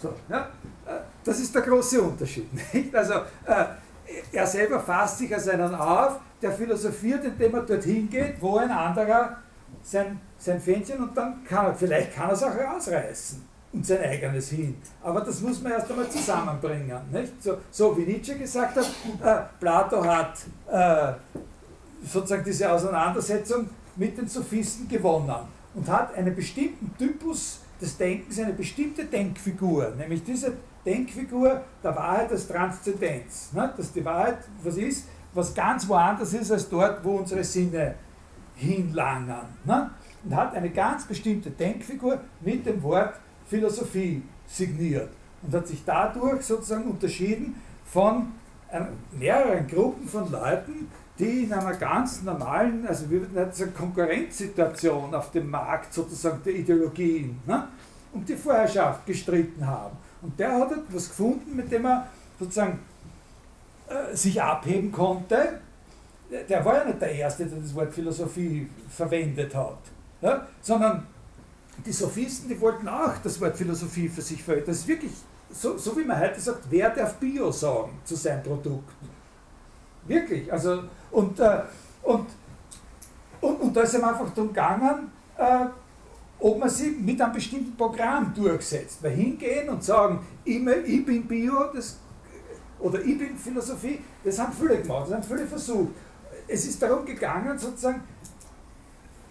[0.00, 0.48] so, ja,
[1.24, 2.48] das ist der große Unterschied.
[2.74, 2.94] Nicht?
[2.94, 3.14] Also,
[3.46, 3.64] äh,
[4.32, 8.70] er selber fasst sich als einen auf, der philosophiert, indem er dorthin geht, wo ein
[8.70, 9.38] anderer
[9.82, 13.42] sein, sein Fähnchen und dann kann er, vielleicht kann er es auch rausreißen
[13.72, 14.76] und sein eigenes hin.
[15.02, 16.98] Aber das muss man erst einmal zusammenbringen.
[17.10, 17.42] Nicht?
[17.42, 18.86] So, so wie Nietzsche gesagt hat,
[19.22, 20.38] äh, Plato hat
[20.70, 21.12] äh,
[22.04, 25.34] sozusagen diese Auseinandersetzung mit den Sophisten gewonnen
[25.74, 30.54] und hat einen bestimmten Typus des Denkens, eine bestimmte Denkfigur, nämlich diese
[30.84, 33.52] Denkfigur der Wahrheit als Transzendenz.
[33.52, 33.72] Ne?
[33.76, 37.94] Dass die Wahrheit was ist, was ganz woanders ist als dort, wo unsere Sinne
[38.56, 39.46] hinlangern.
[39.64, 39.90] Ne?
[40.24, 43.14] Und hat eine ganz bestimmte Denkfigur mit dem Wort
[43.46, 45.10] Philosophie signiert
[45.42, 48.32] und hat sich dadurch sozusagen unterschieden von
[48.70, 48.80] äh,
[49.18, 50.88] mehreren Gruppen von Leuten,
[51.18, 56.54] die in einer ganz normalen, also wir würden sagen, Konkurrenzsituation auf dem Markt sozusagen der
[56.54, 57.68] Ideologien ne,
[58.12, 59.96] um die Vorherrschaft gestritten haben.
[60.22, 62.06] Und der hat etwas gefunden, mit dem er
[62.38, 62.78] sozusagen
[63.88, 65.60] äh, sich abheben konnte.
[66.48, 69.78] Der war ja nicht der Erste, der das Wort Philosophie verwendet hat,
[70.20, 71.06] ja, sondern
[71.86, 74.66] die Sophisten, die wollten auch das Wort Philosophie für sich verwenden.
[74.66, 75.12] Das ist wirklich
[75.50, 78.92] so, so wie man heute sagt, wer darf Bio sagen zu seinem Produkt?
[80.08, 80.52] Wirklich.
[80.52, 81.60] Also, und, äh,
[82.02, 82.26] und,
[83.40, 85.66] und, und da ist es einfach darum gegangen, äh,
[86.40, 89.02] ob man sich mit einem bestimmten Programm durchsetzt.
[89.02, 91.98] Weil hingehen und sagen, ich, ich bin Bio das,
[92.80, 95.92] oder ich bin Philosophie, das haben viele gemacht, das haben viele versucht.
[96.46, 98.02] Es ist darum gegangen, sozusagen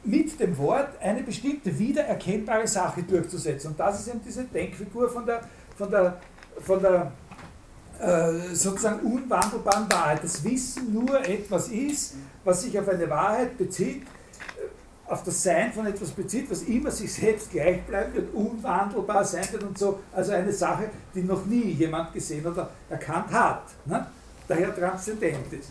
[0.03, 3.71] mit dem Wort eine bestimmte wiedererkennbare Sache durchzusetzen.
[3.71, 5.41] Und das ist eben diese Denkfigur von der,
[5.75, 6.19] von der,
[6.59, 7.11] von der
[7.99, 10.23] äh, sozusagen unwandelbaren Wahrheit.
[10.23, 15.73] Das Wissen nur etwas ist, was sich auf eine Wahrheit bezieht, äh, auf das Sein
[15.73, 19.99] von etwas bezieht, was immer sich selbst gleich bleibt und unwandelbar sein wird und so.
[20.13, 23.63] Also eine Sache, die noch nie jemand gesehen oder erkannt hat.
[23.85, 24.05] Ne?
[24.47, 25.69] Daher transzendent ist.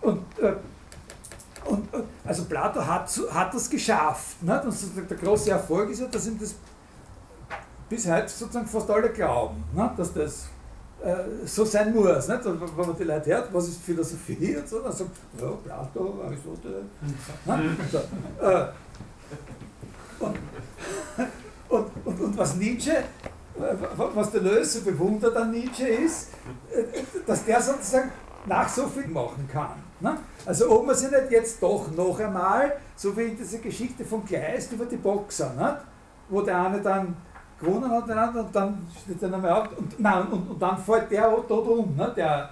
[0.00, 0.54] Und, äh,
[1.64, 1.88] und,
[2.24, 4.42] also Plato hat, hat das geschafft.
[4.42, 4.62] Ne?
[4.62, 6.54] Und der große Erfolg ist ja, dass ihm das
[7.88, 9.92] bis heute sozusagen fast alle glauben, ne?
[9.96, 10.48] dass das
[11.04, 12.28] äh, so sein muss.
[12.28, 12.46] Nicht?
[12.46, 15.56] Und wenn man die Leute hört, was ist Philosophie und so, dann sagt man, ja,
[15.64, 16.84] Plato, Aristoteles.
[17.44, 17.76] Ne?
[17.90, 17.98] So,
[18.44, 18.66] äh,
[20.18, 20.36] und,
[21.68, 22.96] und, und, und, was Nietzsche,
[24.14, 26.28] was der Löse bewundert an Nietzsche ist,
[27.26, 28.10] dass der sozusagen
[28.46, 29.82] nach so viel machen kann.
[30.00, 30.16] Ne?
[30.44, 34.24] Also ob man sich nicht jetzt doch noch einmal, so wie in dieser Geschichte von
[34.24, 35.76] Kleist über die Boxer, nicht?
[36.28, 37.16] wo der eine dann
[37.58, 41.22] gewonnen hat und dann steht er nochmal auf und, nein, und, und dann fällt der
[41.48, 42.50] dort um, ne, der,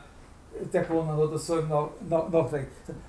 [0.73, 2.49] der gewonnen hat oder so im Nach, Nach.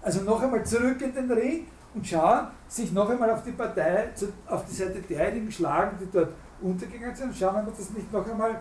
[0.01, 4.09] Also noch einmal zurück in den Ring und schauen, sich noch einmal auf die Partei,
[4.47, 6.29] auf die Seite derjenigen schlagen, die dort
[6.61, 8.59] untergegangen sind und schauen, ob man das nicht noch einmal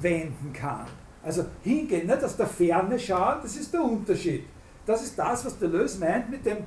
[0.00, 0.86] wenden kann.
[1.22, 4.44] Also hingehen, nicht aus der Ferne schauen, das ist der Unterschied.
[4.84, 6.58] Das ist das, was der Lös meint mit dem,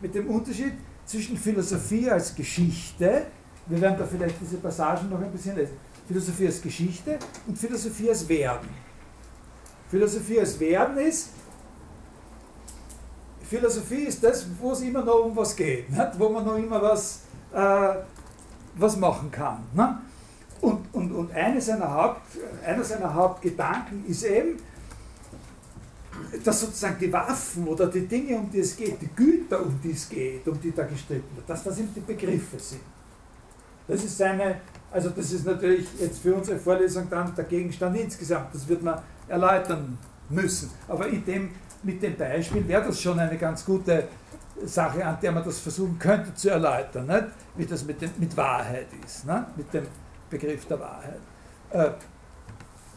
[0.00, 0.72] mit dem Unterschied
[1.04, 3.26] zwischen Philosophie als Geschichte
[3.66, 5.76] wir werden da vielleicht diese Passagen noch ein bisschen lesen.
[6.06, 8.68] Philosophie als Geschichte und Philosophie als Werden.
[9.90, 11.30] Philosophie als Werden ist,
[13.48, 16.18] Philosophie ist das, wo es immer noch um was geht, nicht?
[16.18, 17.20] wo man noch immer was,
[17.52, 17.94] äh,
[18.76, 19.64] was machen kann.
[20.60, 22.22] Und, und, und eine seiner Haupt,
[22.64, 24.56] einer seiner Hauptgedanken ist eben,
[26.42, 29.92] dass sozusagen die Waffen oder die Dinge, um die es geht, die Güter, um die
[29.92, 32.80] es geht, um die da gestritten wird, dass das eben die Begriffe sind.
[33.88, 34.56] Das ist seine,
[34.90, 39.00] also das ist natürlich jetzt für unsere Vorlesung dann der Gegenstand insgesamt, das wird man
[39.28, 39.98] erläutern
[40.28, 40.70] müssen.
[40.88, 41.50] Aber in dem,
[41.82, 44.08] mit dem Beispiel wäre das schon eine ganz gute
[44.64, 47.24] Sache, an der man das versuchen könnte zu erläutern, nicht?
[47.56, 49.56] wie das mit, dem, mit Wahrheit ist, nicht?
[49.56, 49.86] mit dem
[50.30, 51.20] Begriff der Wahrheit.
[51.70, 51.90] Äh,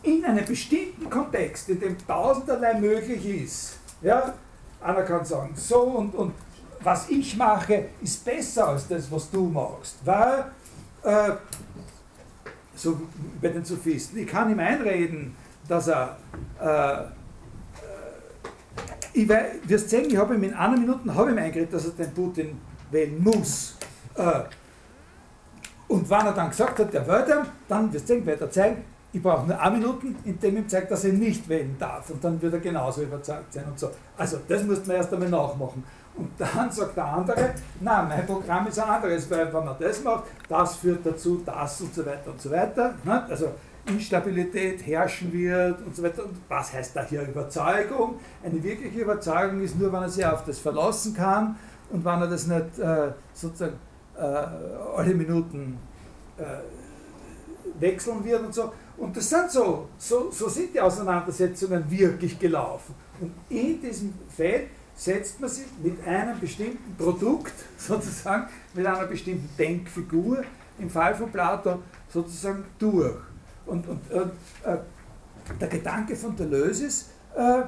[0.02, 4.34] in einem bestimmten Kontext, in dem tausenderlei möglich ist, ja,
[4.82, 6.34] einer kann sagen, so und, und
[6.82, 10.46] was ich mache, ist besser als das, was du machst, weil
[11.04, 11.32] äh,
[12.76, 13.00] so
[13.42, 15.36] bei den Sophisten, ich kann ihm einreden,
[15.68, 16.18] dass er,
[16.62, 17.08] äh, äh
[19.14, 21.92] ich weiß, wirst sehen, ich habe ihm in einer Minute habe ihm eingeredet, dass er
[21.92, 22.62] den Putin
[22.92, 23.76] wählen muss.
[24.16, 24.42] Äh,
[25.88, 28.84] und wenn er dann gesagt hat, der wollte, dann wirst du sehen, wird er zeigen,
[29.12, 32.10] ich brauche nur eine Minute, indem ihm zeigt, dass er nicht wählen darf.
[32.12, 33.90] Und dann wird er genauso überzeugt sein und so.
[34.16, 35.84] Also das muss man erst einmal nachmachen.
[36.20, 40.04] Und dann sagt der andere, nein, mein Programm ist ein anderes, weil wenn man das
[40.04, 42.94] macht, das führt dazu, das und so weiter und so weiter.
[43.06, 43.24] Ne?
[43.30, 43.54] Also
[43.86, 46.26] Instabilität herrschen wird und so weiter.
[46.26, 48.20] Und was heißt da hier Überzeugung?
[48.44, 51.56] Eine wirkliche Überzeugung ist nur, wenn er sich auf das verlassen kann
[51.90, 53.78] und wenn er das nicht äh, sozusagen
[54.18, 55.78] äh, alle Minuten
[56.38, 56.44] äh,
[57.80, 58.74] wechseln wird und so.
[58.98, 62.94] Und das sind so, so, so sind die Auseinandersetzungen wirklich gelaufen.
[63.22, 64.68] Und in diesem Feld
[65.00, 70.44] setzt man sich mit einem bestimmten Produkt, sozusagen, mit einer bestimmten Denkfigur,
[70.78, 73.18] im Fall von Plato sozusagen durch.
[73.66, 74.78] Und, und äh,
[75.60, 77.62] der Gedanke von Deleuze ist, äh,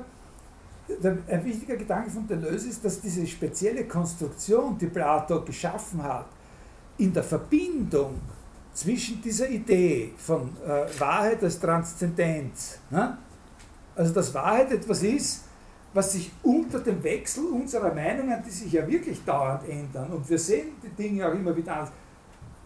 [1.02, 6.28] der, ein wichtiger Gedanke von Deleuze ist, dass diese spezielle Konstruktion, die Plato geschaffen hat,
[6.98, 8.20] in der Verbindung
[8.74, 13.18] zwischen dieser Idee von äh, Wahrheit als Transzendenz, ne?
[13.96, 15.46] also dass Wahrheit etwas ist,
[15.94, 20.40] was sich unter dem Wechsel unserer Meinungen, die sich ja wirklich dauernd ändern, und wir
[20.40, 21.92] sehen die Dinge auch immer wieder anders,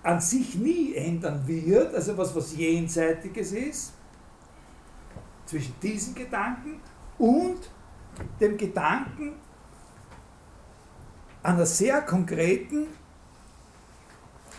[0.03, 3.93] an sich nie ändern wird, also was was Jenseitiges ist,
[5.45, 6.79] zwischen diesen Gedanken
[7.17, 7.57] und
[8.39, 9.33] dem Gedanken
[11.41, 12.87] einer sehr konkreten,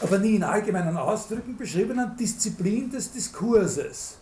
[0.01, 4.19] aber nie in allgemeinen Ausdrücken beschriebenen Disziplin des Diskurses.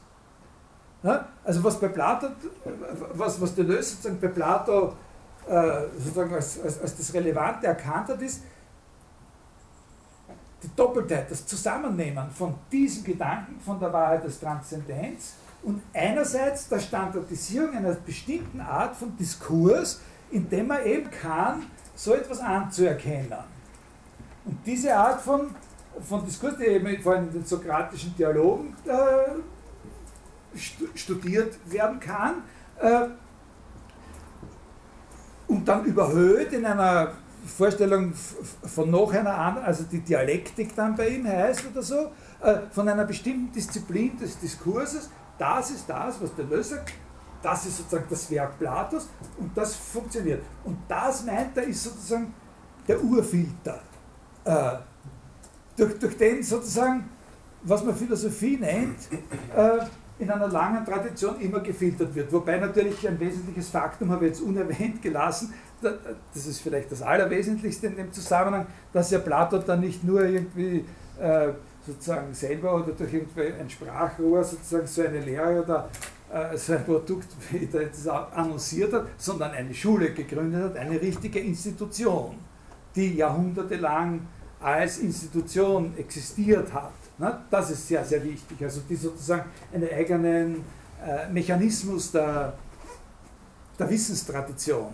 [1.05, 1.29] Ja?
[1.45, 2.29] Also was bei Plato,
[3.13, 4.95] was, was Deleuze sozusagen bei Plato
[5.47, 8.43] äh, sozusagen als, als, als das Relevante erkannt hat, ist,
[10.63, 16.79] die Doppeltheit, das Zusammennehmen von diesem Gedanken, von der Wahrheit des Transzendenz und einerseits der
[16.79, 20.01] Standardisierung einer bestimmten Art von Diskurs,
[20.31, 23.39] in dem man eben kann, so etwas anzuerkennen.
[24.47, 25.55] Und diese Art von,
[26.03, 29.41] von Diskurs, die eben vor allem in den sokratischen Dialogen äh,
[30.95, 32.43] studiert werden kann,
[32.81, 33.09] äh,
[35.47, 37.13] und dann überhöht in einer
[37.47, 42.11] Vorstellung von noch einer anderen, also die Dialektik dann bei ihm heißt oder so,
[42.41, 46.85] äh, von einer bestimmten Disziplin des Diskurses, das ist das, was der Löser
[47.45, 49.09] das ist sozusagen das Werk Platos
[49.39, 50.43] und das funktioniert.
[50.65, 52.33] Und das meint er, ist sozusagen
[52.89, 53.81] der Urfilter,
[54.45, 54.77] äh,
[55.77, 57.11] durch, durch den sozusagen,
[57.63, 58.97] was man Philosophie nennt,
[60.19, 62.33] in einer langen Tradition immer gefiltert wird.
[62.33, 67.89] Wobei natürlich ein wesentliches Faktum habe ich jetzt unerwähnt gelassen, das ist vielleicht das Allerwesentlichste
[67.89, 70.85] in dem Zusammenhang, dass ja Plato dann nicht nur irgendwie
[71.21, 71.49] äh,
[71.87, 75.91] sozusagen selber oder durch irgendwie ein Sprachrohr sozusagen so eine Lehre oder
[76.33, 81.41] äh, so ein Produkt, wie er annonciert hat, sondern eine Schule gegründet hat, eine richtige
[81.41, 82.37] Institution,
[82.97, 84.21] die jahrhundertelang
[84.61, 86.93] als Institution existiert hat.
[87.19, 87.45] Ne?
[87.51, 88.63] Das ist sehr, sehr wichtig.
[88.63, 90.65] Also die sozusagen einen eigenen
[91.05, 92.55] äh, Mechanismus der,
[93.79, 94.93] der Wissenstradition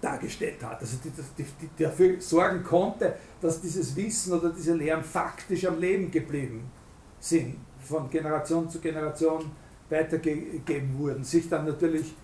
[0.00, 0.80] dargestellt hat.
[0.80, 5.78] Also die, die, die, dafür sorgen konnte, dass dieses Wissen oder diese Lehren faktisch am
[5.78, 6.70] Leben geblieben
[7.18, 9.50] sind, von Generation zu Generation
[9.88, 12.14] weitergegeben wurden, sich dann natürlich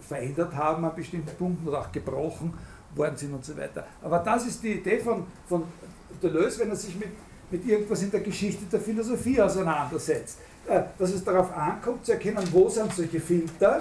[0.00, 2.52] verändert haben an bestimmten Punkten oder auch gebrochen
[2.94, 3.86] worden sind und so weiter.
[4.02, 5.64] Aber das ist die Idee von, von
[6.22, 7.08] Deleuze, wenn er sich mit,
[7.50, 12.46] mit irgendwas in der Geschichte der Philosophie auseinandersetzt, äh, dass es darauf ankommt zu erkennen,
[12.52, 13.80] wo sind solche Filter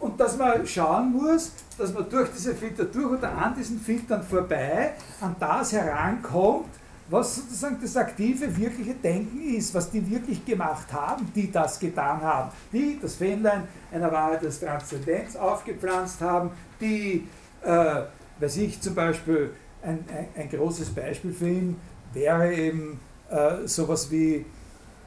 [0.00, 4.22] und dass man schauen muss, dass man durch diese Filter durch oder an diesen Filtern
[4.22, 6.66] vorbei an das herankommt,
[7.08, 12.20] was sozusagen das aktive, wirkliche Denken ist, was die wirklich gemacht haben, die das getan
[12.20, 16.50] haben, die das Fähnlein einer Wahrheit des Transzendenz aufgepflanzt haben,
[16.80, 17.28] die,
[17.62, 18.02] äh,
[18.40, 19.50] weiß ich zum Beispiel,
[19.82, 21.76] ein, ein, ein, großes Beispiel für ihn
[22.12, 24.44] wäre eben äh, sowas wie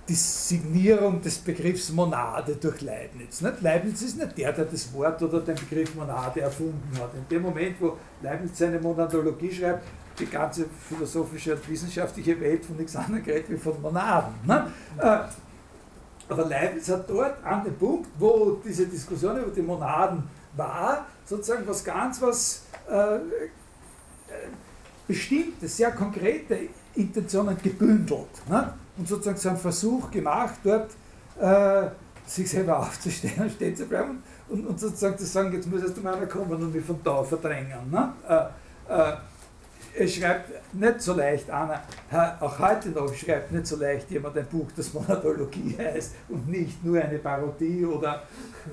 [0.08, 3.42] die Signierung des Begriffs Monade durch Leibniz.
[3.42, 3.62] Nicht?
[3.62, 7.10] Leibniz ist nicht der, der das Wort oder den Begriff Monade erfunden hat.
[7.16, 9.84] In dem Moment, wo Leibniz seine Monadologie schreibt,
[10.20, 14.34] die ganze philosophische und wissenschaftliche Welt von nichts anderem gerät wie von Monaden.
[14.46, 14.72] Ne?
[14.98, 15.20] Äh,
[16.28, 20.24] aber Leibniz hat dort an dem Punkt, wo diese Diskussion über die Monaden
[20.56, 23.20] war, sozusagen was ganz was äh, äh
[25.08, 28.48] bestimmte, sehr konkrete Intentionen gebündelt.
[28.50, 28.74] Ne?
[28.98, 30.92] und sozusagen so einen Versuch gemacht, dort
[31.40, 31.90] äh,
[32.26, 36.02] sich selber aufzustehen und stehen zu bleiben und, und, sozusagen zu sagen, jetzt muss erst
[36.02, 37.92] mal einer kommen und mich von da verdrängen.
[37.92, 38.14] Ne?
[38.28, 39.14] Äh, äh,
[39.98, 41.82] es schreibt nicht so leicht einer,
[42.42, 46.84] auch heute noch schreibt nicht so leicht jemand ein Buch, das Monadologie heißt und nicht
[46.84, 48.24] nur eine Parodie oder,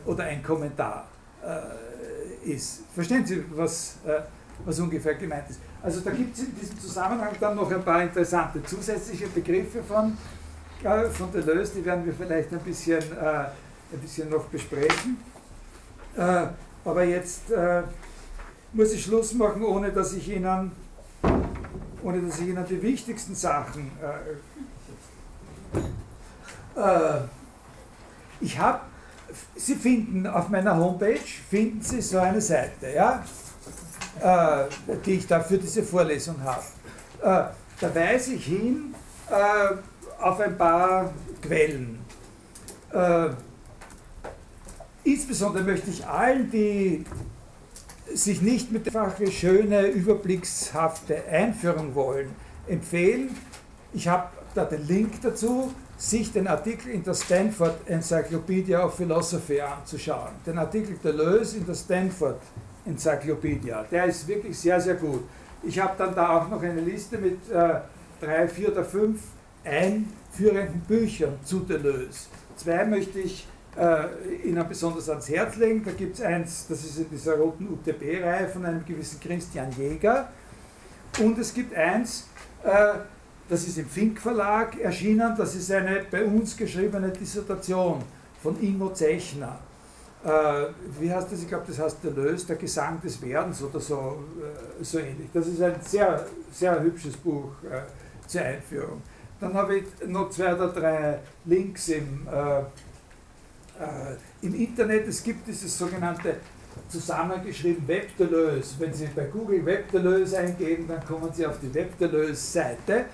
[0.05, 1.07] oder ein Kommentar
[1.45, 2.81] äh, ist.
[2.93, 4.21] Verstehen Sie, was, äh,
[4.65, 5.61] was ungefähr gemeint ist?
[5.83, 10.17] Also da gibt es in diesem Zusammenhang dann noch ein paar interessante zusätzliche Begriffe von,
[10.83, 13.47] äh, von Deleuze, die werden wir vielleicht ein bisschen, äh,
[13.93, 15.19] ein bisschen noch besprechen.
[16.17, 16.47] Äh,
[16.85, 17.83] aber jetzt äh,
[18.73, 20.73] muss ich Schluss machen, ohne dass ich Ihnen,
[22.03, 24.37] ohne dass ich Ihnen die wichtigsten Sachen äh,
[26.77, 27.21] Äh,
[28.41, 28.81] ich habe,
[29.57, 31.19] Sie finden auf meiner Homepage,
[31.49, 33.23] finden Sie so eine Seite, ja,
[34.21, 34.65] äh,
[35.05, 36.63] die ich da für diese Vorlesung habe.
[37.23, 38.95] Äh, da weise ich hin
[39.31, 41.99] äh, auf ein paar Quellen.
[42.93, 43.31] Äh,
[45.05, 47.05] insbesondere möchte ich allen, die
[48.15, 52.31] sich nicht mit der einfache, schöne, überblickshafte Einführung wollen,
[52.67, 53.37] empfehlen.
[53.93, 59.61] Ich habe da den Link dazu, sich den Artikel in der Stanford Encyclopedia of Philosophy
[59.61, 60.33] anzuschauen.
[60.45, 62.41] Den Artikel Deleuze in der Stanford
[62.85, 63.85] Encyclopedia.
[63.91, 65.23] Der ist wirklich sehr, sehr gut.
[65.63, 67.81] Ich habe dann da auch noch eine Liste mit äh,
[68.21, 69.21] drei, vier oder fünf
[69.65, 72.27] einführenden Büchern zu Deleuze.
[72.57, 73.47] Zwei möchte ich
[73.77, 75.83] äh, Ihnen besonders ans Herz legen.
[75.85, 80.29] Da gibt es eins, das ist in dieser roten UTB-Reihe von einem gewissen Christian Jäger.
[81.21, 82.27] Und es gibt eins,
[82.65, 82.95] äh,
[83.49, 88.03] das ist im Fink Verlag erschienen, das ist eine bei uns geschriebene Dissertation
[88.43, 89.59] von Ingo Zechner.
[90.25, 90.67] Äh,
[91.01, 91.43] wie heißt das?
[91.43, 95.29] Ich glaube, das heißt Deleuze, der Gesang des Werdens oder so, äh, so ähnlich.
[95.33, 97.83] Das ist ein sehr, sehr hübsches Buch äh,
[98.29, 99.03] zur Einführung.
[99.41, 102.65] Dann habe ich noch zwei oder drei Links im, äh, äh,
[104.43, 105.09] im Internet.
[105.09, 106.37] Es gibt dieses sogenannte
[106.89, 108.77] zusammengeschrieben Web Deleuze.
[108.79, 113.07] Wenn Sie bei Google Web Deleuze eingeben, dann kommen Sie auf die Web Deleuze-Seite.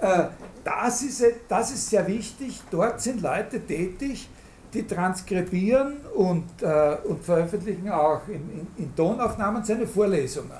[0.00, 0.24] Äh,
[0.64, 2.60] das ist, das ist sehr wichtig.
[2.70, 4.28] Dort sind Leute tätig,
[4.76, 10.50] die transkribieren und, äh, und veröffentlichen auch in, in, in, Tonaufnahmen seine Vorlesungen.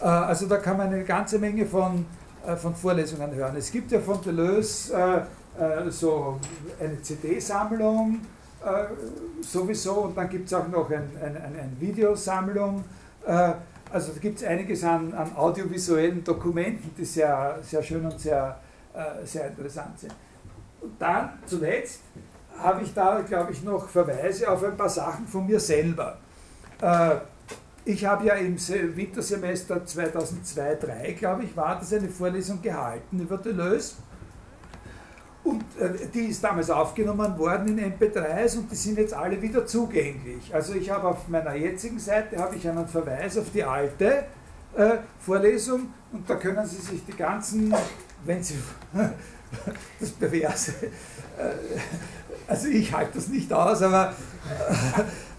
[0.00, 2.06] Äh, also da kann man eine ganze Menge von,
[2.46, 3.56] äh, von Vorlesungen hören.
[3.56, 5.26] Es gibt ja von Deleuze
[5.58, 6.38] äh, äh, so
[6.80, 8.20] eine CD-Sammlung
[8.64, 12.84] äh, sowieso und dann gibt es auch noch ein, ein, ein, eine Videosammlung.
[13.92, 18.56] also da gibt es einiges an, an, audiovisuellen Dokumenten, die sehr, sehr schön und sehr,
[19.24, 20.14] sehr interessant sind.
[20.80, 22.00] Und dann zuletzt
[22.62, 26.18] habe ich da, glaube ich, noch Verweise auf ein paar Sachen von mir selber.
[26.80, 27.16] Äh,
[27.84, 28.56] ich habe ja im
[28.96, 33.94] Wintersemester 2002-2003, glaube ich, war das eine Vorlesung gehalten über Deleuze.
[35.44, 39.64] Und äh, die ist damals aufgenommen worden in MP3s und die sind jetzt alle wieder
[39.64, 40.52] zugänglich.
[40.52, 44.24] Also ich habe auf meiner jetzigen Seite habe ich einen Verweis auf die alte
[44.76, 47.72] äh, Vorlesung und da können Sie sich die ganzen,
[48.24, 48.56] wenn Sie
[50.00, 50.72] das Perverse
[52.46, 54.14] also ich halte das nicht aus, aber,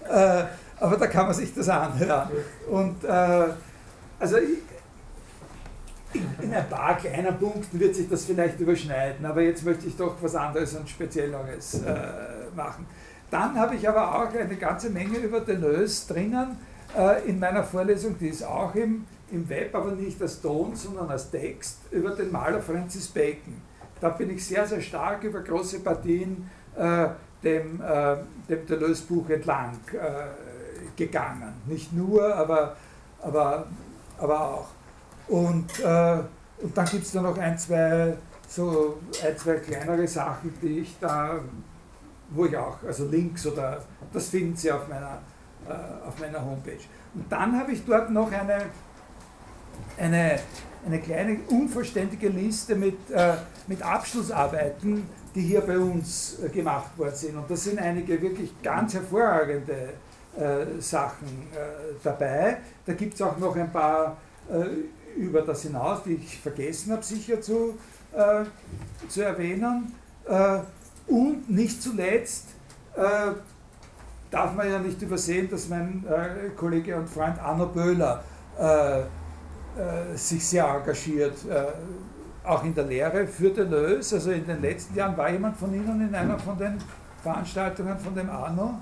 [0.10, 0.44] äh,
[0.80, 2.30] aber da kann man sich das anhören.
[2.70, 3.48] Und äh,
[4.20, 4.60] also ich,
[6.42, 10.16] in ein paar kleinen Punkten wird sich das vielleicht überschneiden, aber jetzt möchte ich doch
[10.22, 11.96] was anderes und Spezielleres äh,
[12.56, 12.86] machen.
[13.30, 16.58] Dann habe ich aber auch eine ganze Menge über Deleuze drinnen
[16.98, 21.10] äh, in meiner Vorlesung, die ist auch im, im Web, aber nicht als Ton, sondern
[21.10, 23.62] als Text, über den Maler Francis Bacon.
[24.00, 26.57] Da bin ich sehr, sehr stark über große Partien äh,
[27.44, 28.18] dem, äh,
[28.50, 31.54] dem Deleuze-Buch entlang äh, gegangen.
[31.66, 32.76] Nicht nur, aber,
[33.22, 33.68] aber,
[34.18, 34.68] aber auch.
[35.28, 36.20] Und, äh,
[36.62, 38.16] und dann gibt es da noch ein zwei,
[38.48, 41.40] so ein, zwei kleinere Sachen, die ich da,
[42.30, 43.82] wo ich auch, also Links oder
[44.12, 45.20] das finden Sie auf meiner,
[45.68, 46.80] äh, auf meiner Homepage.
[47.14, 48.66] Und dann habe ich dort noch eine,
[49.98, 50.40] eine,
[50.86, 53.34] eine kleine unvollständige Liste mit, äh,
[53.68, 55.08] mit Abschlussarbeiten,
[55.38, 57.38] die hier bei uns äh, gemacht worden sind.
[57.38, 59.94] Und da sind einige wirklich ganz hervorragende
[60.36, 62.58] äh, Sachen äh, dabei.
[62.84, 64.18] Da gibt es auch noch ein paar
[64.50, 67.78] äh, über das hinaus, die ich vergessen habe, sicher zu,
[68.14, 68.46] äh,
[69.08, 69.94] zu erwähnen.
[70.26, 70.60] Äh,
[71.06, 72.46] und nicht zuletzt
[74.32, 76.04] darf man ja nicht übersehen, dass mein
[76.58, 78.24] Kollege und Freund Arno Böhler
[80.16, 81.36] sich sehr engagiert
[82.48, 84.16] auch in der Lehre für Deleuze.
[84.16, 86.78] Also in den letzten Jahren war jemand von Ihnen in einer von den
[87.22, 88.80] Veranstaltungen von dem Arno.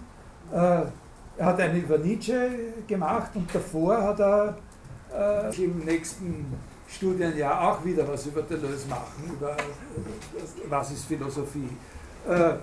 [0.52, 0.82] Äh,
[1.38, 2.50] er hat eine über Nietzsche
[2.88, 4.58] gemacht und davor hat er
[5.14, 6.46] äh, im nächsten
[6.88, 9.58] Studienjahr auch wieder was über Deleuze machen, über äh,
[10.70, 11.70] was ist Philosophie.
[12.30, 12.54] Äh,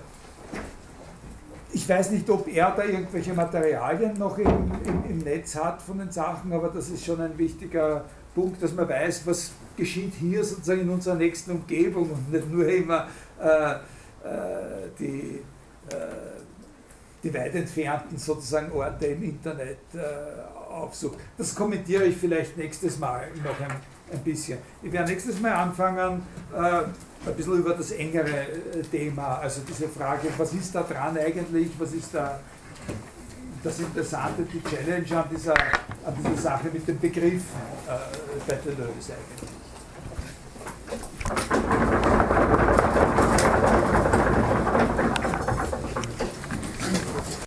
[1.71, 5.97] ich weiß nicht, ob er da irgendwelche Materialien noch im, im, im Netz hat von
[5.97, 8.05] den Sachen, aber das ist schon ein wichtiger
[8.35, 12.67] Punkt, dass man weiß, was geschieht hier sozusagen in unserer nächsten Umgebung und nicht nur
[12.67, 13.07] immer
[13.41, 13.77] äh, äh,
[14.99, 15.41] die,
[15.89, 15.95] äh,
[17.23, 21.17] die weit entfernten sozusagen Orte im Internet äh, aufsucht.
[21.37, 23.75] Das kommentiere ich vielleicht nächstes Mal noch ein,
[24.11, 24.59] ein bisschen.
[24.81, 26.23] Ich werde nächstes Mal anfangen,
[26.53, 31.17] äh, ein bisschen über das engere äh, Thema, also diese Frage, was ist da dran
[31.17, 32.39] eigentlich, was ist da
[33.63, 37.39] das Interessante, die Challenge an dieser, an dieser Sache mit den Begriffen
[37.87, 37.91] äh,
[38.45, 39.62] bei Deleuze eigentlich.
[41.25, 41.62] Thank you.